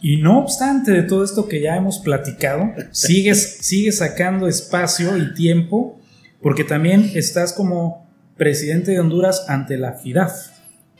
Y 0.00 0.18
no 0.18 0.38
obstante 0.38 0.92
de 0.92 1.02
todo 1.02 1.24
esto 1.24 1.48
que 1.48 1.60
ya 1.60 1.76
hemos 1.76 1.98
platicado, 1.98 2.72
sigues, 2.92 3.58
sigues 3.60 3.98
sacando 3.98 4.48
espacio 4.48 5.16
y 5.16 5.34
tiempo 5.34 5.98
porque 6.42 6.64
también 6.64 7.10
estás 7.14 7.52
como 7.52 8.08
presidente 8.36 8.92
de 8.92 9.00
Honduras 9.00 9.46
ante 9.48 9.76
la 9.76 9.94
FIDAF. 9.94 10.50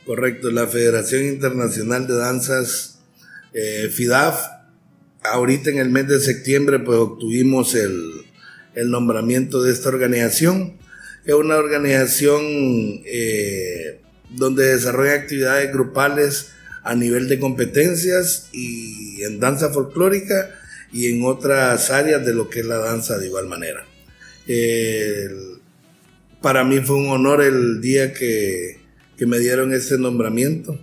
Correcto, 0.05 0.51
la 0.51 0.67
Federación 0.67 1.25
Internacional 1.25 2.07
de 2.07 2.15
Danzas 2.15 2.99
eh, 3.53 3.89
FIDAF. 3.91 4.58
Ahorita 5.31 5.69
en 5.69 5.79
el 5.79 5.89
mes 5.89 6.07
de 6.07 6.19
septiembre 6.19 6.79
pues 6.79 6.97
obtuvimos 6.97 7.75
el, 7.75 8.25
el 8.75 8.89
nombramiento 8.89 9.61
de 9.61 9.71
esta 9.71 9.89
organización. 9.89 10.77
Es 11.25 11.33
una 11.33 11.57
organización 11.57 12.41
eh, 13.05 13.99
donde 14.29 14.67
desarrolla 14.67 15.13
actividades 15.13 15.71
grupales 15.71 16.51
a 16.83 16.95
nivel 16.95 17.27
de 17.27 17.39
competencias 17.39 18.49
y 18.51 19.21
en 19.23 19.39
danza 19.39 19.69
folclórica 19.69 20.55
y 20.91 21.07
en 21.07 21.23
otras 21.23 21.91
áreas 21.91 22.25
de 22.25 22.33
lo 22.33 22.49
que 22.49 22.61
es 22.61 22.65
la 22.65 22.77
danza 22.77 23.17
de 23.17 23.27
igual 23.27 23.47
manera. 23.47 23.85
para 26.41 26.63
mí 26.63 26.79
fue 26.79 26.95
un 26.95 27.09
honor 27.09 27.43
el 27.43 27.81
día 27.81 28.13
que, 28.13 28.79
que 29.17 29.25
me 29.25 29.39
dieron 29.39 29.73
este 29.73 29.97
nombramiento. 29.97 30.79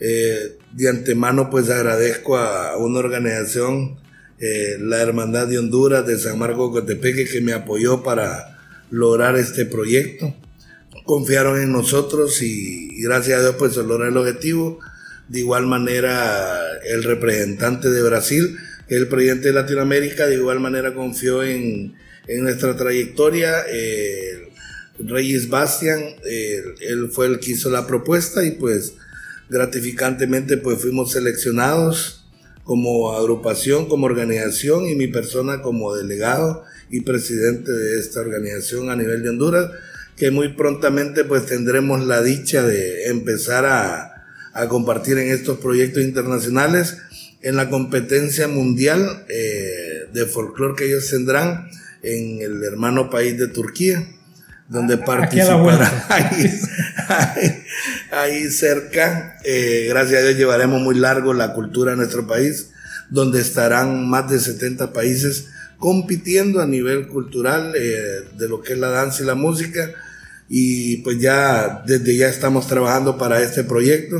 Eh, 0.00 0.56
de 0.76 0.88
antemano 0.88 1.50
pues 1.50 1.70
agradezco 1.70 2.36
a 2.36 2.76
una 2.76 2.98
organización, 2.98 3.96
eh, 4.40 4.76
la 4.80 5.00
Hermandad 5.00 5.46
de 5.46 5.58
Honduras 5.58 6.06
de 6.06 6.18
San 6.18 6.38
Marcos 6.38 6.72
Cotepeque, 6.72 7.26
que 7.26 7.40
me 7.40 7.52
apoyó 7.52 8.02
para 8.02 8.58
lograr 8.90 9.36
este 9.36 9.66
proyecto. 9.66 10.34
Confiaron 11.04 11.60
en 11.60 11.70
nosotros 11.70 12.42
y, 12.42 13.02
gracias 13.02 13.38
a 13.38 13.42
Dios 13.42 13.54
pues 13.58 13.74
se 13.74 13.82
logró 13.82 14.08
el 14.08 14.16
objetivo 14.16 14.80
de 15.28 15.40
igual 15.40 15.66
manera, 15.66 16.58
el 16.84 17.02
representante 17.04 17.90
de 17.90 18.02
Brasil, 18.02 18.58
el 18.88 19.08
presidente 19.08 19.48
de 19.48 19.54
Latinoamérica, 19.54 20.26
de 20.26 20.34
igual 20.34 20.60
manera 20.60 20.92
confió 20.92 21.42
en, 21.42 21.94
nuestra 22.28 22.76
trayectoria. 22.76 23.64
Eh, 23.70 24.48
Reyes 24.98 25.48
Bastian, 25.48 26.00
él 26.24 27.10
fue 27.10 27.26
el 27.26 27.40
que 27.40 27.52
hizo 27.52 27.68
la 27.70 27.86
propuesta 27.86 28.44
y 28.44 28.52
pues 28.52 28.94
gratificantemente 29.48 30.56
pues 30.56 30.80
fuimos 30.80 31.12
seleccionados 31.12 32.24
como 32.64 33.12
agrupación, 33.12 33.86
como 33.88 34.06
organización 34.06 34.86
y 34.88 34.94
mi 34.94 35.08
persona 35.08 35.60
como 35.60 35.94
delegado 35.94 36.64
y 36.90 37.02
presidente 37.02 37.70
de 37.70 37.98
esta 37.98 38.20
organización 38.20 38.90
a 38.90 38.96
nivel 38.96 39.22
de 39.22 39.28
Honduras, 39.30 39.70
que 40.16 40.30
muy 40.30 40.54
prontamente 40.54 41.24
pues 41.24 41.46
tendremos 41.46 42.06
la 42.06 42.22
dicha 42.22 42.62
de 42.62 43.08
empezar 43.08 43.66
a, 43.66 44.26
a 44.54 44.68
compartir 44.68 45.18
en 45.18 45.30
estos 45.30 45.58
proyectos 45.58 46.02
internacionales, 46.02 46.98
en 47.42 47.56
la 47.56 47.68
competencia 47.68 48.48
mundial 48.48 49.26
eh, 49.28 50.06
de 50.12 50.26
folclore 50.26 50.76
que 50.76 50.86
ellos 50.86 51.10
tendrán 51.10 51.68
en 52.02 52.40
el 52.40 52.62
hermano 52.64 53.10
país 53.10 53.38
de 53.38 53.48
Turquía, 53.48 54.06
donde 54.68 54.94
ah, 54.94 55.04
participarán 55.04 55.92
ahí, 58.10 58.50
cerca. 58.50 59.38
Eh, 59.44 59.86
gracias 59.88 60.20
a 60.20 60.26
Dios 60.26 60.38
llevaremos 60.38 60.80
muy 60.80 60.94
largo 60.94 61.34
la 61.34 61.52
cultura 61.52 61.92
de 61.92 61.98
nuestro 61.98 62.26
país, 62.26 62.70
donde 63.10 63.40
estarán 63.40 64.08
más 64.08 64.30
de 64.30 64.40
70 64.40 64.92
países 64.92 65.48
compitiendo 65.78 66.60
a 66.60 66.66
nivel 66.66 67.08
cultural 67.08 67.74
eh, 67.76 68.28
de 68.36 68.48
lo 68.48 68.62
que 68.62 68.72
es 68.72 68.78
la 68.78 68.88
danza 68.88 69.22
y 69.22 69.26
la 69.26 69.34
música. 69.34 69.90
Y 70.48 70.98
pues 70.98 71.18
ya 71.20 71.82
desde 71.86 72.16
ya 72.16 72.28
estamos 72.28 72.66
trabajando 72.66 73.18
para 73.18 73.42
este 73.42 73.64
proyecto 73.64 74.16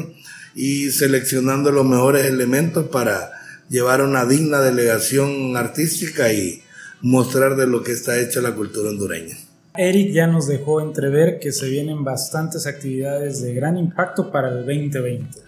y 0.54 0.90
seleccionando 0.90 1.72
los 1.72 1.84
mejores 1.84 2.26
elementos 2.26 2.88
para 2.88 3.30
llevar 3.68 4.02
una 4.02 4.24
digna 4.24 4.60
delegación 4.60 5.56
artística 5.56 6.32
y 6.32 6.62
mostrar 7.02 7.56
de 7.56 7.66
lo 7.66 7.82
que 7.82 7.92
está 7.92 8.18
hecha 8.18 8.40
la 8.40 8.54
cultura 8.54 8.90
hondureña. 8.90 9.36
Eric 9.76 10.12
ya 10.12 10.28
nos 10.28 10.46
dejó 10.46 10.80
entrever 10.80 11.40
que 11.40 11.50
se 11.50 11.68
vienen 11.68 12.04
bastantes 12.04 12.66
actividades 12.66 13.42
de 13.42 13.54
gran 13.54 13.76
impacto 13.76 14.30
para 14.30 14.48
el 14.50 14.64
2020, 14.64 15.38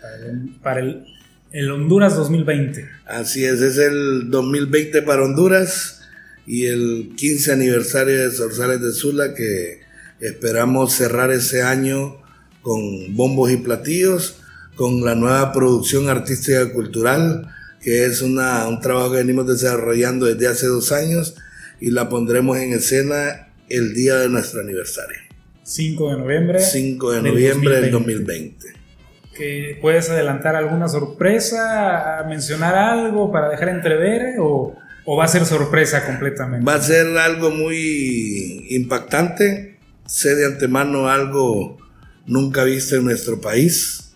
para 0.62 0.80
el, 0.80 1.04
el, 1.52 1.70
Honduras 1.70 2.16
2020. 2.16 2.88
Así 3.06 3.44
es, 3.44 3.60
es 3.60 3.78
el 3.78 4.28
2020 4.28 5.02
para 5.02 5.22
Honduras 5.22 6.00
y 6.44 6.66
el 6.66 7.12
15 7.16 7.52
aniversario 7.52 8.20
de 8.20 8.32
Sorsales 8.32 8.82
de 8.82 8.90
Sula 8.90 9.32
que 9.32 9.82
esperamos 10.18 10.92
cerrar 10.92 11.30
ese 11.30 11.62
año 11.62 12.16
con 12.62 13.14
bombos 13.14 13.52
y 13.52 13.58
platillos 13.58 14.38
con 14.74 15.04
la 15.04 15.14
nueva 15.14 15.52
producción 15.52 16.08
artística 16.08 16.72
cultural, 16.72 17.48
que 17.80 18.04
es 18.06 18.22
un 18.22 18.34
trabajo 18.82 19.12
que 19.12 19.18
venimos 19.18 19.46
desarrollando 19.46 20.26
desde 20.26 20.48
hace 20.48 20.66
dos 20.66 20.90
años 20.90 21.36
y 21.80 21.92
la 21.92 22.08
pondremos 22.08 22.58
en 22.58 22.72
escena 22.72 23.45
el 23.68 23.94
día 23.94 24.16
de 24.16 24.28
nuestro 24.28 24.60
aniversario. 24.60 25.18
5 25.62 26.10
de 26.10 26.18
noviembre. 26.18 26.60
5 26.60 27.12
de 27.12 27.22
noviembre 27.22 27.80
del 27.80 27.90
2020. 27.90 28.66
¿Que 29.36 29.78
¿Puedes 29.82 30.08
adelantar 30.08 30.56
alguna 30.56 30.88
sorpresa, 30.88 32.24
mencionar 32.28 32.74
algo 32.74 33.30
para 33.30 33.48
dejar 33.48 33.68
entrever 33.68 34.36
o, 34.38 34.74
o 35.04 35.16
va 35.16 35.24
a 35.24 35.28
ser 35.28 35.44
sorpresa 35.44 36.06
completamente? 36.06 36.64
Va 36.64 36.74
a 36.74 36.80
ser 36.80 37.18
algo 37.18 37.50
muy 37.50 38.66
impactante, 38.70 39.78
sé 40.06 40.34
de 40.36 40.46
antemano 40.46 41.08
algo 41.08 41.78
nunca 42.26 42.64
visto 42.64 42.96
en 42.96 43.04
nuestro 43.04 43.40
país 43.40 44.06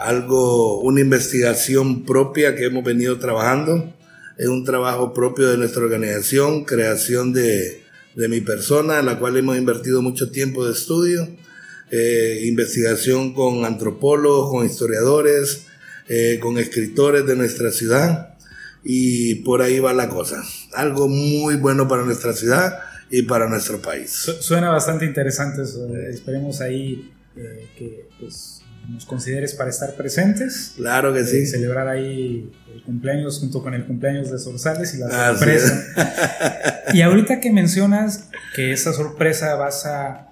algo, 0.00 0.80
una 0.80 1.00
investigación 1.00 2.04
propia 2.04 2.56
que 2.56 2.64
hemos 2.64 2.82
venido 2.82 3.18
trabajando. 3.18 3.94
Es 4.38 4.48
un 4.48 4.64
trabajo 4.64 5.12
propio 5.12 5.48
de 5.48 5.58
nuestra 5.58 5.82
organización, 5.82 6.64
creación 6.64 7.34
de, 7.34 7.82
de 8.14 8.28
mi 8.28 8.40
persona, 8.40 8.98
en 8.98 9.06
la 9.06 9.18
cual 9.18 9.36
hemos 9.36 9.56
invertido 9.56 10.02
mucho 10.02 10.30
tiempo 10.30 10.66
de 10.66 10.72
estudio, 10.72 11.28
eh, 11.90 12.42
investigación 12.46 13.34
con 13.34 13.64
antropólogos, 13.64 14.50
con 14.50 14.66
historiadores, 14.66 15.66
eh, 16.08 16.38
con 16.40 16.58
escritores 16.58 17.26
de 17.26 17.36
nuestra 17.36 17.70
ciudad 17.70 18.34
y 18.82 19.36
por 19.36 19.62
ahí 19.62 19.78
va 19.78 19.92
la 19.92 20.08
cosa. 20.08 20.42
Algo 20.74 21.08
muy 21.08 21.56
bueno 21.56 21.88
para 21.88 22.04
nuestra 22.04 22.32
ciudad 22.32 22.80
y 23.10 23.22
para 23.22 23.48
nuestro 23.48 23.80
país. 23.80 24.10
suena 24.40 24.70
bastante 24.70 25.04
interesante 25.04 25.62
eso. 25.62 25.86
Esperemos 25.96 26.60
ahí 26.60 27.12
eh, 27.36 27.68
que 27.76 28.08
pues, 28.18 28.59
nos 28.88 29.04
consideres 29.04 29.54
para 29.54 29.70
estar 29.70 29.94
presentes. 29.94 30.74
Claro 30.76 31.12
que 31.12 31.24
sí. 31.24 31.46
Celebrar 31.46 31.88
ahí 31.88 32.50
el 32.74 32.82
cumpleaños 32.82 33.38
junto 33.38 33.62
con 33.62 33.74
el 33.74 33.84
cumpleaños 33.86 34.30
de 34.30 34.38
Sorsales 34.38 34.94
y 34.94 34.98
la 34.98 35.06
ah, 35.10 35.30
sorpresa. 35.32 36.84
y 36.92 37.02
ahorita 37.02 37.40
que 37.40 37.52
mencionas 37.52 38.28
que 38.54 38.72
esa 38.72 38.92
sorpresa 38.92 39.54
basa 39.54 40.28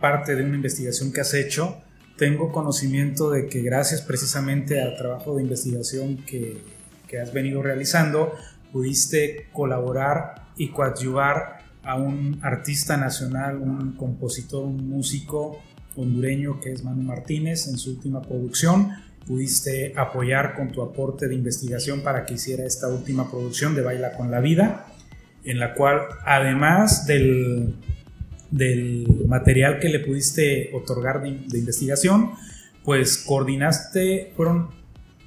parte 0.00 0.34
de 0.34 0.44
una 0.44 0.56
investigación 0.56 1.12
que 1.12 1.20
has 1.20 1.34
hecho, 1.34 1.80
tengo 2.16 2.52
conocimiento 2.52 3.30
de 3.30 3.46
que 3.46 3.62
gracias 3.62 4.02
precisamente 4.02 4.82
al 4.82 4.96
trabajo 4.96 5.36
de 5.36 5.42
investigación 5.42 6.18
que, 6.18 6.62
que 7.08 7.20
has 7.20 7.32
venido 7.32 7.62
realizando, 7.62 8.34
pudiste 8.72 9.48
colaborar 9.52 10.46
y 10.56 10.70
coadyuvar 10.70 11.60
a 11.82 11.96
un 11.96 12.38
artista 12.42 12.96
nacional, 12.96 13.56
un 13.56 13.92
compositor, 13.92 14.64
un 14.64 14.88
músico 14.88 15.62
hondureño 16.00 16.60
que 16.60 16.72
es 16.72 16.84
Manu 16.84 17.02
Martínez 17.02 17.66
en 17.68 17.78
su 17.78 17.90
última 17.90 18.22
producción. 18.22 18.90
Pudiste 19.26 19.92
apoyar 19.96 20.54
con 20.54 20.72
tu 20.72 20.82
aporte 20.82 21.28
de 21.28 21.34
investigación 21.34 22.00
para 22.00 22.24
que 22.24 22.34
hiciera 22.34 22.64
esta 22.64 22.88
última 22.88 23.30
producción 23.30 23.74
de 23.74 23.82
Baila 23.82 24.12
con 24.12 24.30
la 24.30 24.40
Vida, 24.40 24.86
en 25.44 25.58
la 25.58 25.74
cual 25.74 26.00
además 26.24 27.06
del, 27.06 27.74
del 28.50 29.06
material 29.26 29.78
que 29.78 29.88
le 29.88 30.00
pudiste 30.00 30.70
otorgar 30.72 31.22
de, 31.22 31.58
investigación, 31.58 32.32
pues 32.84 33.18
coordinaste, 33.18 34.32
fueron 34.36 34.70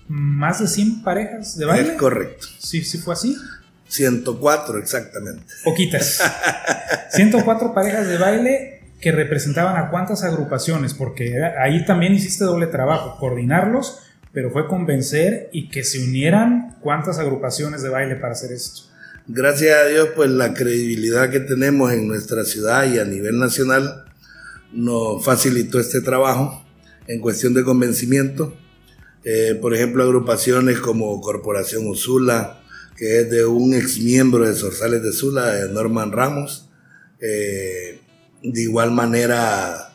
más 0.07 0.59
de 0.59 0.67
100 0.67 1.03
parejas 1.03 1.57
de 1.57 1.65
baile. 1.65 1.91
Es 1.93 1.97
correcto. 1.97 2.47
Sí, 2.57 2.83
sí 2.83 2.97
fue 2.97 3.13
así. 3.13 3.37
104 3.87 4.79
exactamente. 4.79 5.45
Poquitas. 5.63 6.19
104 7.11 7.73
parejas 7.73 8.07
de 8.07 8.17
baile 8.17 8.82
que 9.03 9.11
representaban 9.11 9.75
a 9.75 9.89
cuántas 9.89 10.23
agrupaciones, 10.23 10.93
porque 10.93 11.35
ahí 11.59 11.83
también 11.83 12.13
hiciste 12.13 12.45
doble 12.45 12.67
trabajo, 12.67 13.17
coordinarlos, 13.19 13.99
pero 14.31 14.49
fue 14.49 14.65
convencer 14.65 15.49
y 15.51 15.67
que 15.67 15.83
se 15.83 15.99
unieran 15.99 16.77
cuántas 16.79 17.19
agrupaciones 17.19 17.81
de 17.83 17.89
baile 17.89 18.15
para 18.15 18.31
hacer 18.31 18.53
esto. 18.53 18.83
Gracias 19.27 19.77
a 19.77 19.87
Dios, 19.87 20.09
pues 20.15 20.29
la 20.29 20.53
credibilidad 20.53 21.29
que 21.29 21.41
tenemos 21.41 21.91
en 21.91 22.07
nuestra 22.07 22.45
ciudad 22.45 22.89
y 22.89 22.97
a 22.97 23.03
nivel 23.03 23.39
nacional 23.39 24.05
nos 24.71 25.23
facilitó 25.25 25.81
este 25.81 25.99
trabajo 25.99 26.65
en 27.07 27.19
cuestión 27.19 27.53
de 27.53 27.65
convencimiento. 27.65 28.55
Eh, 29.25 29.59
por 29.61 29.73
ejemplo, 29.75 30.03
agrupaciones 30.03 30.79
como 30.79 31.19
Corporación 31.19 31.87
Usula, 31.87 32.61
que 32.95 33.19
es 33.19 33.29
de 33.29 33.45
un 33.45 33.73
ex 33.73 33.99
miembro 33.99 34.47
de 34.47 34.55
Sorsales 34.55 35.03
de 35.03 35.11
Sula, 35.11 35.55
Norman 35.73 36.13
Ramos. 36.13 36.69
Eh, 37.19 37.99
de 38.43 38.61
igual 38.61 38.91
manera, 38.91 39.93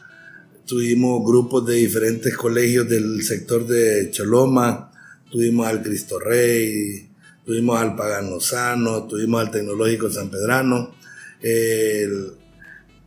tuvimos 0.67 1.25
grupos 1.25 1.67
de 1.67 1.75
diferentes 1.77 2.35
colegios 2.37 2.89
del 2.89 3.23
sector 3.23 3.67
de 3.67 4.11
Choloma, 4.11 4.91
tuvimos 5.31 5.67
al 5.67 5.83
Cristo 5.83 6.19
Rey, 6.19 7.09
tuvimos 7.45 7.81
al 7.81 7.95
Pagano 7.95 8.41
Sano, 8.41 9.07
tuvimos 9.07 9.41
al 9.41 9.51
Tecnológico 9.51 10.11
San 10.11 10.31
Pedrano, 10.31 10.95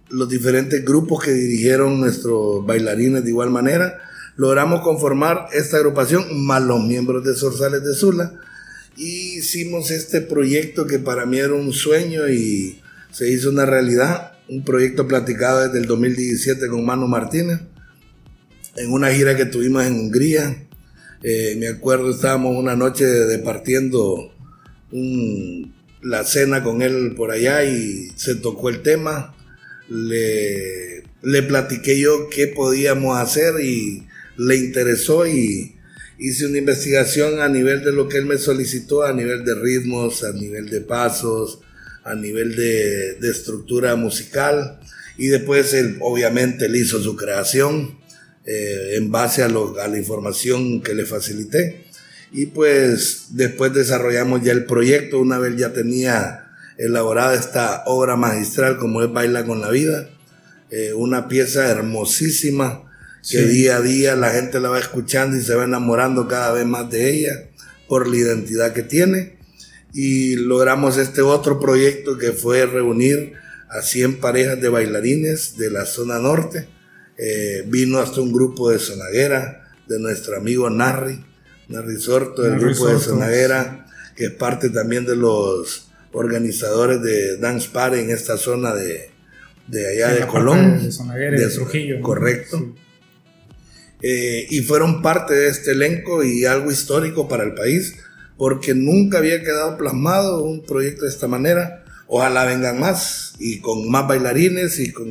los 0.09 0.29
diferentes 0.29 0.83
grupos 0.85 1.23
que 1.23 1.31
dirigieron 1.31 1.99
nuestros 1.99 2.65
bailarines 2.65 3.23
de 3.23 3.29
igual 3.29 3.49
manera, 3.49 3.97
logramos 4.35 4.81
conformar 4.81 5.47
esta 5.53 5.77
agrupación 5.77 6.45
más 6.45 6.61
los 6.61 6.83
miembros 6.83 7.23
de 7.23 7.35
Sorsales 7.35 7.83
de 7.83 7.93
Sula. 7.93 8.33
Y 8.97 9.37
hicimos 9.37 9.89
este 9.89 10.21
proyecto 10.21 10.85
que 10.85 10.99
para 10.99 11.25
mí 11.25 11.39
era 11.39 11.53
un 11.53 11.71
sueño 11.73 12.27
y 12.27 12.81
se 13.11 13.31
hizo 13.31 13.49
una 13.49 13.65
realidad, 13.65 14.30
un 14.51 14.65
proyecto 14.65 15.07
platicado 15.07 15.65
desde 15.65 15.79
el 15.79 15.85
2017 15.85 16.67
con 16.67 16.85
Manu 16.85 17.07
Martínez, 17.07 17.61
en 18.75 18.91
una 18.91 19.09
gira 19.09 19.37
que 19.37 19.45
tuvimos 19.45 19.85
en 19.85 19.93
Hungría. 19.93 20.67
Eh, 21.23 21.55
me 21.57 21.69
acuerdo, 21.69 22.11
estábamos 22.11 22.57
una 22.57 22.75
noche 22.75 23.05
departiendo 23.05 24.33
la 26.01 26.25
cena 26.25 26.63
con 26.63 26.81
él 26.81 27.13
por 27.15 27.31
allá 27.31 27.63
y 27.63 28.11
se 28.15 28.35
tocó 28.35 28.67
el 28.67 28.81
tema. 28.81 29.33
Le, 29.87 31.03
le 31.21 31.43
platiqué 31.43 31.97
yo 31.97 32.29
qué 32.29 32.47
podíamos 32.47 33.17
hacer 33.17 33.53
y 33.63 34.05
le 34.35 34.57
interesó 34.57 35.25
y 35.25 35.75
hice 36.19 36.45
una 36.47 36.57
investigación 36.57 37.39
a 37.39 37.47
nivel 37.47 37.85
de 37.85 37.93
lo 37.93 38.09
que 38.09 38.17
él 38.17 38.25
me 38.25 38.37
solicitó, 38.37 39.03
a 39.03 39.13
nivel 39.13 39.45
de 39.45 39.55
ritmos, 39.55 40.25
a 40.25 40.33
nivel 40.33 40.69
de 40.69 40.81
pasos, 40.81 41.61
a 42.03 42.15
nivel 42.15 42.55
de, 42.55 43.29
estructura 43.29 43.95
musical. 43.95 44.79
Y 45.17 45.27
después 45.27 45.73
él, 45.73 45.97
obviamente, 46.01 46.65
él 46.65 46.75
hizo 46.75 47.01
su 47.01 47.15
creación 47.15 47.99
eh, 48.45 48.95
en 48.95 49.11
base 49.11 49.43
a, 49.43 49.45
a 49.45 49.87
la 49.87 49.97
información 49.97 50.81
que 50.81 50.93
le 50.93 51.05
facilité. 51.05 51.85
Y 52.31 52.47
pues 52.47 53.27
después 53.31 53.73
desarrollamos 53.73 54.41
ya 54.43 54.53
el 54.53 54.65
proyecto, 54.65 55.19
una 55.19 55.37
vez 55.37 55.57
ya 55.57 55.73
tenía 55.73 56.47
elaborada 56.77 57.35
esta 57.35 57.83
obra 57.85 58.15
magistral 58.15 58.77
como 58.77 59.01
es 59.03 59.11
Baila 59.11 59.45
con 59.45 59.61
la 59.61 59.69
Vida, 59.69 60.09
eh, 60.69 60.93
una 60.93 61.27
pieza 61.27 61.69
hermosísima 61.69 62.83
que 63.29 63.43
día 63.43 63.77
a 63.77 63.81
día 63.81 64.15
la 64.15 64.31
gente 64.31 64.59
la 64.59 64.69
va 64.69 64.79
escuchando 64.79 65.37
y 65.37 65.41
se 65.41 65.53
va 65.53 65.65
enamorando 65.65 66.27
cada 66.27 66.53
vez 66.53 66.65
más 66.65 66.89
de 66.89 67.11
ella 67.11 67.49
por 67.87 68.07
la 68.07 68.15
identidad 68.15 68.73
que 68.73 68.81
tiene. 68.81 69.37
Y 69.93 70.35
logramos 70.35 70.97
este 70.97 71.21
otro 71.21 71.59
proyecto 71.59 72.17
que 72.17 72.31
fue 72.31 72.65
reunir 72.65 73.33
a 73.69 73.81
100 73.81 74.19
parejas 74.19 74.61
de 74.61 74.69
bailarines 74.69 75.57
de 75.57 75.69
la 75.69 75.85
zona 75.85 76.19
norte. 76.19 76.67
Eh, 77.17 77.63
vino 77.67 77.99
hasta 77.99 78.21
un 78.21 78.31
grupo 78.31 78.71
de 78.71 78.79
sonaguera 78.79 79.69
de 79.87 79.99
nuestro 79.99 80.37
amigo 80.37 80.69
Narri, 80.69 81.23
Narri 81.67 81.99
Sorto, 81.99 82.41
del 82.41 82.59
grupo 82.59 82.87
de 82.87 82.99
sonaguera, 82.99 83.85
que 84.15 84.25
es 84.25 84.31
parte 84.31 84.69
también 84.69 85.05
de 85.05 85.15
los 85.15 85.91
organizadores 86.13 87.01
de 87.01 87.37
Dance 87.37 87.69
Party 87.71 87.99
en 87.99 88.09
esta 88.09 88.37
zona 88.37 88.73
de, 88.73 89.09
de 89.67 89.87
allá 89.87 90.15
de 90.15 90.27
Colón. 90.27 90.79
De 90.79 91.31
de, 91.31 91.47
Trujillo. 91.47 92.01
Correcto. 92.01 92.75
Eh, 94.01 94.47
y 94.49 94.61
fueron 94.61 95.01
parte 95.01 95.33
de 95.33 95.47
este 95.47 95.71
elenco 95.71 96.23
y 96.23 96.45
algo 96.45 96.71
histórico 96.71 97.27
para 97.27 97.43
el 97.43 97.53
país, 97.53 97.95
porque 98.41 98.73
nunca 98.73 99.19
había 99.19 99.39
quedado 99.43 99.77
plasmado 99.77 100.43
un 100.43 100.63
proyecto 100.63 101.03
de 101.03 101.11
esta 101.11 101.27
manera. 101.27 101.83
Ojalá 102.07 102.43
vengan 102.43 102.79
más 102.79 103.35
y 103.37 103.59
con 103.59 103.87
más 103.87 104.07
bailarines 104.07 104.79
y 104.79 104.91
con 104.91 105.07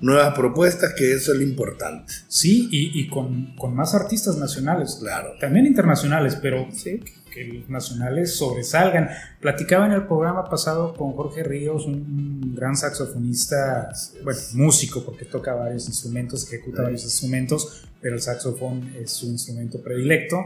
nuevas 0.00 0.34
propuestas, 0.34 0.92
que 0.94 1.12
eso 1.12 1.30
es 1.30 1.38
lo 1.38 1.44
importante. 1.44 2.12
Sí, 2.26 2.68
y, 2.72 3.00
y 3.00 3.06
con, 3.06 3.54
con, 3.54 3.76
más 3.76 3.94
artistas 3.94 4.38
nacionales. 4.38 4.96
Claro. 4.98 5.34
También 5.38 5.66
internacionales, 5.66 6.36
pero 6.42 6.66
sí, 6.72 7.00
que 7.32 7.44
los 7.44 7.70
nacionales 7.70 8.34
sobresalgan. 8.34 9.08
Platicaba 9.40 9.86
en 9.86 9.92
el 9.92 10.08
programa 10.08 10.50
pasado 10.50 10.94
con 10.94 11.12
Jorge 11.12 11.44
Ríos, 11.44 11.86
un, 11.86 12.56
gran 12.56 12.76
saxofonista, 12.76 13.92
bueno, 14.24 14.40
músico, 14.54 15.04
porque 15.04 15.26
toca 15.26 15.54
varios 15.54 15.86
instrumentos, 15.86 16.52
ejecuta 16.52 16.82
varios 16.82 17.04
instrumentos, 17.04 17.84
pero 18.00 18.16
el 18.16 18.20
saxofón 18.20 18.92
es 19.00 19.12
su 19.12 19.26
instrumento 19.26 19.80
predilecto, 19.80 20.44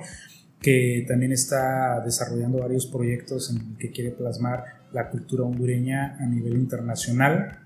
que 0.60 1.04
también 1.06 1.32
está 1.32 2.00
desarrollando 2.04 2.58
varios 2.58 2.86
proyectos 2.86 3.50
en 3.50 3.58
el 3.58 3.78
que 3.78 3.90
quiere 3.90 4.10
plasmar 4.10 4.64
la 4.92 5.08
cultura 5.10 5.44
hondureña 5.44 6.16
a 6.18 6.26
nivel 6.26 6.54
internacional, 6.54 7.60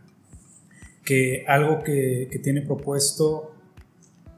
que 1.04 1.44
algo 1.48 1.82
que, 1.82 2.28
que 2.30 2.38
tiene 2.38 2.62
propuesto 2.62 3.54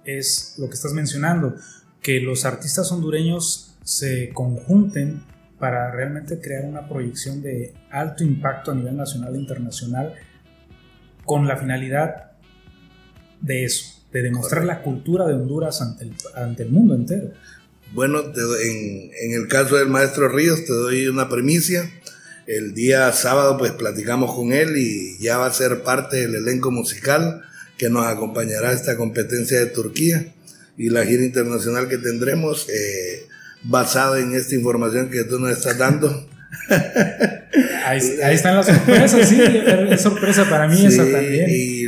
es 0.04 0.54
lo 0.58 0.68
que 0.68 0.74
estás 0.74 0.92
mencionando, 0.92 1.54
que 2.00 2.20
los 2.20 2.44
artistas 2.44 2.90
hondureños 2.92 3.76
se 3.82 4.30
conjunten 4.30 5.24
para 5.58 5.90
realmente 5.90 6.40
crear 6.40 6.64
una 6.64 6.88
proyección 6.88 7.42
de 7.42 7.74
alto 7.90 8.24
impacto 8.24 8.70
a 8.70 8.74
nivel 8.74 8.96
nacional 8.96 9.34
e 9.34 9.38
internacional 9.38 10.14
con 11.24 11.46
la 11.46 11.56
finalidad 11.56 12.32
de 13.40 13.64
eso, 13.64 14.04
de 14.12 14.22
demostrar 14.22 14.64
la 14.64 14.82
cultura 14.82 15.26
de 15.26 15.34
Honduras 15.34 15.80
ante 15.80 16.04
el, 16.04 16.14
ante 16.34 16.62
el 16.64 16.70
mundo 16.70 16.94
entero. 16.94 17.30
Bueno, 17.94 18.20
en, 18.20 19.10
en, 19.20 19.32
el 19.32 19.48
caso 19.48 19.76
del 19.76 19.88
maestro 19.88 20.28
Ríos 20.28 20.64
te 20.64 20.72
doy 20.72 21.06
una 21.06 21.28
premicia. 21.28 21.90
El 22.46 22.74
día 22.74 23.10
sábado 23.12 23.56
pues 23.56 23.72
platicamos 23.72 24.34
con 24.34 24.52
él 24.52 24.76
y 24.76 25.16
ya 25.18 25.38
va 25.38 25.46
a 25.46 25.52
ser 25.52 25.82
parte 25.82 26.18
del 26.18 26.34
elenco 26.34 26.70
musical 26.70 27.42
que 27.78 27.88
nos 27.88 28.06
acompañará 28.06 28.70
a 28.70 28.72
esta 28.74 28.96
competencia 28.96 29.58
de 29.58 29.66
Turquía 29.66 30.34
y 30.76 30.90
la 30.90 31.06
gira 31.06 31.24
internacional 31.24 31.88
que 31.88 31.96
tendremos. 31.96 32.68
Eh, 32.68 33.28
basado 33.64 34.16
en 34.16 34.34
esta 34.34 34.54
información 34.54 35.10
que 35.10 35.24
tú 35.24 35.38
nos 35.38 35.50
estás 35.50 35.76
dando. 35.78 36.28
Ahí, 37.84 37.98
están 38.32 38.56
las 38.56 38.66
sorpresas, 38.66 39.28
sí, 39.28 39.40
es 39.40 40.00
sorpresa 40.00 40.48
para 40.48 40.68
mí 40.68 40.86
esa 40.86 41.04
también. 41.04 41.46
Y, 41.48 41.84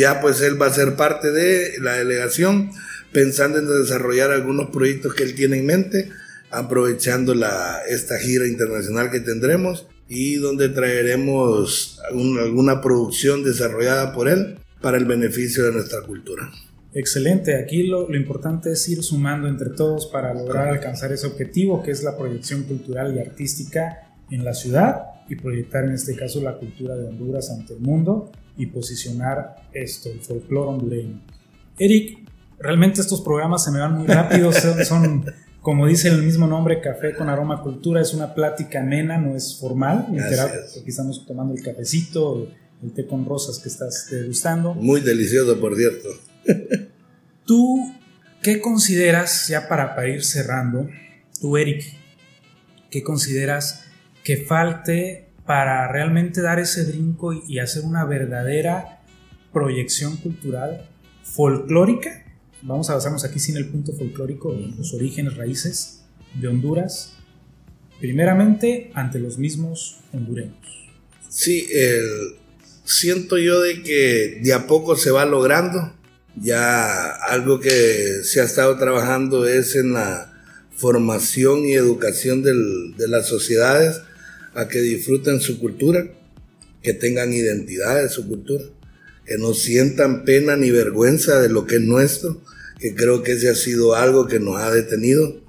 ya 0.00 0.20
pues 0.20 0.40
él 0.40 0.60
va 0.60 0.66
a 0.66 0.72
ser 0.72 0.96
parte 0.96 1.30
de 1.30 1.78
la 1.80 1.92
delegación, 1.92 2.70
pensando 3.12 3.58
en 3.58 3.66
desarrollar 3.66 4.30
algunos 4.30 4.70
proyectos 4.70 5.14
que 5.14 5.22
él 5.22 5.34
tiene 5.34 5.58
en 5.58 5.66
mente, 5.66 6.10
aprovechando 6.50 7.34
la, 7.34 7.80
esta 7.88 8.18
gira 8.18 8.46
internacional 8.46 9.10
que 9.10 9.20
tendremos 9.20 9.86
y 10.08 10.36
donde 10.36 10.70
traeremos 10.70 12.00
alguna 12.10 12.80
producción 12.80 13.44
desarrollada 13.44 14.12
por 14.12 14.28
él 14.28 14.58
para 14.80 14.96
el 14.96 15.04
beneficio 15.04 15.64
de 15.64 15.72
nuestra 15.72 16.00
cultura. 16.02 16.50
Excelente, 16.94 17.56
aquí 17.56 17.82
lo, 17.82 18.14
importante 18.14 18.72
es 18.72 18.88
ir 18.88 19.02
sumando 19.02 19.46
entre 19.46 19.70
todos 19.70 20.06
para 20.06 20.32
lograr 20.32 20.68
alcanzar 20.68 21.12
ese 21.12 21.26
objetivo 21.26 21.82
que 21.82 21.90
es 21.90 22.02
la 22.02 22.16
proyección 22.16 22.62
cultural 22.62 23.14
y 23.14 23.18
artística 23.18 24.16
en 24.30 24.44
la 24.44 24.54
ciudad 24.54 25.02
y 25.28 25.36
proyectar 25.36 25.84
en 25.84 25.92
este 25.92 26.16
caso 26.16 26.40
la 26.40 26.56
cultura 26.56 26.96
de 26.96 27.06
Honduras 27.06 27.50
ante 27.50 27.74
el 27.74 27.80
mundo 27.80 28.32
y 28.56 28.66
posicionar 28.66 29.56
esto, 29.72 30.10
el 30.10 30.20
folclore 30.20 30.70
hondureño. 30.70 31.20
Eric, 31.78 32.27
realmente 32.58 33.00
estos 33.00 33.20
programas 33.20 33.64
se 33.64 33.70
me 33.70 33.80
van 33.80 33.94
muy 33.94 34.06
rápido, 34.06 34.50
son, 34.52 35.24
como 35.60 35.86
dice 35.86 36.08
el 36.08 36.22
mismo 36.22 36.46
nombre, 36.46 36.80
Café 36.80 37.14
con 37.14 37.28
Aroma 37.28 37.62
Cultura, 37.62 38.00
es 38.00 38.14
una 38.14 38.34
plática 38.34 38.80
amena, 38.80 39.18
no 39.18 39.36
es 39.36 39.58
formal, 39.58 40.06
literal, 40.10 40.50
aquí 40.80 40.88
estamos 40.90 41.26
tomando 41.26 41.54
el 41.54 41.62
cafecito, 41.62 42.48
el 42.82 42.92
té 42.92 43.06
con 43.06 43.26
rosas 43.26 43.58
que 43.58 43.68
estás 43.68 44.08
degustando. 44.10 44.74
Muy 44.74 45.00
delicioso, 45.00 45.58
por 45.60 45.76
cierto. 45.76 46.08
¿Tú 47.44 47.92
qué 48.42 48.60
consideras, 48.60 49.48
ya 49.48 49.68
para, 49.68 50.08
ir 50.08 50.24
cerrando, 50.24 50.88
tú 51.40 51.56
Eric, 51.56 51.84
qué 52.90 53.02
consideras 53.02 53.84
que 54.24 54.36
falte 54.36 55.28
para 55.44 55.90
realmente 55.90 56.40
dar 56.42 56.58
ese 56.58 56.84
brinco 56.84 57.32
y, 57.32 57.58
hacer 57.58 57.84
una 57.84 58.04
verdadera 58.04 59.02
proyección 59.52 60.16
cultural 60.18 60.88
folclórica? 61.22 62.24
Vamos 62.62 62.90
a 62.90 62.94
basarnos 62.94 63.24
aquí 63.24 63.38
sin 63.38 63.56
el 63.56 63.68
punto 63.68 63.92
folclórico, 63.92 64.52
en 64.52 64.76
los 64.76 64.92
orígenes, 64.92 65.36
raíces 65.36 66.00
de 66.34 66.48
Honduras, 66.48 67.12
primeramente 68.00 68.90
ante 68.94 69.20
los 69.20 69.38
mismos 69.38 70.00
hondureños. 70.12 70.56
Sí, 71.28 71.68
siento 72.84 73.38
yo 73.38 73.60
de 73.60 73.82
que 73.82 74.40
de 74.42 74.52
a 74.52 74.66
poco 74.66 74.96
se 74.96 75.10
va 75.10 75.24
logrando 75.24 75.94
ya 76.36 77.10
algo 77.10 77.60
que 77.60 78.22
se 78.22 78.40
ha 78.40 78.44
estado 78.44 78.76
trabajando 78.78 79.46
es 79.46 79.76
en 79.76 79.92
la 79.92 80.32
formación 80.74 81.66
y 81.66 81.74
educación 81.74 82.42
de 82.42 83.08
las 83.08 83.26
sociedades 83.26 84.00
a 84.54 84.68
que 84.68 84.80
disfruten 84.80 85.40
su 85.40 85.58
cultura, 85.58 86.06
que 86.82 86.94
tengan 86.94 87.32
identidad 87.32 88.02
de 88.02 88.08
su 88.08 88.26
cultura, 88.28 88.64
que 89.28 89.36
no 89.36 89.52
sientan 89.52 90.24
pena 90.24 90.56
ni 90.56 90.70
vergüenza 90.70 91.38
de 91.38 91.50
lo 91.50 91.66
que 91.66 91.76
es 91.76 91.82
nuestro, 91.82 92.40
que 92.80 92.94
creo 92.94 93.22
que 93.22 93.32
ese 93.32 93.50
ha 93.50 93.54
sido 93.54 93.94
algo 93.94 94.26
que 94.26 94.40
nos 94.40 94.56
ha 94.56 94.72
detenido. 94.72 95.40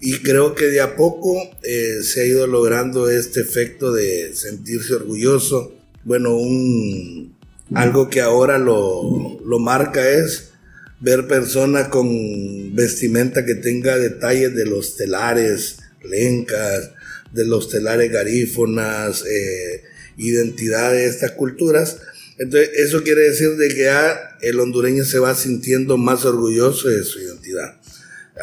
Y 0.00 0.20
creo 0.20 0.54
que 0.54 0.64
de 0.64 0.80
a 0.80 0.96
poco 0.96 1.36
eh, 1.62 1.98
se 2.02 2.22
ha 2.22 2.24
ido 2.24 2.46
logrando 2.46 3.10
este 3.10 3.40
efecto 3.40 3.92
de 3.92 4.34
sentirse 4.34 4.94
orgulloso. 4.94 5.74
Bueno, 6.04 6.34
un, 6.36 7.36
algo 7.74 8.08
que 8.08 8.22
ahora 8.22 8.58
lo, 8.58 9.38
lo 9.44 9.58
marca 9.58 10.08
es 10.08 10.52
ver 11.00 11.28
personas 11.28 11.88
con 11.88 12.74
vestimenta 12.74 13.44
que 13.44 13.56
tenga 13.56 13.98
detalles 13.98 14.54
de 14.54 14.64
los 14.64 14.96
telares, 14.96 15.78
lencas, 16.02 16.90
de 17.32 17.44
los 17.44 17.68
telares 17.68 18.10
garífonas, 18.10 19.24
eh, 19.26 19.82
identidad 20.16 20.92
de 20.92 21.06
estas 21.06 21.32
culturas. 21.32 21.98
Entonces, 22.42 22.70
eso 22.74 23.04
quiere 23.04 23.20
decir 23.20 23.50
de 23.50 23.68
que 23.68 23.84
ya 23.84 24.36
el 24.40 24.58
hondureño 24.58 25.04
se 25.04 25.20
va 25.20 25.32
sintiendo 25.36 25.96
más 25.96 26.24
orgulloso 26.24 26.88
de 26.88 27.04
su 27.04 27.20
identidad. 27.20 27.80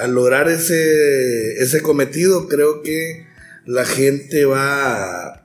Al 0.02 0.14
lograr 0.14 0.48
ese, 0.48 1.62
ese 1.62 1.82
cometido, 1.82 2.48
creo 2.48 2.82
que 2.82 3.26
la 3.66 3.84
gente 3.84 4.46
va, 4.46 5.44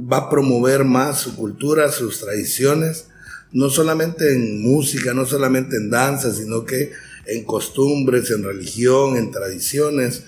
va 0.00 0.16
a 0.16 0.30
promover 0.30 0.84
más 0.84 1.18
su 1.18 1.34
cultura, 1.34 1.90
sus 1.90 2.20
tradiciones, 2.20 3.06
no 3.50 3.68
solamente 3.68 4.32
en 4.32 4.62
música, 4.62 5.12
no 5.12 5.26
solamente 5.26 5.76
en 5.76 5.90
danza, 5.90 6.32
sino 6.32 6.64
que 6.64 6.92
en 7.26 7.42
costumbres, 7.42 8.30
en 8.30 8.44
religión, 8.44 9.16
en 9.16 9.32
tradiciones. 9.32 10.22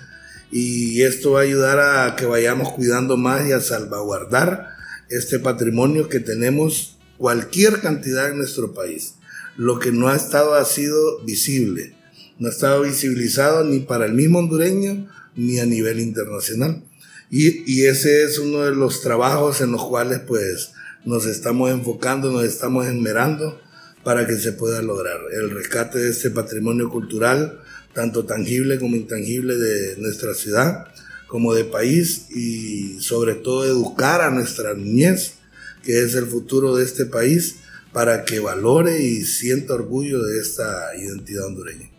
Y 0.51 1.03
esto 1.03 1.33
va 1.33 1.41
a 1.41 1.45
ayudar 1.45 1.79
a 1.79 2.17
que 2.17 2.27
vayamos 2.27 2.73
cuidando 2.73 3.17
más 3.17 3.49
y 3.49 3.53
a 3.53 3.61
salvaguardar 3.61 4.71
este 5.09 5.39
patrimonio 5.39 6.09
que 6.09 6.19
tenemos 6.19 6.97
cualquier 7.21 7.83
cantidad 7.83 8.31
en 8.31 8.39
nuestro 8.39 8.73
país. 8.73 9.17
Lo 9.59 9.79
que 9.79 9.93
no 9.93 10.09
ha 10.09 10.17
estado 10.17 10.55
ha 10.55 10.65
sido 10.65 11.23
visible, 11.23 11.95
no 12.39 12.49
ha 12.49 12.51
estado 12.51 12.81
visibilizado 12.81 13.63
ni 13.63 13.81
para 13.81 14.07
el 14.07 14.15
mismo 14.15 14.39
hondureño 14.39 15.07
ni 15.37 15.59
a 15.59 15.67
nivel 15.67 16.01
internacional. 16.01 16.83
Y, 17.31 17.71
y 17.71 17.85
ese 17.85 18.23
es 18.25 18.39
uno 18.39 18.63
de 18.63 18.75
los 18.75 19.03
trabajos 19.03 19.61
en 19.61 19.71
los 19.71 19.85
cuales 19.85 20.21
pues 20.21 20.71
nos 21.05 21.27
estamos 21.27 21.71
enfocando, 21.71 22.33
nos 22.33 22.45
estamos 22.45 22.87
esmerando 22.87 23.61
para 24.03 24.27
que 24.27 24.37
se 24.37 24.53
pueda 24.53 24.81
lograr 24.81 25.21
el 25.31 25.51
rescate 25.51 25.99
de 25.99 26.09
este 26.09 26.31
patrimonio 26.31 26.89
cultural, 26.89 27.61
tanto 27.93 28.25
tangible 28.25 28.79
como 28.79 28.97
intangible 28.97 29.57
de 29.57 29.99
nuestra 29.99 30.33
ciudad, 30.33 30.87
como 31.27 31.53
de 31.53 31.67
país 31.67 32.31
y 32.31 32.99
sobre 33.01 33.35
todo 33.35 33.67
educar 33.67 34.23
a 34.23 34.31
nuestra 34.31 34.73
niñez, 34.73 35.35
que 35.83 36.03
es 36.03 36.15
el 36.15 36.27
futuro 36.27 36.77
de 36.77 36.85
este 36.85 37.07
país, 37.07 37.61
para 37.93 38.25
que 38.25 38.41
valore 38.41 39.03
y 39.03 39.23
sienta 39.23 39.75
orgullo 39.75 40.23
de 40.23 40.39
esta 40.41 40.95
identidad 40.97 41.47
hondureña. 41.47 41.91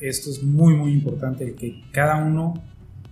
Esto 0.00 0.30
es 0.30 0.42
muy 0.42 0.74
muy 0.74 0.92
importante, 0.92 1.54
que 1.54 1.82
cada 1.92 2.16
uno 2.16 2.62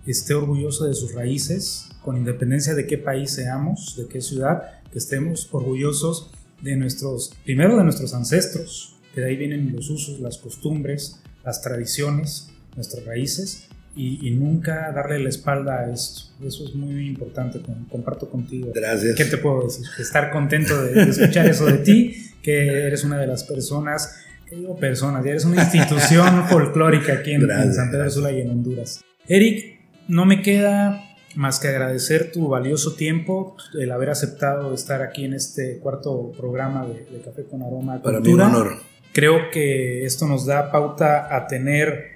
esté 0.05 0.33
orgulloso 0.33 0.85
de 0.85 0.93
sus 0.93 1.13
raíces, 1.13 1.89
con 2.03 2.17
independencia 2.17 2.75
de 2.75 2.85
qué 2.85 2.97
país 2.97 3.31
seamos, 3.31 3.95
de 3.97 4.07
qué 4.07 4.21
ciudad, 4.21 4.81
que 4.91 4.99
estemos 4.99 5.47
orgullosos 5.51 6.31
de 6.61 6.75
nuestros, 6.75 7.33
primero 7.43 7.77
de 7.77 7.83
nuestros 7.83 8.13
ancestros, 8.13 8.95
que 9.13 9.21
de 9.21 9.27
ahí 9.27 9.37
vienen 9.37 9.73
los 9.73 9.89
usos, 9.89 10.19
las 10.19 10.37
costumbres, 10.37 11.19
las 11.43 11.61
tradiciones, 11.61 12.49
nuestras 12.75 13.05
raíces, 13.05 13.67
y, 13.95 14.31
nunca 14.31 14.91
darle 14.91 15.19
la 15.19 15.29
espalda 15.29 15.81
a 15.81 15.91
esto. 15.91 16.23
Eso 16.43 16.65
es 16.65 16.73
muy 16.73 17.07
importante, 17.07 17.61
comparto 17.89 18.29
contigo. 18.29 18.71
Gracias. 18.73 19.15
¿Qué 19.15 19.25
te 19.25 19.37
puedo 19.37 19.63
decir? 19.63 19.85
Estar 19.99 20.31
contento 20.31 20.81
de, 20.83 21.09
escuchar 21.09 21.47
eso 21.47 21.65
de 21.65 21.77
ti, 21.79 22.31
que 22.41 22.87
eres 22.87 23.03
una 23.03 23.19
de 23.19 23.27
las 23.27 23.43
personas, 23.43 24.17
que 24.47 24.55
digo 24.55 24.75
personas, 24.77 25.23
ya 25.23 25.31
eres 25.31 25.45
una 25.45 25.61
institución 25.61 26.45
folclórica 26.49 27.13
aquí 27.13 27.33
en, 27.33 27.73
San 27.73 27.91
Pedro 27.91 28.09
Sula 28.09 28.31
y 28.31 28.41
en 28.41 28.49
Honduras. 28.49 29.03
Eric, 29.27 29.79
no 30.07 30.25
me 30.25 30.41
queda 30.41 31.03
más 31.35 31.59
que 31.59 31.67
agradecer 31.67 32.31
tu 32.31 32.49
valioso 32.49 32.93
tiempo, 32.93 33.55
el 33.79 33.91
haber 33.91 34.09
aceptado 34.09 34.73
estar 34.73 35.01
aquí 35.01 35.25
en 35.25 35.33
este 35.33 35.77
cuarto 35.77 36.31
programa 36.35 36.85
de, 36.85 37.21
Café 37.21 37.43
con 37.43 37.61
Aroma. 37.61 38.01
Para 38.01 38.19
mí 38.19 38.33
un 38.33 38.41
honor. 38.41 38.77
Creo 39.13 39.51
que 39.51 40.05
esto 40.05 40.27
nos 40.27 40.47
da 40.47 40.71
pauta 40.71 41.35
a 41.35 41.45
tener 41.45 42.13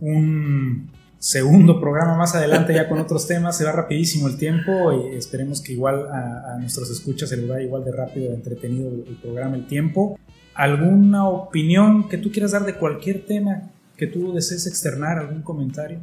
un 0.00 0.90
segundo 1.26 1.80
programa 1.80 2.16
más 2.16 2.36
adelante 2.36 2.72
ya 2.72 2.88
con 2.88 3.00
otros 3.00 3.26
temas. 3.26 3.58
Se 3.58 3.64
va 3.64 3.72
rapidísimo 3.72 4.28
el 4.28 4.36
tiempo 4.36 4.92
y 4.92 5.16
esperemos 5.16 5.60
que 5.60 5.72
igual 5.72 6.06
a, 6.08 6.56
nuestros 6.60 6.88
escuchas 6.88 7.30
se 7.30 7.36
les 7.36 7.50
va 7.50 7.60
igual 7.60 7.84
de 7.84 7.90
rápido, 7.90 8.28
de 8.28 8.36
entretenido 8.36 8.88
el 8.88 9.16
programa, 9.20 9.56
el 9.56 9.66
tiempo. 9.66 10.20
¿Alguna 10.54 11.28
opinión 11.28 12.08
que 12.08 12.16
tú 12.16 12.30
quieras 12.30 12.52
dar 12.52 12.64
de 12.64 12.74
cualquier 12.74 13.26
tema 13.26 13.70
que 13.96 14.06
tú 14.06 14.34
desees 14.34 14.68
externar, 14.68 15.18
algún 15.18 15.42
comentario? 15.42 15.98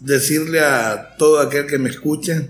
decirle 0.00 0.60
a 0.60 1.16
todo 1.16 1.40
aquel 1.40 1.66
que 1.66 1.78
me 1.78 1.88
escucha, 1.88 2.48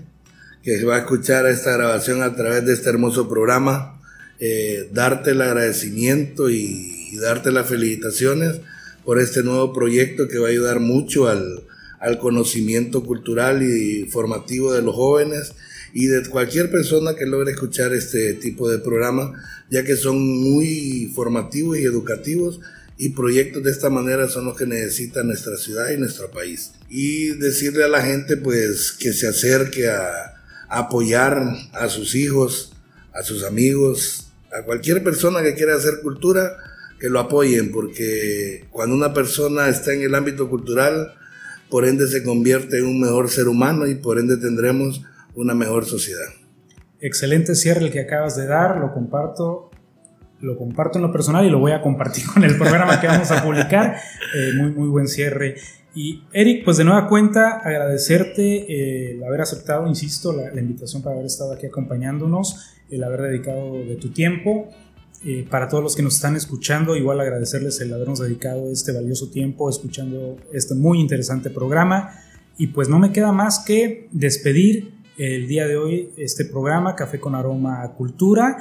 que 0.61 0.83
va 0.83 0.97
a 0.97 0.99
escuchar 0.99 1.47
esta 1.47 1.71
grabación 1.71 2.21
a 2.21 2.35
través 2.35 2.65
de 2.65 2.73
este 2.73 2.89
hermoso 2.89 3.29
programa, 3.29 3.99
eh, 4.39 4.89
darte 4.91 5.31
el 5.31 5.41
agradecimiento 5.41 6.49
y, 6.49 6.97
darte 7.19 7.51
las 7.51 7.67
felicitaciones 7.67 8.61
por 9.03 9.19
este 9.19 9.41
nuevo 9.41 9.73
proyecto 9.73 10.27
que 10.27 10.37
va 10.37 10.47
a 10.47 10.51
ayudar 10.51 10.79
mucho 10.79 11.27
al, 11.27 11.63
al 11.99 12.17
conocimiento 12.17 13.03
cultural 13.03 13.63
y 13.63 14.05
formativo 14.05 14.73
de 14.73 14.81
los 14.81 14.95
jóvenes 14.95 15.53
y 15.93 16.07
de 16.07 16.27
cualquier 16.29 16.71
persona 16.71 17.15
que 17.15 17.25
logre 17.25 17.51
escuchar 17.51 17.93
este 17.93 18.33
tipo 18.35 18.69
de 18.69 18.79
programa, 18.79 19.33
ya 19.69 19.83
que 19.83 19.95
son 19.95 20.19
muy 20.19 21.11
formativos 21.15 21.77
y 21.77 21.83
educativos 21.83 22.59
y 22.97 23.09
proyectos 23.09 23.63
de 23.63 23.71
esta 23.71 23.89
manera 23.89 24.27
son 24.27 24.45
los 24.45 24.57
que 24.57 24.65
necesita 24.65 25.23
nuestra 25.23 25.55
ciudad 25.55 25.89
y 25.89 25.97
nuestro 25.97 26.29
país. 26.31 26.73
Y 26.89 27.29
decirle 27.37 27.85
a 27.85 27.87
la 27.87 28.01
gente 28.01 28.35
pues 28.35 28.91
que 28.91 29.13
se 29.13 29.27
acerque 29.27 29.87
a, 29.87 30.35
apoyar 30.69 31.41
a 31.73 31.89
sus 31.89 32.13
hijos, 32.13 32.73
a 33.13 33.23
sus 33.23 33.43
amigos, 33.43 34.27
a 34.51 34.63
cualquier 34.63 35.03
persona 35.03 35.41
que 35.41 35.55
quiera 35.55 35.75
hacer 35.75 36.01
cultura, 36.03 36.57
que 36.99 37.09
lo 37.09 37.19
apoyen, 37.19 37.71
porque 37.71 38.65
cuando 38.69 38.95
una 38.95 39.13
persona 39.13 39.67
está 39.69 39.93
en 39.93 40.01
el 40.01 40.13
ámbito 40.13 40.49
cultural, 40.49 41.15
por 41.69 41.85
ende 41.85 42.07
se 42.07 42.23
convierte 42.23 42.79
en 42.79 42.85
un 42.85 42.99
mejor 42.99 43.29
ser 43.29 43.47
humano 43.47 43.87
y 43.87 43.95
por 43.95 44.19
ende 44.19 44.37
tendremos 44.37 45.03
una 45.35 45.53
mejor 45.53 45.85
sociedad. 45.85 46.27
Excelente 46.99 47.55
cierre 47.55 47.81
el 47.81 47.91
que 47.91 48.01
acabas 48.01 48.35
de 48.35 48.45
dar, 48.45 48.77
lo 48.77 48.93
comparto 48.93 49.69
lo 50.41 50.57
comparto 50.57 50.97
en 50.97 51.03
lo 51.03 51.11
personal 51.11 51.45
y 51.45 51.49
lo 51.49 51.59
voy 51.59 51.73
a 51.73 51.81
compartir 51.81 52.25
con 52.33 52.43
el 52.43 52.57
programa 52.57 52.99
que 52.99 53.07
vamos 53.07 53.31
a 53.31 53.43
publicar. 53.43 53.97
Eh, 54.35 54.51
muy, 54.55 54.69
muy 54.69 54.89
buen 54.89 55.07
cierre. 55.07 55.55
Y 55.95 56.23
Eric, 56.33 56.63
pues 56.63 56.77
de 56.77 56.83
nueva 56.83 57.07
cuenta, 57.07 57.61
agradecerte 57.63 58.43
eh, 58.43 59.11
el 59.13 59.23
haber 59.23 59.41
aceptado, 59.41 59.87
insisto, 59.87 60.31
la, 60.31 60.59
invitación 60.59 61.01
para 61.01 61.15
haber 61.15 61.25
estado 61.25 61.53
aquí 61.53 61.65
acompañándonos, 61.65 62.75
el 62.91 63.03
haber 63.03 63.21
dedicado 63.21 63.73
de 63.73 63.95
tu 63.95 64.11
tiempo. 64.11 64.69
Eh, 65.25 65.45
para 65.49 65.67
todos 65.67 65.83
los 65.83 65.95
que 65.95 66.01
nos 66.01 66.15
están 66.15 66.37
escuchando, 66.37 66.95
igual 66.95 67.19
agradecerles 67.19 67.81
el 67.81 67.93
habernos 67.93 68.19
dedicado 68.19 68.71
este 68.71 68.93
valioso 68.93 69.29
tiempo 69.29 69.69
escuchando 69.69 70.37
este 70.53 70.75
muy 70.75 70.99
interesante 70.99 71.49
programa. 71.49 72.11
Y 72.57 72.67
pues 72.67 72.87
no 72.87 72.99
me 72.99 73.11
queda 73.11 73.31
más 73.31 73.59
que 73.59 74.07
despedir 74.11 74.93
el 75.17 75.47
día 75.47 75.67
de 75.67 75.77
hoy 75.77 76.11
este 76.15 76.45
programa, 76.45 76.95
Café 76.95 77.19
con 77.19 77.35
Aroma 77.35 77.83
a 77.83 77.93
Cultura. 77.93 78.57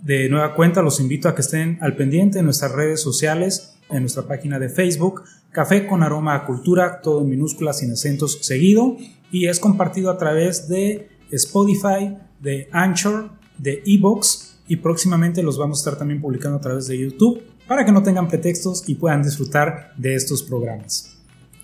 De 0.00 0.28
nueva 0.28 0.54
cuenta, 0.54 0.82
los 0.82 0.98
invito 0.98 1.28
a 1.28 1.34
que 1.34 1.42
estén 1.42 1.78
al 1.80 1.94
pendiente 1.94 2.40
en 2.40 2.44
nuestras 2.46 2.72
redes 2.72 3.00
sociales, 3.00 3.74
en 3.90 4.00
nuestra 4.00 4.24
página 4.24 4.58
de 4.58 4.68
Facebook, 4.68 5.22
Café 5.52 5.86
con 5.86 6.02
Aroma 6.02 6.34
a 6.34 6.46
Cultura, 6.46 7.00
todo 7.00 7.22
en 7.22 7.28
minúsculas 7.28 7.78
sin 7.78 7.92
acentos 7.92 8.38
seguido, 8.42 8.96
y 9.30 9.46
es 9.46 9.60
compartido 9.60 10.10
a 10.10 10.18
través 10.18 10.68
de 10.68 11.08
Spotify, 11.30 12.16
de 12.40 12.68
Anchor, 12.72 13.30
de 13.58 13.82
Evox, 13.86 14.49
y 14.70 14.76
próximamente 14.76 15.42
los 15.42 15.58
vamos 15.58 15.78
a 15.78 15.80
estar 15.80 15.98
también 15.98 16.20
publicando 16.20 16.58
a 16.58 16.60
través 16.60 16.86
de 16.86 16.96
YouTube 16.96 17.42
para 17.66 17.84
que 17.84 17.90
no 17.90 18.04
tengan 18.04 18.28
pretextos 18.28 18.84
y 18.86 18.94
puedan 18.94 19.20
disfrutar 19.20 19.92
de 19.96 20.14
estos 20.14 20.44
programas. 20.44 21.16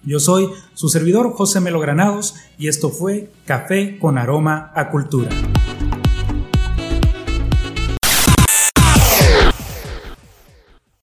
Yo 0.03 0.19
soy 0.19 0.49
su 0.75 0.89
servidor 0.89 1.33
José 1.33 1.61
Melo 1.61 1.79
Granados 1.79 2.35
y 2.59 2.67
esto 2.67 2.91
fue 2.91 3.31
Café 3.45 3.97
con 4.01 4.19
Aroma 4.19 4.73
a 4.75 4.91
Cultura. 4.91 5.31